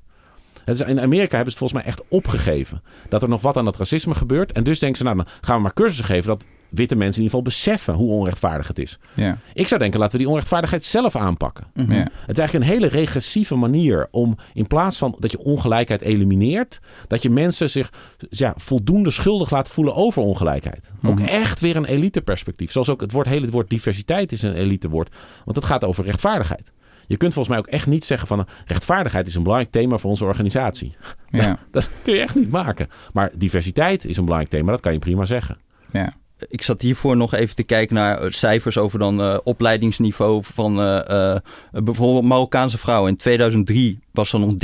In 0.64 1.00
Amerika 1.00 1.36
hebben 1.36 1.52
ze 1.52 1.58
het 1.58 1.58
volgens 1.58 1.72
mij 1.72 1.82
echt 1.82 2.02
opgegeven. 2.08 2.82
Dat 3.08 3.22
er 3.22 3.28
nog 3.28 3.40
wat 3.40 3.56
aan 3.56 3.64
dat 3.64 3.76
racisme 3.76 4.14
gebeurt. 4.14 4.52
En 4.52 4.64
dus 4.64 4.78
denken 4.78 4.98
ze, 4.98 5.04
nou 5.04 5.16
dan 5.16 5.26
gaan 5.40 5.56
we 5.56 5.62
maar 5.62 5.72
cursussen 5.72 6.04
geven 6.04 6.26
dat 6.26 6.44
witte 6.70 6.94
mensen 6.96 7.22
in 7.22 7.28
ieder 7.28 7.38
geval 7.38 7.42
beseffen 7.42 7.94
hoe 7.94 8.10
onrechtvaardig 8.10 8.68
het 8.68 8.78
is. 8.78 8.98
Ja. 9.14 9.36
Ik 9.52 9.68
zou 9.68 9.80
denken, 9.80 9.98
laten 9.98 10.12
we 10.12 10.18
die 10.18 10.28
onrechtvaardigheid 10.28 10.84
zelf 10.84 11.16
aanpakken. 11.16 11.64
Mhm. 11.74 11.92
Ja. 11.92 11.98
Het 11.98 12.10
is 12.32 12.38
eigenlijk 12.38 12.54
een 12.54 12.72
hele 12.72 12.86
regressieve 12.86 13.54
manier 13.54 14.08
om 14.10 14.36
in 14.54 14.66
plaats 14.66 14.98
van 14.98 15.16
dat 15.18 15.30
je 15.30 15.38
ongelijkheid 15.38 16.00
elimineert, 16.00 16.80
dat 17.06 17.22
je 17.22 17.30
mensen 17.30 17.70
zich 17.70 17.92
ja, 18.30 18.54
voldoende 18.56 19.10
schuldig 19.10 19.50
laat 19.50 19.68
voelen 19.68 19.94
over 19.94 20.22
ongelijkheid. 20.22 20.90
Ook 21.02 21.18
Mhm. 21.18 21.24
echt 21.28 21.60
weer 21.60 21.76
een 21.76 21.84
eliteperspectief. 21.84 22.72
Zoals 22.72 22.88
ook 22.88 23.00
het 23.00 23.12
woord, 23.12 23.26
hele 23.26 23.44
het 23.44 23.52
woord 23.54 23.68
diversiteit 23.68 24.32
is 24.32 24.42
een 24.42 24.54
elitewoord, 24.54 25.14
want 25.44 25.56
het 25.56 25.66
gaat 25.66 25.84
over 25.84 26.04
rechtvaardigheid. 26.04 26.72
Je 27.06 27.16
kunt 27.16 27.32
volgens 27.34 27.54
mij 27.56 27.64
ook 27.66 27.72
echt 27.72 27.86
niet 27.86 28.04
zeggen 28.04 28.28
van 28.28 28.38
eh, 28.38 28.44
rechtvaardigheid 28.66 29.26
is 29.26 29.34
een 29.34 29.42
belangrijk 29.42 29.72
thema 29.72 29.98
voor 29.98 30.10
onze 30.10 30.24
organisatie. 30.24 30.94
Ja. 31.28 31.58
Dat 31.70 31.88
kun 32.02 32.14
je 32.14 32.20
echt 32.20 32.34
niet 32.34 32.50
maken. 32.50 32.88
Maar 33.12 33.30
diversiteit 33.36 34.04
is 34.04 34.16
een 34.16 34.24
belangrijk 34.24 34.52
thema, 34.54 34.70
dat 34.70 34.80
kan 34.80 34.92
je 34.92 34.98
prima 34.98 35.24
zeggen. 35.24 35.56
Ja. 35.92 36.12
Ik 36.48 36.62
zat 36.62 36.82
hiervoor 36.82 37.16
nog 37.16 37.34
even 37.34 37.56
te 37.56 37.62
kijken 37.62 37.94
naar 37.94 38.18
eh, 38.18 38.30
cijfers 38.30 38.78
over 38.78 38.98
dan 38.98 39.20
eh, 39.20 39.38
opleidingsniveau 39.44 40.42
van 40.44 40.80
eh, 40.80 41.36
bijvoorbeeld 41.70 42.24
Marokkaanse 42.24 42.78
vrouwen. 42.78 43.10
In 43.10 43.16
2003 43.16 43.98
was 44.12 44.32
er 44.32 44.38
nog 44.38 44.54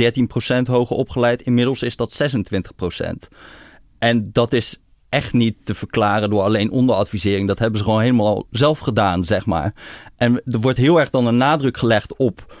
13% 0.61 0.61
hoger 0.61 0.95
opgeleid. 0.95 1.41
Inmiddels 1.41 1.81
is 1.81 1.95
dat 1.95 2.21
26%. 2.21 3.27
En 3.97 4.29
dat 4.31 4.53
is 4.53 4.77
echt 5.09 5.33
niet 5.33 5.65
te 5.65 5.75
verklaren 5.75 6.29
door 6.29 6.41
alleen 6.41 6.71
onderadvisering. 6.71 7.47
Dat 7.47 7.59
hebben 7.59 7.77
ze 7.77 7.85
gewoon 7.85 8.01
helemaal 8.01 8.47
zelf 8.51 8.79
gedaan, 8.79 9.23
zeg 9.23 9.45
maar. 9.45 9.73
En 10.17 10.41
er 10.45 10.59
wordt 10.59 10.77
heel 10.77 10.99
erg 10.99 11.09
dan 11.09 11.25
een 11.25 11.37
nadruk 11.37 11.77
gelegd 11.77 12.15
op 12.15 12.55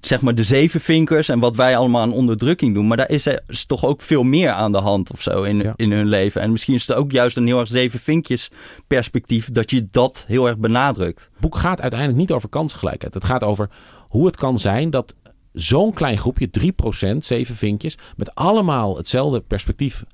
zeg 0.00 0.20
maar 0.20 0.34
de 0.34 0.44
zevenvinkers 0.44 1.28
en 1.28 1.38
wat 1.38 1.56
wij 1.56 1.76
allemaal 1.76 2.00
aan 2.02 2.12
onderdrukking 2.12 2.74
doen. 2.74 2.86
Maar 2.86 2.96
daar 2.96 3.10
is 3.10 3.26
er 3.26 3.42
is 3.46 3.66
toch 3.66 3.84
ook 3.84 4.00
veel 4.00 4.22
meer 4.22 4.50
aan 4.50 4.72
de 4.72 4.78
hand 4.78 5.12
of 5.12 5.22
zo 5.22 5.42
in, 5.42 5.56
Ja. 5.56 5.72
in 5.76 5.92
hun 5.92 6.06
leven. 6.06 6.40
En 6.40 6.52
misschien 6.52 6.74
is 6.74 6.86
het 6.86 6.96
ook 6.96 7.10
juist 7.10 7.36
een 7.36 7.46
heel 7.46 7.58
erg 7.58 7.68
zevenvinkjes 7.68 8.50
perspectief 8.86 9.50
dat 9.50 9.70
je 9.70 9.88
dat 9.90 10.24
heel 10.26 10.46
erg 10.48 10.58
benadrukt. 10.58 11.20
Het 11.32 11.40
boek 11.40 11.56
gaat 11.56 11.80
uiteindelijk 11.80 12.20
niet 12.20 12.32
over 12.32 12.48
kansgelijkheid. 12.48 13.14
Het 13.14 13.24
gaat 13.24 13.44
over 13.44 13.68
hoe 14.08 14.26
het 14.26 14.36
kan 14.36 14.58
zijn 14.58 14.90
dat 14.90 15.14
zo'n 15.52 15.92
klein 15.92 16.18
groepje, 16.18 16.50
3%, 16.50 17.24
zeven 17.24 17.56
vinkjes, 17.56 17.98
met 18.16 18.34
allemaal 18.34 18.96
hetzelfde 18.96 19.40
perspectief 19.40 20.04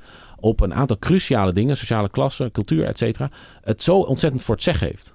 op 0.41 0.61
een 0.61 0.75
aantal 0.75 0.99
cruciale 0.99 1.53
dingen, 1.53 1.77
sociale 1.77 2.09
klasse, 2.11 2.49
cultuur, 2.53 2.85
et 2.85 2.99
cetera, 2.99 3.31
het 3.61 3.83
zo 3.83 3.99
ontzettend 3.99 4.43
voor 4.43 4.55
het 4.55 4.65
zeggen 4.65 4.87
heeft. 4.87 5.15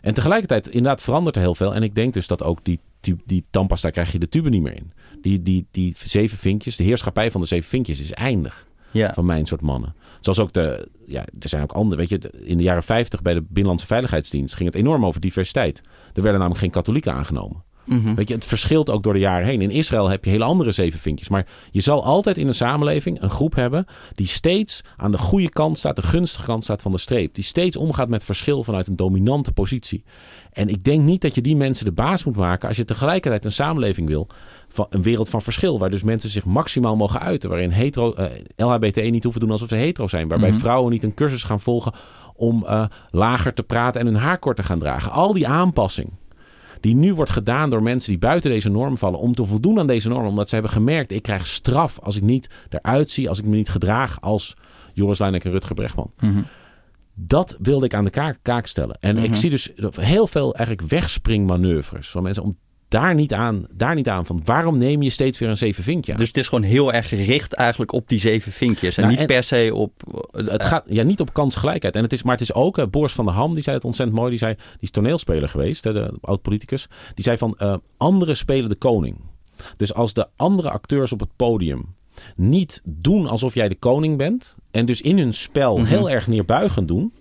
En 0.00 0.14
tegelijkertijd, 0.14 0.68
inderdaad, 0.68 1.00
verandert 1.00 1.36
er 1.36 1.42
heel 1.42 1.54
veel. 1.54 1.74
En 1.74 1.82
ik 1.82 1.94
denk 1.94 2.14
dus 2.14 2.26
dat 2.26 2.42
ook 2.42 2.58
die, 2.62 2.80
die, 3.00 3.16
die 3.24 3.44
tandpasta 3.50 3.90
krijg 3.90 4.12
je 4.12 4.18
de 4.18 4.28
tube 4.28 4.48
niet 4.48 4.62
meer 4.62 4.76
in. 4.76 4.92
Die, 5.22 5.42
die, 5.42 5.66
die 5.70 5.94
zeven 6.04 6.38
vinkjes, 6.38 6.76
de 6.76 6.84
heerschappij 6.84 7.30
van 7.30 7.40
de 7.40 7.46
zeven 7.46 7.68
vinkjes 7.68 8.00
is 8.00 8.12
eindig 8.12 8.66
Ja. 8.90 9.12
van 9.14 9.24
mijn 9.24 9.46
soort 9.46 9.60
mannen. 9.60 9.94
Zoals 10.20 10.38
ook 10.38 10.52
de, 10.52 10.88
ja, 11.06 11.20
er 11.40 11.48
zijn 11.48 11.62
ook 11.62 11.72
andere, 11.72 11.96
weet 12.00 12.08
je, 12.08 12.30
in 12.44 12.56
de 12.56 12.62
jaren 12.62 12.82
50 12.82 13.22
bij 13.22 13.34
de 13.34 13.42
Binnenlandse 13.42 13.86
Veiligheidsdienst 13.86 14.54
ging 14.54 14.68
het 14.68 14.78
enorm 14.78 15.04
over 15.06 15.20
diversiteit. 15.20 15.80
Er 16.12 16.22
werden 16.22 16.32
namelijk 16.32 16.60
geen 16.60 16.70
katholieken 16.70 17.12
aangenomen. 17.12 17.62
Mhm. 17.90 18.14
Weet 18.14 18.28
je, 18.28 18.34
het 18.34 18.44
verschilt 18.44 18.90
ook 18.90 19.02
door 19.02 19.12
de 19.12 19.18
jaren 19.18 19.46
heen. 19.46 19.60
In 19.62 19.70
Israël 19.70 20.08
heb 20.08 20.24
je 20.24 20.30
hele 20.30 20.44
andere 20.44 20.72
zeven 20.72 21.00
vinkjes. 21.00 21.28
Maar 21.28 21.46
je 21.70 21.80
zal 21.80 22.04
altijd 22.04 22.36
in 22.38 22.48
een 22.48 22.54
samenleving 22.54 23.22
een 23.22 23.30
groep 23.30 23.54
hebben 23.54 23.86
die 24.14 24.26
steeds 24.26 24.80
aan 24.96 25.10
de 25.12 25.18
goede 25.18 25.48
kant 25.48 25.78
staat, 25.78 25.96
de 25.96 26.02
gunstige 26.02 26.44
kant 26.44 26.62
staat 26.62 26.82
van 26.82 26.92
de 26.92 26.98
streep. 26.98 27.34
Die 27.34 27.44
steeds 27.44 27.76
omgaat 27.76 28.08
met 28.08 28.24
verschil 28.24 28.64
vanuit 28.64 28.86
een 28.88 28.96
dominante 28.96 29.52
positie. 29.52 30.04
En 30.52 30.68
ik 30.68 30.84
denk 30.84 31.02
niet 31.02 31.20
dat 31.20 31.34
je 31.34 31.40
die 31.40 31.56
mensen 31.56 31.84
de 31.84 31.92
baas 31.92 32.24
moet 32.24 32.36
maken 32.36 32.68
als 32.68 32.76
je 32.76 32.84
tegelijkertijd 32.84 33.44
een 33.44 33.52
samenleving 33.52 34.08
wil. 34.08 34.26
Van 34.68 34.86
een 34.90 35.02
wereld 35.02 35.28
van 35.28 35.42
verschil, 35.42 35.78
waar 35.78 35.90
dus 35.90 36.02
mensen 36.02 36.30
zich 36.30 36.44
maximaal 36.44 36.96
mogen 36.96 37.20
uiten. 37.20 37.48
Waarin 37.50 37.70
hetero, 37.70 38.12
eh, 38.12 38.26
LHBT 38.56 39.10
niet 39.10 39.22
hoeven 39.22 39.40
doen 39.40 39.50
alsof 39.50 39.68
ze 39.68 39.74
hetero 39.74 40.08
zijn. 40.08 40.28
Waarbij 40.28 40.50
Mhm. 40.50 40.58
vrouwen 40.58 40.92
niet 40.92 41.02
een 41.02 41.14
cursus 41.14 41.42
gaan 41.42 41.60
volgen 41.60 41.92
om 42.34 42.64
eh, 42.66 42.84
lager 43.10 43.54
te 43.54 43.62
praten 43.62 44.00
en 44.00 44.06
hun 44.06 44.16
haar 44.16 44.38
kort 44.38 44.56
te 44.56 44.62
gaan 44.62 44.78
dragen. 44.78 45.12
Al 45.12 45.32
die 45.32 45.48
aanpassing 45.48 46.10
die 46.80 46.94
nu 46.94 47.14
wordt 47.14 47.30
gedaan 47.30 47.70
door 47.70 47.82
mensen 47.82 48.10
die 48.10 48.18
buiten 48.18 48.50
deze 48.50 48.68
norm 48.68 48.96
vallen. 48.96 49.18
Om 49.18 49.34
te 49.34 49.44
voldoen 49.44 49.78
aan 49.78 49.86
deze 49.86 50.08
norm. 50.08 50.26
Omdat 50.26 50.48
ze 50.48 50.54
hebben 50.54 50.72
gemerkt, 50.72 51.12
ik 51.12 51.22
krijg 51.22 51.46
straf 51.46 51.98
als 52.02 52.16
ik 52.16 52.22
niet 52.22 52.50
eruit 52.68 53.10
zie. 53.10 53.28
Als 53.28 53.38
ik 53.38 53.44
me 53.44 53.56
niet 53.56 53.68
gedraag 53.68 54.20
als 54.20 54.56
Joris 54.92 55.18
Luijnek 55.18 55.44
en 55.44 55.50
Rutger 55.50 55.74
Bregman. 55.74 56.12
Mhm. 56.20 56.42
Dat 57.14 57.56
wilde 57.60 57.84
ik 57.86 57.94
aan 57.94 58.04
de 58.04 58.10
kaak, 58.10 58.38
kaak 58.42 58.66
stellen. 58.66 58.96
En 59.00 59.16
ik 59.16 59.28
Mhm. 59.30 59.38
zie 59.38 59.50
dus 59.50 59.70
heel 60.00 60.26
veel 60.26 60.54
eigenlijk 60.54 60.88
wegspringmanoeuvres 60.88 62.08
van 62.10 62.22
mensen 62.22 62.42
om 62.42 62.56
daar 62.90 63.14
niet 63.14 63.32
aan, 63.32 63.66
daar 63.74 63.94
niet 63.94 64.08
aan 64.08 64.26
van 64.26 64.40
waarom 64.44 64.78
neem 64.78 65.02
je 65.02 65.10
steeds 65.10 65.38
weer 65.38 65.48
een 65.48 65.56
zeven 65.56 65.84
vinkje 65.84 66.12
aan? 66.12 66.18
Dus 66.18 66.28
het 66.28 66.36
is 66.36 66.48
gewoon 66.48 66.64
heel 66.64 66.92
erg 66.92 67.08
gericht 67.08 67.52
eigenlijk 67.52 67.92
op 67.92 68.08
die 68.08 68.20
zeven 68.20 68.52
vinkjes. 68.52 68.96
En 68.96 69.02
Nou, 69.02 69.12
niet 69.12 69.20
en- 69.20 69.26
per 69.26 69.42
se 69.44 69.70
op... 69.74 69.92
eh, 70.32 70.46
Het 70.46 70.66
gaat 70.66 70.84
ja, 70.88 71.02
niet 71.02 71.20
op 71.20 71.32
kansgelijkheid. 71.32 71.96
En 71.96 72.02
het 72.02 72.12
is, 72.12 72.22
maar 72.22 72.32
het 72.32 72.42
is 72.42 72.54
ook, 72.54 72.78
eh, 72.78 72.86
Boris 72.86 73.12
van 73.12 73.24
der 73.24 73.34
Ham, 73.34 73.54
die 73.54 73.62
zei 73.62 73.76
het 73.76 73.84
ontzettend 73.84 74.18
mooi. 74.18 74.30
Die, 74.30 74.38
zei, 74.38 74.54
die 74.54 74.64
is 74.80 74.90
toneelspeler 74.90 75.48
geweest, 75.48 75.84
hè, 75.84 75.92
de, 75.92 76.12
oud-politicus. 76.20 76.86
Die 77.14 77.24
zei 77.24 77.36
van, 77.38 77.54
eh 77.58 77.74
anderen 77.96 78.36
spelen 78.36 78.68
de 78.68 78.74
koning. 78.74 79.16
Dus 79.76 79.94
als 79.94 80.12
de 80.12 80.26
andere 80.36 80.70
acteurs 80.70 81.12
op 81.12 81.20
het 81.20 81.30
podium 81.36 81.94
niet 82.36 82.80
doen 82.84 83.26
alsof 83.26 83.54
jij 83.54 83.68
de 83.68 83.76
koning 83.78 84.16
bent... 84.18 84.56
en 84.70 84.86
dus 84.86 85.00
in 85.00 85.18
hun 85.18 85.34
spel 85.34 85.76
Mhm. 85.78 85.86
heel 85.86 86.10
erg 86.10 86.26
neerbuigend 86.26 86.88
doen... 86.88 87.12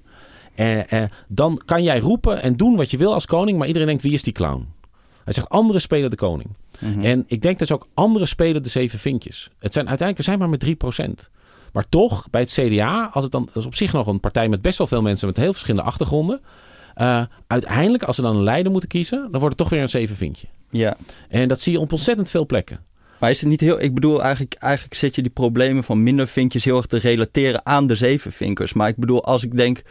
eh, 0.55 0.91
eh, 1.03 1.09
dan 1.27 1.61
kan 1.65 1.83
jij 1.83 1.99
roepen 1.99 2.41
en 2.41 2.57
doen 2.57 2.75
wat 2.75 2.91
je 2.91 2.97
wil 2.97 3.13
als 3.13 3.25
koning... 3.25 3.57
maar 3.57 3.67
iedereen 3.67 3.87
denkt, 3.87 4.03
wie 4.03 4.13
is 4.13 4.23
die 4.23 4.33
clown? 4.33 4.67
Hij 5.29 5.37
zegt, 5.37 5.49
anderen 5.49 5.81
spelen 5.81 6.09
de 6.09 6.15
koning. 6.15 6.49
mhm. 6.79 7.05
En 7.05 7.23
ik 7.27 7.41
denk 7.41 7.59
dus 7.59 7.71
ook 7.71 7.87
anderen 7.93 8.27
spelen 8.27 8.63
de 8.63 8.69
zeven 8.69 8.99
vinkjes. 8.99 9.49
Het 9.59 9.73
zijn 9.73 9.87
uiteindelijk, 9.87 10.17
we 10.17 10.23
zijn 10.23 10.39
maar 10.39 10.49
met 10.49 11.29
3%. 11.29 11.29
Maar 11.73 11.89
toch, 11.89 12.29
bij 12.29 12.41
het 12.41 12.51
CDA, 12.51 13.09
als 13.13 13.23
het 13.23 13.31
dan, 13.31 13.45
dat 13.45 13.55
is 13.55 13.65
op 13.65 13.75
zich 13.75 13.93
nog 13.93 14.07
een 14.07 14.19
partij 14.19 14.49
met 14.49 14.61
best 14.61 14.77
wel 14.77 14.87
veel 14.87 15.01
mensen 15.01 15.27
met 15.27 15.37
heel 15.37 15.51
verschillende 15.51 15.87
achtergronden. 15.87 16.41
eh, 16.95 17.23
uiteindelijk, 17.47 18.03
als 18.03 18.15
ze 18.15 18.21
dan 18.21 18.35
een 18.35 18.43
leider 18.43 18.71
moeten 18.71 18.89
kiezen, 18.89 19.19
dan 19.21 19.39
wordt 19.39 19.45
het 19.45 19.57
toch 19.57 19.69
weer 19.69 19.81
een 19.81 19.89
zeven 19.89 20.15
vinkje. 20.15 20.47
Ja. 20.69 20.97
En 21.27 21.47
dat 21.47 21.61
zie 21.61 21.71
je 21.71 21.79
op 21.79 21.91
ontzettend 21.91 22.29
veel 22.29 22.45
plekken. 22.45 22.79
Maar 23.19 23.29
is 23.29 23.39
het 23.39 23.49
niet 23.49 23.61
heel... 23.61 23.81
Ik 23.81 23.93
bedoel, 23.93 24.21
eigenlijk, 24.21 24.53
eigenlijk 24.53 24.95
zet 24.95 25.15
je 25.15 25.21
die 25.21 25.31
problemen 25.31 25.83
van 25.83 26.03
minder 26.03 26.27
vinkjes 26.27 26.65
heel 26.65 26.77
erg 26.77 26.85
te 26.85 26.97
relateren 26.97 27.65
aan 27.65 27.87
de 27.87 27.95
zevenvinkers. 27.95 28.73
Maar 28.73 28.87
ik 28.87 28.97
bedoel, 28.97 29.23
als 29.23 29.43
ik 29.43 29.57
denk... 29.57 29.81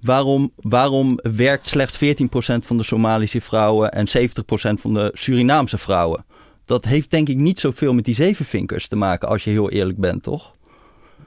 Waarom, 0.00 0.50
waarom 0.56 1.18
werkt 1.22 1.66
slechts 1.66 1.96
14% 1.96 1.98
van 2.62 2.76
de 2.76 2.82
Somalische 2.82 3.40
vrouwen 3.40 3.92
en 3.92 4.06
70% 4.08 4.10
van 4.80 4.94
de 4.94 5.10
Surinaamse 5.14 5.78
vrouwen? 5.78 6.24
Dat 6.64 6.84
heeft 6.84 7.10
denk 7.10 7.28
ik 7.28 7.36
niet 7.36 7.58
zoveel 7.58 7.92
met 7.94 8.04
die 8.04 8.14
zevenvinkers 8.14 8.88
te 8.88 8.96
maken, 8.96 9.28
als 9.28 9.44
je 9.44 9.50
heel 9.50 9.70
eerlijk 9.70 9.98
bent, 9.98 10.22
toch? 10.22 10.54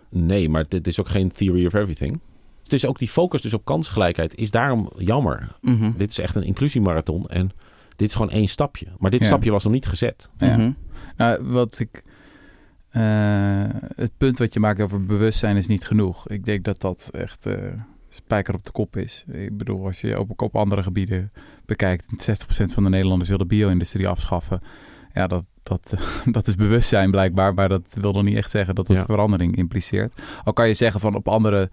Nee, 0.09 0.49
maar 0.49 0.65
dit 0.67 0.87
is 0.87 0.99
ook 0.99 1.09
geen 1.09 1.31
theory 1.31 1.65
of 1.65 1.73
everything. 1.73 2.19
Dus 2.67 2.85
ook 2.85 2.99
die 2.99 3.07
focus 3.09 3.41
dus 3.41 3.53
op 3.53 3.65
kansgelijkheid 3.65 4.35
is 4.35 4.51
daarom 4.51 4.89
jammer. 4.97 5.55
Mhm. 5.61 5.91
Dit 5.97 6.11
is 6.11 6.19
echt 6.19 6.35
een 6.35 6.43
inclusiemarathon 6.43 7.27
en 7.27 7.51
dit 7.95 8.07
is 8.07 8.15
gewoon 8.15 8.31
één 8.31 8.47
stapje. 8.47 8.85
Maar 8.97 9.11
dit 9.11 9.19
Ja. 9.19 9.25
stapje 9.25 9.51
was 9.51 9.63
nog 9.63 9.73
niet 9.73 9.85
gezet. 9.87 10.29
Ja. 10.37 10.57
Mhm. 10.57 10.71
Nou, 11.17 11.43
wat 11.43 11.79
ik. 11.79 12.03
eh, 12.89 13.01
het 13.95 14.11
punt 14.17 14.37
wat 14.37 14.53
je 14.53 14.59
maakt 14.59 14.81
over 14.81 15.05
bewustzijn 15.05 15.57
is 15.57 15.67
niet 15.67 15.85
genoeg. 15.85 16.27
Ik 16.29 16.45
denk 16.45 16.63
dat 16.63 16.81
dat 16.81 17.09
echt 17.11 17.45
eh, 17.45 17.55
spijker 18.09 18.53
op 18.53 18.63
de 18.63 18.71
kop 18.71 18.97
is. 18.97 19.25
Ik 19.31 19.57
bedoel, 19.57 19.85
als 19.85 20.01
je 20.01 20.19
op, 20.19 20.41
op 20.41 20.55
andere 20.55 20.83
gebieden 20.83 21.31
bekijkt, 21.65 22.29
60% 22.29 22.65
van 22.65 22.83
de 22.83 22.89
Nederlanders 22.89 23.29
wil 23.29 23.37
de 23.37 23.45
bio-industrie 23.45 24.07
afschaffen. 24.07 24.61
Ja, 25.13 25.27
dat, 25.27 25.43
dat, 25.63 25.93
dat 26.31 26.47
is 26.47 26.55
bewustzijn 26.55 27.11
blijkbaar, 27.11 27.53
maar 27.53 27.69
dat 27.69 27.97
wil 28.01 28.11
nog 28.11 28.23
niet 28.23 28.35
echt 28.37 28.49
zeggen 28.49 28.75
dat 28.75 28.87
dat 28.87 28.97
Ja. 28.97 29.05
verandering 29.05 29.55
impliceert. 29.55 30.21
Al 30.43 30.53
kan 30.53 30.67
je 30.67 30.73
zeggen 30.73 30.99
van 30.99 31.15
op 31.15 31.27
andere 31.27 31.69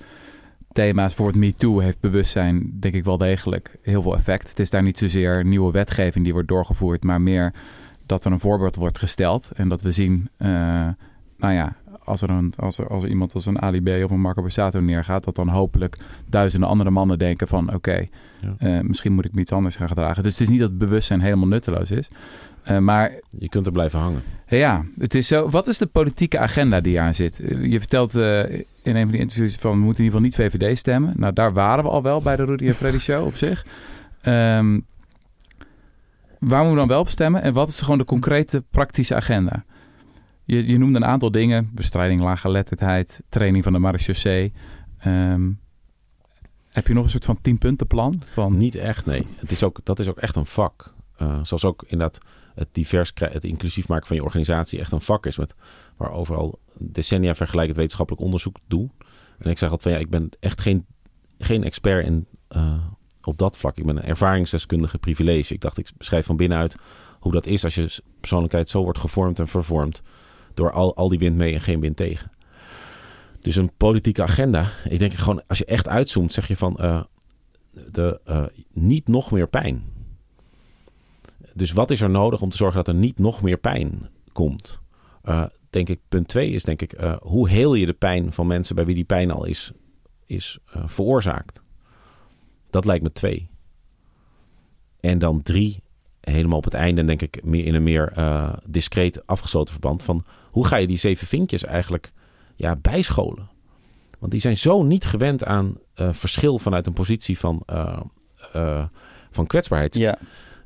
thema's, 0.72 1.14
bijvoorbeeld 1.14 1.44
MeToo, 1.44 1.79
heeft 1.79 2.01
bewustzijn 2.01 2.77
denk 2.81 2.94
ik 2.94 3.05
wel 3.05 3.18
degelijk 3.18 3.79
heel 3.83 4.03
veel 4.03 4.14
effect. 4.14 4.49
Het 4.49 4.59
is 4.59 4.70
daar 4.70 4.83
niet 4.83 4.99
zozeer 4.99 5.44
nieuwe 5.44 5.72
wetgeving 5.72 6.25
die 6.25 6.33
wordt 6.33 6.49
doorgevoerd, 6.49 7.05
maar 7.05 7.20
meer 7.20 7.53
dat 8.07 8.25
er 8.25 8.33
een 8.33 8.40
voorbeeld 8.40 8.77
wordt 8.77 8.99
gesteld 8.99 9.51
en 9.55 9.68
dat 9.68 9.83
we 9.83 9.92
zien, 9.92 10.29
eh, 10.37 10.49
nou 11.38 11.55
ja, 11.55 11.77
als 12.07 12.23
er, 12.23 12.31
een, 12.31 12.53
als, 12.57 12.79
er, 12.79 12.88
als 12.88 13.03
er 13.03 13.09
iemand 13.09 13.35
als 13.35 13.47
een 13.47 13.62
Ali 13.62 13.83
B 13.83 14.05
of 14.05 14.11
een 14.11 14.21
Marco 14.21 14.40
Borsato 14.42 14.81
neergaat, 14.81 15.25
dat 15.25 15.35
dan 15.35 15.49
hopelijk 15.49 15.97
duizenden 16.27 16.69
andere 16.69 16.90
mannen 16.90 17.19
denken 17.19 17.49
van 17.49 17.75
oké, 17.75 18.07
Ja. 18.40 18.55
eh, 18.59 18.81
misschien 18.81 19.12
moet 19.12 19.25
ik 19.25 19.35
me 19.35 19.40
iets 19.40 19.53
anders 19.53 19.77
gaan 19.77 19.88
gedragen. 19.88 20.23
Dus 20.23 20.33
het 20.33 20.40
is 20.42 20.49
niet 20.49 20.59
dat 20.61 20.69
het 20.69 20.79
bewustzijn 20.79 21.21
helemaal 21.21 21.47
nutteloos 21.49 21.90
is. 21.90 22.09
Eh, 22.62 22.79
maar 22.79 23.12
Je 23.38 23.49
kunt 23.49 23.66
er 23.66 23.73
blijven 23.73 23.99
hangen. 23.99 24.23
ja, 24.49 24.85
het 24.97 25.14
is 25.14 25.27
zo. 25.29 25.49
Wat 25.51 25.66
is 25.66 25.79
de 25.79 25.87
politieke 25.87 26.38
agenda 26.38 26.81
die 26.81 27.01
aan 27.01 27.14
zit? 27.14 27.40
Eh, 27.40 27.64
Je 27.71 27.79
vertelt 27.79 28.14
in 28.14 28.97
een 28.97 29.03
van 29.03 29.11
die 29.11 29.21
interviews 29.21 29.57
van 29.57 29.71
we 29.71 29.77
moeten 29.85 30.05
in 30.05 30.11
ieder 30.12 30.21
geval 30.31 30.47
niet 30.47 30.53
VVD 30.59 30.79
stemmen. 30.79 31.12
Nou, 31.16 31.33
daar 31.33 31.53
waren 31.53 31.85
we 31.85 31.90
al 31.90 32.03
wel 32.03 32.23
bij 32.23 32.37
de 32.37 32.45
Rudy 32.45 32.66
en 32.66 32.75
Freddy 32.75 32.99
show 32.99 33.27
op 33.27 33.35
zich. 33.37 33.66
Ehm, 34.23 34.81
waar 36.38 36.59
moeten 36.64 36.71
we 36.71 36.77
dan 36.77 36.88
wel 36.88 37.01
op 37.01 37.09
stemmen? 37.09 37.42
En 37.42 37.53
wat 37.53 37.69
is 37.69 37.81
gewoon 37.81 37.99
de 37.99 38.05
concrete 38.05 38.64
praktische 38.71 39.14
agenda? 39.14 39.64
Je, 40.46 40.66
je 40.66 40.78
noemde 40.78 40.98
een 40.98 41.04
aantal 41.04 41.30
dingen. 41.30 41.70
Bestrijding 41.74 42.20
laaggeletterdheid, 42.20 43.22
training 43.28 43.64
van 43.64 43.72
de 43.72 43.78
marechaussee. 43.78 44.52
Ehm 44.98 45.50
heb 46.76 46.87
je 46.87 46.94
nog 46.94 47.04
een 47.04 47.11
soort 47.11 47.24
van 47.24 47.40
tienpuntenplan? 47.40 48.22
Van, 48.26 48.56
Niet 48.56 48.74
echt, 48.74 49.06
nee. 49.06 49.26
Het 49.37 49.50
is 49.50 49.62
ook, 49.62 49.80
dat 49.82 49.98
is 49.98 50.09
ook 50.09 50.18
echt 50.18 50.37
een 50.37 50.46
vak. 50.46 50.94
Eh, 51.16 51.38
zoals 51.42 51.64
ook 51.64 51.82
inderdaad 51.82 52.18
het 52.54 52.68
divers, 52.72 53.12
het 53.14 53.44
inclusief 53.44 53.88
maken 53.88 54.06
van 54.06 54.16
je 54.16 54.22
organisatie 54.22 54.78
echt 54.78 54.92
een 54.92 55.00
vak 55.00 55.26
is. 55.26 55.37
Met, 55.37 55.54
waar 55.96 56.12
overal 56.12 56.59
decennia 56.78 57.35
vergelijkend 57.35 57.76
wetenschappelijk 57.76 58.24
onderzoek 58.24 58.56
doe. 58.66 58.90
En 59.38 59.50
ik 59.50 59.59
zeg 59.59 59.70
altijd 59.70 59.82
van 59.82 59.92
ja, 59.92 59.98
ik 59.98 60.11
ben 60.11 60.28
echt 60.40 60.61
geen, 60.61 60.87
geen 61.38 61.64
expert 61.64 62.06
in, 62.06 62.26
eh, 62.48 62.85
op 63.22 63.38
dat 63.38 63.56
vlak. 63.56 63.76
Ik 63.76 63.87
ben 63.87 63.96
een 63.96 64.02
ervaringsdeskundige 64.02 64.98
privilege. 64.98 65.54
Ik 65.54 65.61
dacht, 65.61 65.78
ik 65.78 65.90
beschrijf 65.96 66.26
van 66.26 66.37
binnenuit 66.37 66.76
hoe 67.20 67.32
dat 67.32 67.46
is 67.46 67.64
als 67.64 67.74
je 67.74 68.02
persoonlijkheid 68.20 68.68
zo 68.68 68.82
wordt 68.82 68.98
gevormd 68.98 69.38
en 69.38 69.48
vervormd. 69.48 70.02
Door 70.57 70.71
al, 70.71 70.97
al 70.97 71.09
die 71.09 71.19
wind 71.19 71.37
mee 71.37 71.55
en 71.55 71.61
geen 71.61 71.81
wind 71.81 71.97
tegen. 71.97 72.31
Dus 73.47 73.57
een 73.57 73.73
politieke 73.77 74.23
agenda. 74.23 74.71
Ik 74.88 74.99
denk 74.99 75.12
gewoon, 75.12 75.42
als 75.47 75.59
je 75.59 75.64
echt 75.64 75.88
uitzoomt, 75.88 76.33
zeg 76.33 76.49
je 76.49 76.57
van 76.57 76.77
eh, 76.77 77.03
de, 77.90 78.21
eh, 78.25 78.45
niet 78.73 79.09
nog 79.09 79.31
meer 79.31 79.49
pijn. 79.49 79.85
Dus 81.55 81.73
wat 81.73 81.90
is 81.90 82.01
er 82.01 82.11
nodig 82.11 82.42
om 82.42 82.51
te 82.51 82.57
zorgen 82.57 82.77
dat 82.77 82.88
er 82.88 83.01
niet 83.01 83.19
nog 83.19 83.42
meer 83.42 83.59
pijn 83.59 84.09
komt? 84.33 84.79
Eh, 85.23 85.45
denk 85.71 85.88
ik, 85.88 86.01
punt 86.09 86.29
twee 86.29 86.51
is 86.51 86.64
denk 86.64 86.83
ik, 86.83 86.95
hoe 87.21 87.49
heel 87.49 87.75
je 87.75 87.87
de 87.87 87.92
pijn 87.92 88.33
van 88.33 88.47
mensen 88.47 88.75
bij 88.75 88.85
wie 88.85 88.95
die 88.95 89.05
pijn 89.05 89.31
al 89.31 89.45
is, 89.45 89.73
is 90.27 90.59
veroorzaakt? 90.66 91.62
Dat 92.71 92.85
lijkt 92.85 93.03
me 93.03 93.12
twee. 93.12 93.49
En 95.01 95.19
dan 95.19 95.42
drie, 95.42 95.83
helemaal 96.21 96.59
op 96.59 96.64
het 96.64 96.75
einde, 96.75 97.05
denk 97.05 97.23
ik, 97.23 97.45
meer 97.45 97.64
in 97.64 97.75
een 97.75 97.83
meer 97.83 98.12
discreet 98.69 99.27
afgesloten 99.27 99.73
verband 99.73 100.03
van 100.03 100.25
hoe 100.57 100.66
ga 100.66 100.77
je 100.77 100.87
die 100.87 100.99
zeven 100.99 101.27
vinkjes 101.27 101.64
eigenlijk 101.64 102.12
ja, 102.55 102.77
bijscholen? 102.77 103.49
Want 104.19 104.33
die 104.33 104.40
zijn 104.40 104.57
zo 104.57 104.83
niet 104.83 105.05
gewend 105.05 105.45
aan 105.45 105.79
eh, 105.95 106.09
verschil 106.12 106.59
vanuit 106.59 106.87
een 106.87 106.92
positie 106.92 107.38
van, 107.38 107.62
eh, 107.66 108.01
eh, 108.53 108.85
van 109.31 109.47
kwetsbaarheid. 109.47 109.95
Ja, 109.95 110.19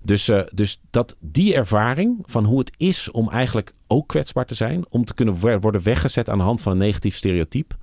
Dus, 0.03 0.31
dus 0.55 0.81
dat 0.91 1.17
die 1.21 1.55
ervaring 1.55 2.19
van 2.23 2.45
hoe 2.45 2.59
het 2.59 2.73
is 2.77 3.11
om 3.11 3.31
eigenlijk 3.31 3.75
ook 3.87 4.09
kwetsbaar 4.09 4.47
te 4.47 4.55
zijn, 4.55 4.85
om 4.89 5.05
te 5.05 5.15
kunnen 5.15 5.35
wo- 5.41 5.59
worden 5.59 5.83
weggezet 5.83 6.29
aan 6.29 6.39
de 6.39 6.45
hand 6.45 6.61
van 6.61 6.73
een 6.73 6.79
negatief 6.79 7.17
stereotype, 7.17 7.75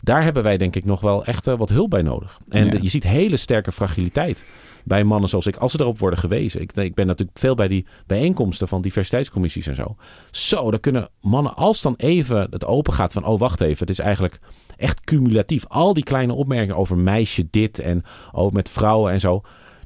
daar 0.00 0.22
hebben 0.22 0.42
wij 0.42 0.56
denk 0.56 0.76
ik 0.76 0.84
nog 0.84 1.00
wel 1.00 1.24
echt 1.24 1.46
eh, 1.46 1.54
wat 1.58 1.68
hulp 1.68 1.90
bij 1.90 2.02
nodig. 2.02 2.38
En 2.48 2.64
Ja. 2.64 2.70
de- 2.70 2.82
je 2.82 2.88
ziet 2.88 3.04
hele 3.04 3.36
sterke 3.36 3.72
fragiliteit 3.72 4.44
bij 4.84 5.04
mannen 5.04 5.28
zoals 5.28 5.46
ik, 5.46 5.56
als 5.56 5.72
ze 5.72 5.80
erop 5.80 5.98
worden 5.98 6.18
gewezen. 6.18 6.60
Ik, 6.60 6.72
ik 6.72 6.94
ben 6.94 7.06
natuurlijk 7.06 7.38
veel 7.38 7.54
bij 7.54 7.68
die 7.68 7.86
bijeenkomsten 8.06 8.68
van 8.68 8.82
diversiteitscommissies 8.82 9.66
en 9.66 9.74
zo. 9.74 9.96
Zo, 10.30 10.70
dan 10.70 10.80
kunnen 10.80 11.08
mannen, 11.20 11.54
als 11.56 11.82
dan 11.82 11.94
even 11.96 12.46
het 12.50 12.64
open 12.66 12.92
gaat 12.92 13.12
van, 13.12 13.24
oh 13.24 13.38
wacht 13.38 13.60
even, 13.60 13.78
het 13.78 13.90
is 13.90 13.98
eigenlijk 13.98 14.38
echt 14.76 15.00
cumulatief. 15.00 15.66
Al 15.66 15.94
die 15.94 16.04
kleine 16.04 16.32
opmerkingen 16.32 16.76
over 16.76 16.96
meisje 16.98 17.46
dit 17.50 17.78
en 17.78 18.04
ook 18.32 18.52
met 18.52 18.68
vrouwen 18.68 19.12
en 19.12 19.20
zo, 19.20 19.40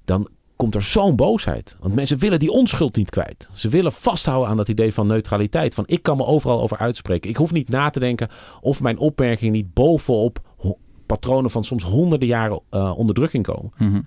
dan 0.04 0.28
komt 0.62 0.74
er 0.74 0.82
zo'n 0.82 1.16
boosheid. 1.16 1.76
Want 1.80 1.94
mensen 1.94 2.18
willen 2.18 2.38
die 2.38 2.50
onschuld 2.50 2.96
niet 2.96 3.10
kwijt. 3.10 3.48
Ze 3.54 3.68
willen 3.68 3.92
vasthouden 3.92 4.48
aan 4.48 4.56
dat 4.56 4.68
idee 4.68 4.94
van 4.94 5.06
neutraliteit. 5.06 5.74
Van 5.74 5.84
ik 5.86 6.02
kan 6.02 6.16
me 6.16 6.24
overal 6.24 6.62
over 6.62 6.76
uitspreken. 6.76 7.30
Ik 7.30 7.36
hoef 7.36 7.52
niet 7.52 7.68
na 7.68 7.90
te 7.90 8.00
denken 8.00 8.28
of 8.60 8.80
mijn 8.80 8.98
opmerkingen 8.98 9.52
niet 9.52 9.74
bovenop 9.74 10.40
patronen 11.06 11.50
van 11.50 11.64
soms 11.64 11.82
honderden 11.82 12.28
jaren 12.28 12.60
eh, 12.70 12.92
onderdrukking 12.96 13.44
komen. 13.44 13.72
Mhm. 13.78 14.00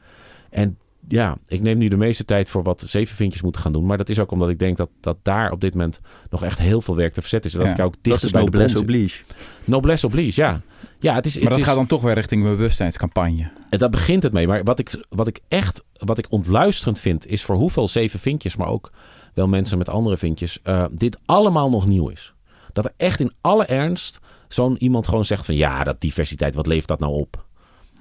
En 0.49 0.77
ja, 1.07 1.37
ik 1.47 1.61
neem 1.61 1.77
nu 1.77 1.87
de 1.87 1.97
meeste 1.97 2.25
tijd 2.25 2.49
voor 2.49 2.63
wat 2.63 2.83
zevenvintjes 2.87 3.41
moeten 3.41 3.61
gaan 3.61 3.73
doen. 3.73 3.85
Maar 3.85 3.97
dat 3.97 4.09
is 4.09 4.19
ook 4.19 4.31
omdat 4.31 4.49
ik 4.49 4.59
denk 4.59 4.77
dat, 4.77 4.89
dat 4.99 5.17
daar 5.21 5.51
op 5.51 5.61
dit 5.61 5.73
moment 5.73 5.99
nog 6.29 6.43
echt 6.43 6.59
heel 6.59 6.81
veel 6.81 6.95
werk 6.95 7.13
te 7.13 7.21
verzetten 7.21 7.49
is. 7.49 7.57
En 7.57 7.63
dat 7.63 7.77
Ja, 7.77 7.83
ik 7.83 7.89
ook 7.89 7.95
dichter 8.01 8.31
bij 8.31 8.39
de 8.39 8.45
noblesse 8.45 8.79
oblige. 8.79 9.23
Noblesse 9.63 10.05
oblige, 10.05 10.41
ja. 10.41 10.61
Ja, 10.99 11.13
het 11.13 11.25
is, 11.25 11.33
Maar 11.33 11.41
het 11.41 11.51
dat 11.51 11.59
is, 11.59 11.65
gaat 11.65 11.75
dan 11.75 11.85
toch 11.85 12.01
weer 12.01 12.13
richting 12.13 12.43
een 12.43 12.55
bewustzijnscampagne. 12.55 13.51
en 13.69 13.79
daar 13.79 13.89
begint 13.89 14.23
het 14.23 14.33
mee. 14.33 14.47
Maar 14.47 14.63
wat 14.63 14.79
ik, 14.79 15.05
wat 15.09 15.27
ik 15.27 15.39
echt 15.47 15.83
wat 15.93 16.17
ik 16.17 16.25
ontluisterend 16.29 16.99
vind, 16.99 17.27
is 17.27 17.43
voor 17.43 17.55
hoeveel 17.55 17.87
zeven 17.87 18.19
vinkjes, 18.19 18.55
maar 18.55 18.67
ook 18.67 18.91
wel 19.33 19.47
mensen 19.47 19.77
met 19.77 19.89
andere 19.89 20.17
vinkjes, 20.17 20.59
eh, 20.63 20.85
dit 20.91 21.17
allemaal 21.25 21.69
nog 21.69 21.87
nieuw 21.87 22.09
is. 22.09 22.33
Dat 22.73 22.85
er 22.85 22.93
echt 22.97 23.19
in 23.19 23.31
alle 23.41 23.65
ernst 23.65 24.19
zo'n 24.47 24.77
iemand 24.77 25.07
gewoon 25.07 25.25
zegt 25.25 25.45
van 25.45 25.55
ja, 25.55 25.83
dat 25.83 26.01
diversiteit, 26.01 26.55
wat 26.55 26.67
levert 26.67 26.87
dat 26.87 26.99
nou 26.99 27.13
op? 27.13 27.44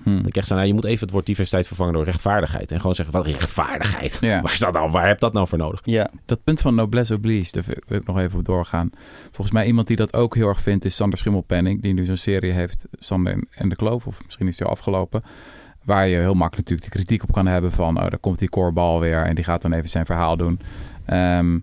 Hm. 0.02 0.16
Dat 0.16 0.26
ik 0.26 0.36
echt 0.36 0.46
zei, 0.46 0.58
nou, 0.58 0.70
je 0.70 0.74
moet 0.74 0.84
even 0.84 1.00
het 1.00 1.10
woord 1.10 1.26
diversiteit 1.26 1.66
vervangen 1.66 1.92
door 1.92 2.04
rechtvaardigheid. 2.04 2.70
En 2.70 2.80
gewoon 2.80 2.94
zeggen, 2.94 3.14
wat 3.14 3.26
rechtvaardigheid? 3.26 4.18
Ja. 4.20 4.40
Waar, 4.42 4.52
is 4.52 4.58
dat 4.58 4.72
nou, 4.72 4.90
waar 4.90 5.06
heb 5.06 5.18
dat 5.18 5.32
nou 5.32 5.48
voor 5.48 5.58
nodig? 5.58 5.80
Ja, 5.84 6.10
Dat 6.26 6.44
punt 6.44 6.60
van 6.60 6.74
noblesse 6.74 7.14
oblige, 7.14 7.52
daar 7.52 7.64
wil 7.86 7.98
ik 7.98 8.06
nog 8.06 8.18
even 8.18 8.38
op 8.38 8.44
doorgaan. 8.44 8.90
Volgens 9.22 9.50
mij 9.50 9.66
iemand 9.66 9.86
die 9.86 9.96
dat 9.96 10.14
ook 10.14 10.34
heel 10.34 10.48
erg 10.48 10.60
vindt 10.60 10.84
is 10.84 10.96
Sander 10.96 11.18
Schimmelpenning. 11.18 11.82
Die 11.82 11.94
nu 11.94 12.04
zo'n 12.04 12.16
serie 12.16 12.52
heeft, 12.52 12.86
Sander 12.92 13.44
en 13.50 13.68
de 13.68 13.76
Kloof. 13.76 14.06
Of 14.06 14.24
misschien 14.24 14.48
is 14.48 14.56
die 14.56 14.66
al 14.66 14.72
afgelopen. 14.72 15.22
Waar 15.84 16.06
je 16.06 16.16
heel 16.16 16.34
makkelijk 16.34 16.68
natuurlijk 16.68 16.92
de 16.92 16.98
kritiek 16.98 17.22
op 17.22 17.32
kan 17.32 17.46
hebben 17.46 17.72
van... 17.72 17.96
oh, 17.96 18.10
daar 18.10 18.18
komt 18.18 18.38
die 18.38 18.48
korbal 18.48 19.00
weer 19.00 19.22
en 19.22 19.34
die 19.34 19.44
gaat 19.44 19.62
dan 19.62 19.72
even 19.72 19.90
zijn 19.90 20.06
verhaal 20.06 20.36
doen. 20.36 20.60
Ehm, 21.04 21.58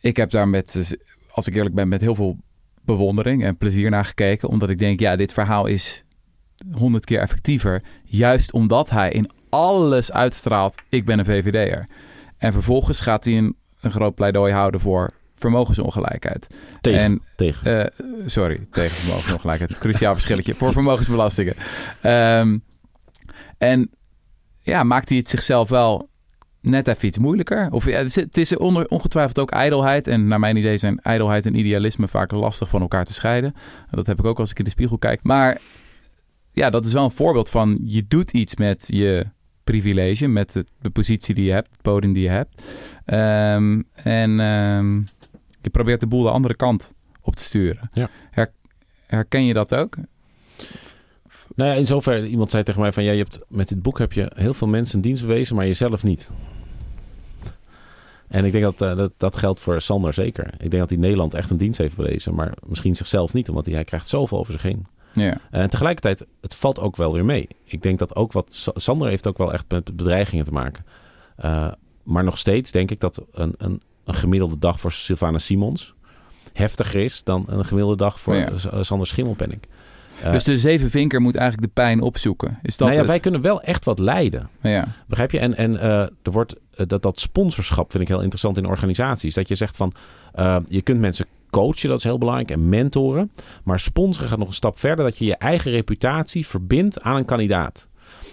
ik 0.00 0.16
heb 0.16 0.30
daar 0.30 0.48
met, 0.48 0.96
als 1.30 1.46
ik 1.46 1.54
eerlijk 1.54 1.74
ben, 1.74 1.88
met 1.88 2.00
heel 2.00 2.14
veel 2.14 2.36
bewondering 2.84 3.44
en 3.44 3.56
plezier 3.56 3.90
naar 3.90 4.04
gekeken. 4.04 4.48
Omdat 4.48 4.70
ik 4.70 4.78
denk, 4.78 5.00
ja, 5.00 5.16
dit 5.16 5.32
verhaal 5.32 5.66
is 5.66 6.04
honderd 6.72 7.04
keer 7.04 7.20
effectiever. 7.20 7.82
Juist 8.04 8.52
omdat 8.52 8.90
hij 8.90 9.10
in 9.10 9.30
alles 9.48 10.12
uitstraalt, 10.12 10.74
ik 10.88 11.04
ben 11.04 11.18
een 11.18 11.24
VVD'er. 11.24 11.88
En 12.38 12.52
vervolgens 12.52 13.00
gaat 13.00 13.24
hij 13.24 13.38
een, 13.38 13.56
een 13.80 13.90
groot 13.90 14.14
pleidooi 14.14 14.52
houden 14.52 14.80
voor 14.80 15.10
vermogensongelijkheid. 15.34 16.46
Tegen. 16.80 17.00
En 17.00 17.22
tegen. 17.36 17.80
eh, 17.96 18.06
sorry, 18.26 18.66
tegen 18.70 18.96
vermogensongelijkheid. 18.96 19.78
Cruciaal 19.84 20.12
verschilletje. 20.12 20.54
Voor 20.54 20.72
vermogensbelastingen. 20.72 21.54
Ehm, 22.00 22.58
en 23.58 23.90
ja, 24.60 24.82
maakt 24.82 25.08
hij 25.08 25.18
het 25.18 25.28
zichzelf 25.28 25.68
wel 25.68 26.08
net 26.60 26.88
even 26.88 27.08
iets 27.08 27.18
moeilijker? 27.18 27.68
Of 27.70 27.86
ja, 27.86 27.96
het 27.96 28.06
is- 28.06 28.14
het 28.14 28.36
is 28.36 28.56
onder, 28.56 28.86
ongetwijfeld 28.88 29.38
ook 29.38 29.50
ijdelheid. 29.50 30.06
En 30.06 30.26
naar 30.26 30.38
mijn 30.40 30.56
idee 30.56 30.76
zijn 30.78 30.98
ijdelheid 31.02 31.46
en 31.46 31.54
idealisme 31.58 32.08
vaak 32.08 32.30
lastig 32.30 32.68
van 32.68 32.80
elkaar 32.80 33.04
te 33.04 33.12
scheiden. 33.12 33.54
Dat 33.90 34.06
heb 34.06 34.18
ik 34.18 34.24
ook 34.24 34.38
als 34.38 34.50
ik 34.50 34.58
in 34.58 34.64
de 34.64 34.70
spiegel 34.70 34.98
kijk. 34.98 35.20
Maar 35.22 35.60
ja, 36.52 36.70
dat 36.70 36.84
is 36.84 36.92
wel 36.92 37.04
een 37.04 37.10
voorbeeld 37.10 37.50
van 37.50 37.80
je 37.84 38.06
doet 38.08 38.32
iets 38.32 38.56
met 38.56 38.84
je 38.86 39.26
privilege 39.64 40.26
met 40.26 40.52
de, 40.52 40.64
de 40.80 40.90
positie 40.90 41.34
die 41.34 41.44
je 41.44 41.52
hebt, 41.52 41.68
het 41.70 41.82
podium 41.82 42.12
die 42.12 42.22
je 42.22 42.28
hebt. 42.28 42.62
Ehm, 43.04 43.82
en 43.92 44.40
ehm, 44.40 44.96
je 45.60 45.70
probeert 45.70 46.00
de 46.00 46.06
boel 46.06 46.22
de 46.22 46.30
andere 46.30 46.54
kant 46.54 46.92
op 47.20 47.36
te 47.36 47.42
sturen. 47.42 47.88
Ja. 47.92 48.10
Her- 48.30 48.52
herken 49.06 49.44
je 49.44 49.52
dat 49.52 49.74
ook? 49.74 49.96
Nou 51.54 51.70
ja, 51.70 51.76
in 51.76 51.86
zover, 51.86 52.26
iemand 52.26 52.50
zei 52.50 52.62
tegen 52.62 52.80
mij 52.80 52.92
van... 52.92 53.04
Ja, 53.04 53.12
je 53.12 53.18
hebt, 53.22 53.40
met 53.48 53.68
dit 53.68 53.82
boek 53.82 53.98
heb 53.98 54.12
je 54.12 54.32
heel 54.34 54.54
veel 54.54 54.68
mensen 54.68 54.96
een 54.96 55.00
dienst 55.00 55.26
bewezen, 55.26 55.56
maar 55.56 55.66
jezelf 55.66 56.02
niet. 56.02 56.30
En 58.28 58.44
ik 58.44 58.52
denk 58.52 58.64
dat, 58.64 58.80
eh, 58.80 58.96
dat 58.96 59.12
dat 59.16 59.36
geldt 59.36 59.60
voor 59.60 59.80
Sander 59.80 60.12
zeker. 60.12 60.46
Ik 60.46 60.70
denk 60.70 60.82
dat 60.82 60.90
hij 60.90 60.98
Nederland 60.98 61.34
echt 61.34 61.50
een 61.50 61.56
dienst 61.56 61.78
heeft 61.78 61.96
bewezen, 61.96 62.34
maar 62.34 62.54
misschien 62.66 62.96
zichzelf 62.96 63.32
niet, 63.32 63.48
omdat 63.48 63.64
hij, 63.64 63.74
hij 63.74 63.84
krijgt 63.84 64.08
zoveel 64.08 64.38
over 64.38 64.52
zich 64.52 64.62
heen. 64.62 64.86
Ja. 65.12 65.40
En 65.50 65.70
tegelijkertijd, 65.70 66.26
het 66.40 66.54
valt 66.54 66.78
ook 66.78 66.96
wel 66.96 67.12
weer 67.12 67.24
mee. 67.24 67.48
Ik 67.64 67.82
denk 67.82 67.98
dat 67.98 68.16
ook 68.16 68.32
wat... 68.32 68.54
Sa- 68.54 68.72
Sander 68.74 69.08
heeft 69.08 69.26
ook 69.26 69.38
wel 69.38 69.52
echt 69.52 69.64
met 69.68 69.96
bedreigingen 69.96 70.44
te 70.44 70.52
maken. 70.52 70.84
Eh, 71.36 71.68
maar 72.02 72.24
nog 72.24 72.38
steeds 72.38 72.70
denk 72.70 72.90
ik 72.90 73.00
dat 73.00 73.22
een, 73.32 73.54
een, 73.58 73.82
een 74.04 74.14
gemiddelde 74.14 74.58
dag 74.58 74.80
voor 74.80 74.92
Sylvana 74.92 75.38
Simons... 75.38 75.94
heftiger 76.52 77.04
is 77.04 77.24
dan 77.24 77.44
een 77.46 77.64
gemiddelde 77.64 77.96
dag 77.96 78.20
voor 78.20 78.34
Ja. 78.36 78.82
Sander 78.82 79.06
Schimmelpenninck. 79.06 79.64
Eh, 80.22 80.32
dus 80.32 80.44
de 80.44 80.56
zevenvinker 80.56 81.20
moet 81.20 81.36
eigenlijk 81.36 81.74
de 81.74 81.82
pijn 81.82 82.00
opzoeken. 82.00 82.58
Is 82.62 82.76
dat 82.76 82.78
nou 82.78 82.90
ja, 82.90 82.98
het? 82.98 83.06
wij 83.06 83.20
kunnen 83.20 83.40
wel 83.40 83.62
echt 83.62 83.84
wat 83.84 83.98
leiden. 83.98 84.48
Ja. 84.62 84.88
Begrijp 85.06 85.30
je? 85.30 85.38
En, 85.38 85.56
en 85.56 85.80
eh, 85.80 86.00
er 86.00 86.30
wordt, 86.30 86.54
dat, 86.86 87.02
dat 87.02 87.20
sponsorschap 87.20 87.90
vind 87.90 88.02
ik 88.02 88.08
heel 88.08 88.20
interessant 88.20 88.56
in 88.56 88.66
organisaties. 88.66 89.34
Dat 89.34 89.48
je 89.48 89.54
zegt 89.54 89.76
van, 89.76 89.92
je 90.68 90.82
kunt 90.82 91.00
mensen 91.00 91.26
coachen, 91.50 91.88
dat 91.88 91.98
is 91.98 92.04
heel 92.04 92.18
belangrijk, 92.18 92.50
en 92.50 92.68
mentoren. 92.68 93.32
Maar 93.64 93.80
sponsoren 93.80 94.28
gaat 94.28 94.38
nog 94.38 94.48
een 94.48 94.54
stap 94.54 94.78
verder, 94.78 95.04
dat 95.04 95.18
je 95.18 95.24
je 95.24 95.36
eigen 95.36 95.70
reputatie 95.70 96.46
verbindt 96.46 97.02
aan 97.02 97.16
een 97.16 97.24
kandidaat. 97.24 97.88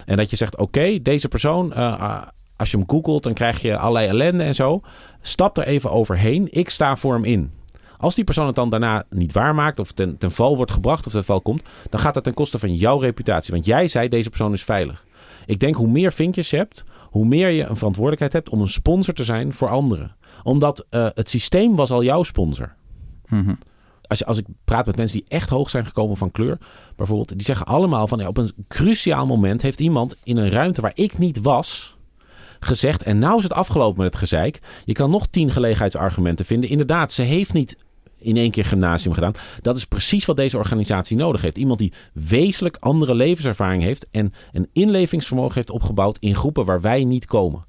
En 0.06 0.18
dat 0.18 0.30
je 0.30 0.36
zegt, 0.36 0.58
oké, 0.58 1.02
deze 1.02 1.28
persoon, 1.28 1.74
eh, 1.74 2.00
ah, 2.00 2.28
als 2.56 2.72
je 2.72 2.78
hem 2.78 2.90
googelt, 2.90 3.24
dan 3.24 3.34
krijg 3.34 3.62
je 3.62 3.78
allerlei 3.78 4.08
ellende 4.08 4.44
en 4.44 4.56
zo. 4.56 4.82
Stap 5.22 5.58
er 5.58 5.68
even 5.68 5.92
overheen, 5.92 6.48
ik 6.52 6.70
sta 6.70 6.96
voor 6.96 7.14
hem 7.14 7.24
in. 7.24 7.52
Als 7.98 8.16
die 8.16 8.24
persoon 8.24 8.46
het 8.46 8.56
dan 8.56 8.70
daarna 8.70 9.04
niet 9.10 9.32
waarmaakt 9.32 9.80
of 9.80 9.92
ten, 9.92 10.18
ten 10.18 10.32
val 10.32 10.56
wordt 10.56 10.72
gebracht 10.72 11.06
of 11.06 11.12
ten 11.12 11.24
val 11.24 11.42
komt, 11.42 11.62
dan 11.90 12.00
gaat 12.00 12.14
dat 12.14 12.24
ten 12.24 12.34
koste 12.34 12.60
van 12.60 12.76
jouw 12.76 13.00
reputatie. 13.00 13.54
Want 13.54 13.66
jij 13.66 13.88
zei 13.88 14.08
deze 14.08 14.30
persoon 14.30 14.54
is 14.54 14.64
veilig. 14.64 15.06
Ik 15.46 15.60
denk 15.60 15.76
hoe 15.76 15.88
meer 15.88 16.14
vinkjes 16.14 16.50
je 16.50 16.58
hebt, 16.58 16.84
hoe 17.10 17.26
meer 17.26 17.50
je 17.50 17.64
een 17.64 17.78
verantwoordelijkheid 17.78 18.34
hebt 18.34 18.50
om 18.50 18.62
een 18.62 18.68
sponsor 18.68 19.14
te 19.14 19.24
zijn 19.24 19.54
voor 19.54 19.70
anderen. 19.70 20.16
Omdat 20.44 20.86
eh, 20.90 21.08
het 21.14 21.30
systeem 21.30 21.76
was 21.76 21.92
al 21.92 22.04
jouw 22.04 22.24
sponsor. 22.24 22.76
Mhm. 23.30 23.54
Als, 24.08 24.20
je, 24.20 24.26
als 24.26 24.38
ik 24.38 24.46
praat 24.66 24.86
met 24.86 24.96
mensen 24.96 25.18
die 25.18 25.28
echt 25.30 25.50
hoog 25.50 25.70
zijn 25.70 25.86
gekomen 25.86 26.18
van 26.18 26.32
kleur, 26.32 26.58
bijvoorbeeld, 26.96 27.30
die 27.30 27.42
zeggen 27.42 27.66
allemaal 27.66 28.08
van 28.08 28.20
ja, 28.20 28.28
op 28.28 28.38
een 28.38 28.54
cruciaal 28.68 29.26
moment 29.26 29.62
heeft 29.62 29.80
iemand 29.80 30.16
in 30.24 30.38
een 30.38 30.50
ruimte 30.50 30.82
waar 30.82 30.92
ik 30.96 31.18
niet 31.18 31.42
was 31.42 31.96
gezegd 32.60 33.04
en 33.04 33.20
nou 33.20 33.38
is 33.38 33.44
het 33.44 33.54
afgelopen 33.54 33.98
met 34.04 34.14
het 34.14 34.22
gezeik. 34.22 34.62
Je 34.86 34.94
kan 34.94 35.10
nog 35.10 35.28
tien 35.28 35.52
gelegenheidsargumenten 35.52 36.46
vinden. 36.46 36.70
Inderdaad, 36.70 37.12
ze 37.12 37.22
heeft 37.22 37.54
niet 37.54 37.78
in 38.20 38.38
één 38.38 38.52
keer 38.52 38.66
gymnasium 38.66 39.14
gedaan. 39.14 39.34
Dat 39.62 39.78
is 39.78 39.86
precies 39.86 40.26
wat 40.26 40.36
deze 40.36 40.58
organisatie 40.58 41.18
nodig 41.18 41.42
heeft. 41.42 41.58
Iemand 41.58 41.80
die 41.80 41.94
wezenlijk 42.14 42.78
andere 42.80 43.16
levenservaring 43.16 43.84
heeft 43.84 44.10
en 44.10 44.34
een 44.52 44.70
inlevingsvermogen 44.74 45.56
heeft 45.56 45.70
opgebouwd 45.70 46.18
in 46.20 46.36
groepen 46.36 46.66
waar 46.66 46.82
wij 46.82 47.04
niet 47.04 47.26
komen. 47.26 47.66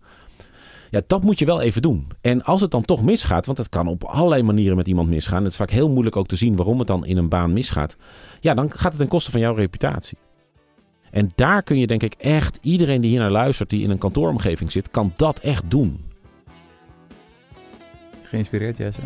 Ja, 0.90 1.00
dat 1.06 1.22
moet 1.22 1.38
je 1.38 1.44
wel 1.44 1.60
even 1.60 1.82
doen. 1.82 2.06
En 2.20 2.42
als 2.42 2.60
het 2.60 2.70
dan 2.70 2.82
toch 2.82 3.02
misgaat, 3.02 3.46
want 3.46 3.58
het 3.58 3.68
kan 3.68 3.86
op 3.86 4.04
allerlei 4.04 4.42
manieren 4.42 4.76
met 4.76 4.88
iemand 4.88 5.08
misgaan. 5.08 5.42
Het 5.42 5.50
is 5.52 5.56
vaak 5.58 5.70
heel 5.70 5.88
moeilijk 5.88 6.16
ook 6.16 6.26
te 6.26 6.36
zien 6.36 6.56
waarom 6.56 6.78
het 6.78 6.86
dan 6.86 7.06
in 7.06 7.16
een 7.16 7.28
baan 7.28 7.52
misgaat. 7.52 7.96
Ja, 8.40 8.54
dan 8.54 8.72
gaat 8.72 8.92
het 8.92 9.00
ten 9.00 9.08
koste 9.08 9.30
van 9.30 9.40
jouw 9.40 9.54
reputatie. 9.54 10.18
En 11.10 11.32
daar 11.34 11.62
kun 11.62 11.78
je 11.78 11.86
denk 11.86 12.02
ik 12.02 12.14
echt, 12.14 12.58
iedereen 12.62 13.00
die 13.00 13.10
hier 13.10 13.20
naar 13.20 13.30
luistert, 13.30 13.70
die 13.70 13.82
in 13.82 13.90
een 13.90 13.98
kantooromgeving 13.98 14.72
zit, 14.72 14.90
kan 14.90 15.12
dat 15.16 15.38
echt 15.38 15.70
doen. 15.70 16.04
Geïnspireerd, 18.22 18.76
Jesse? 18.76 19.00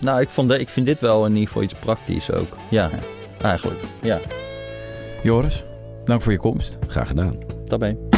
Nou, 0.00 0.20
ik, 0.20 0.30
vond 0.30 0.48
de, 0.48 0.58
ik 0.58 0.68
vind 0.68 0.86
dit 0.86 1.00
wel 1.00 1.24
in 1.26 1.32
ieder 1.32 1.46
geval 1.46 1.62
iets 1.62 1.74
praktisch 1.74 2.30
ook. 2.30 2.56
Ja, 2.70 2.90
eigenlijk. 3.42 3.80
Ja, 4.02 4.18
Joris, 5.22 5.64
dank 6.04 6.22
voor 6.22 6.32
je 6.32 6.38
komst. 6.38 6.78
Graag 6.88 7.08
gedaan. 7.08 7.38
daarbij. 7.64 8.11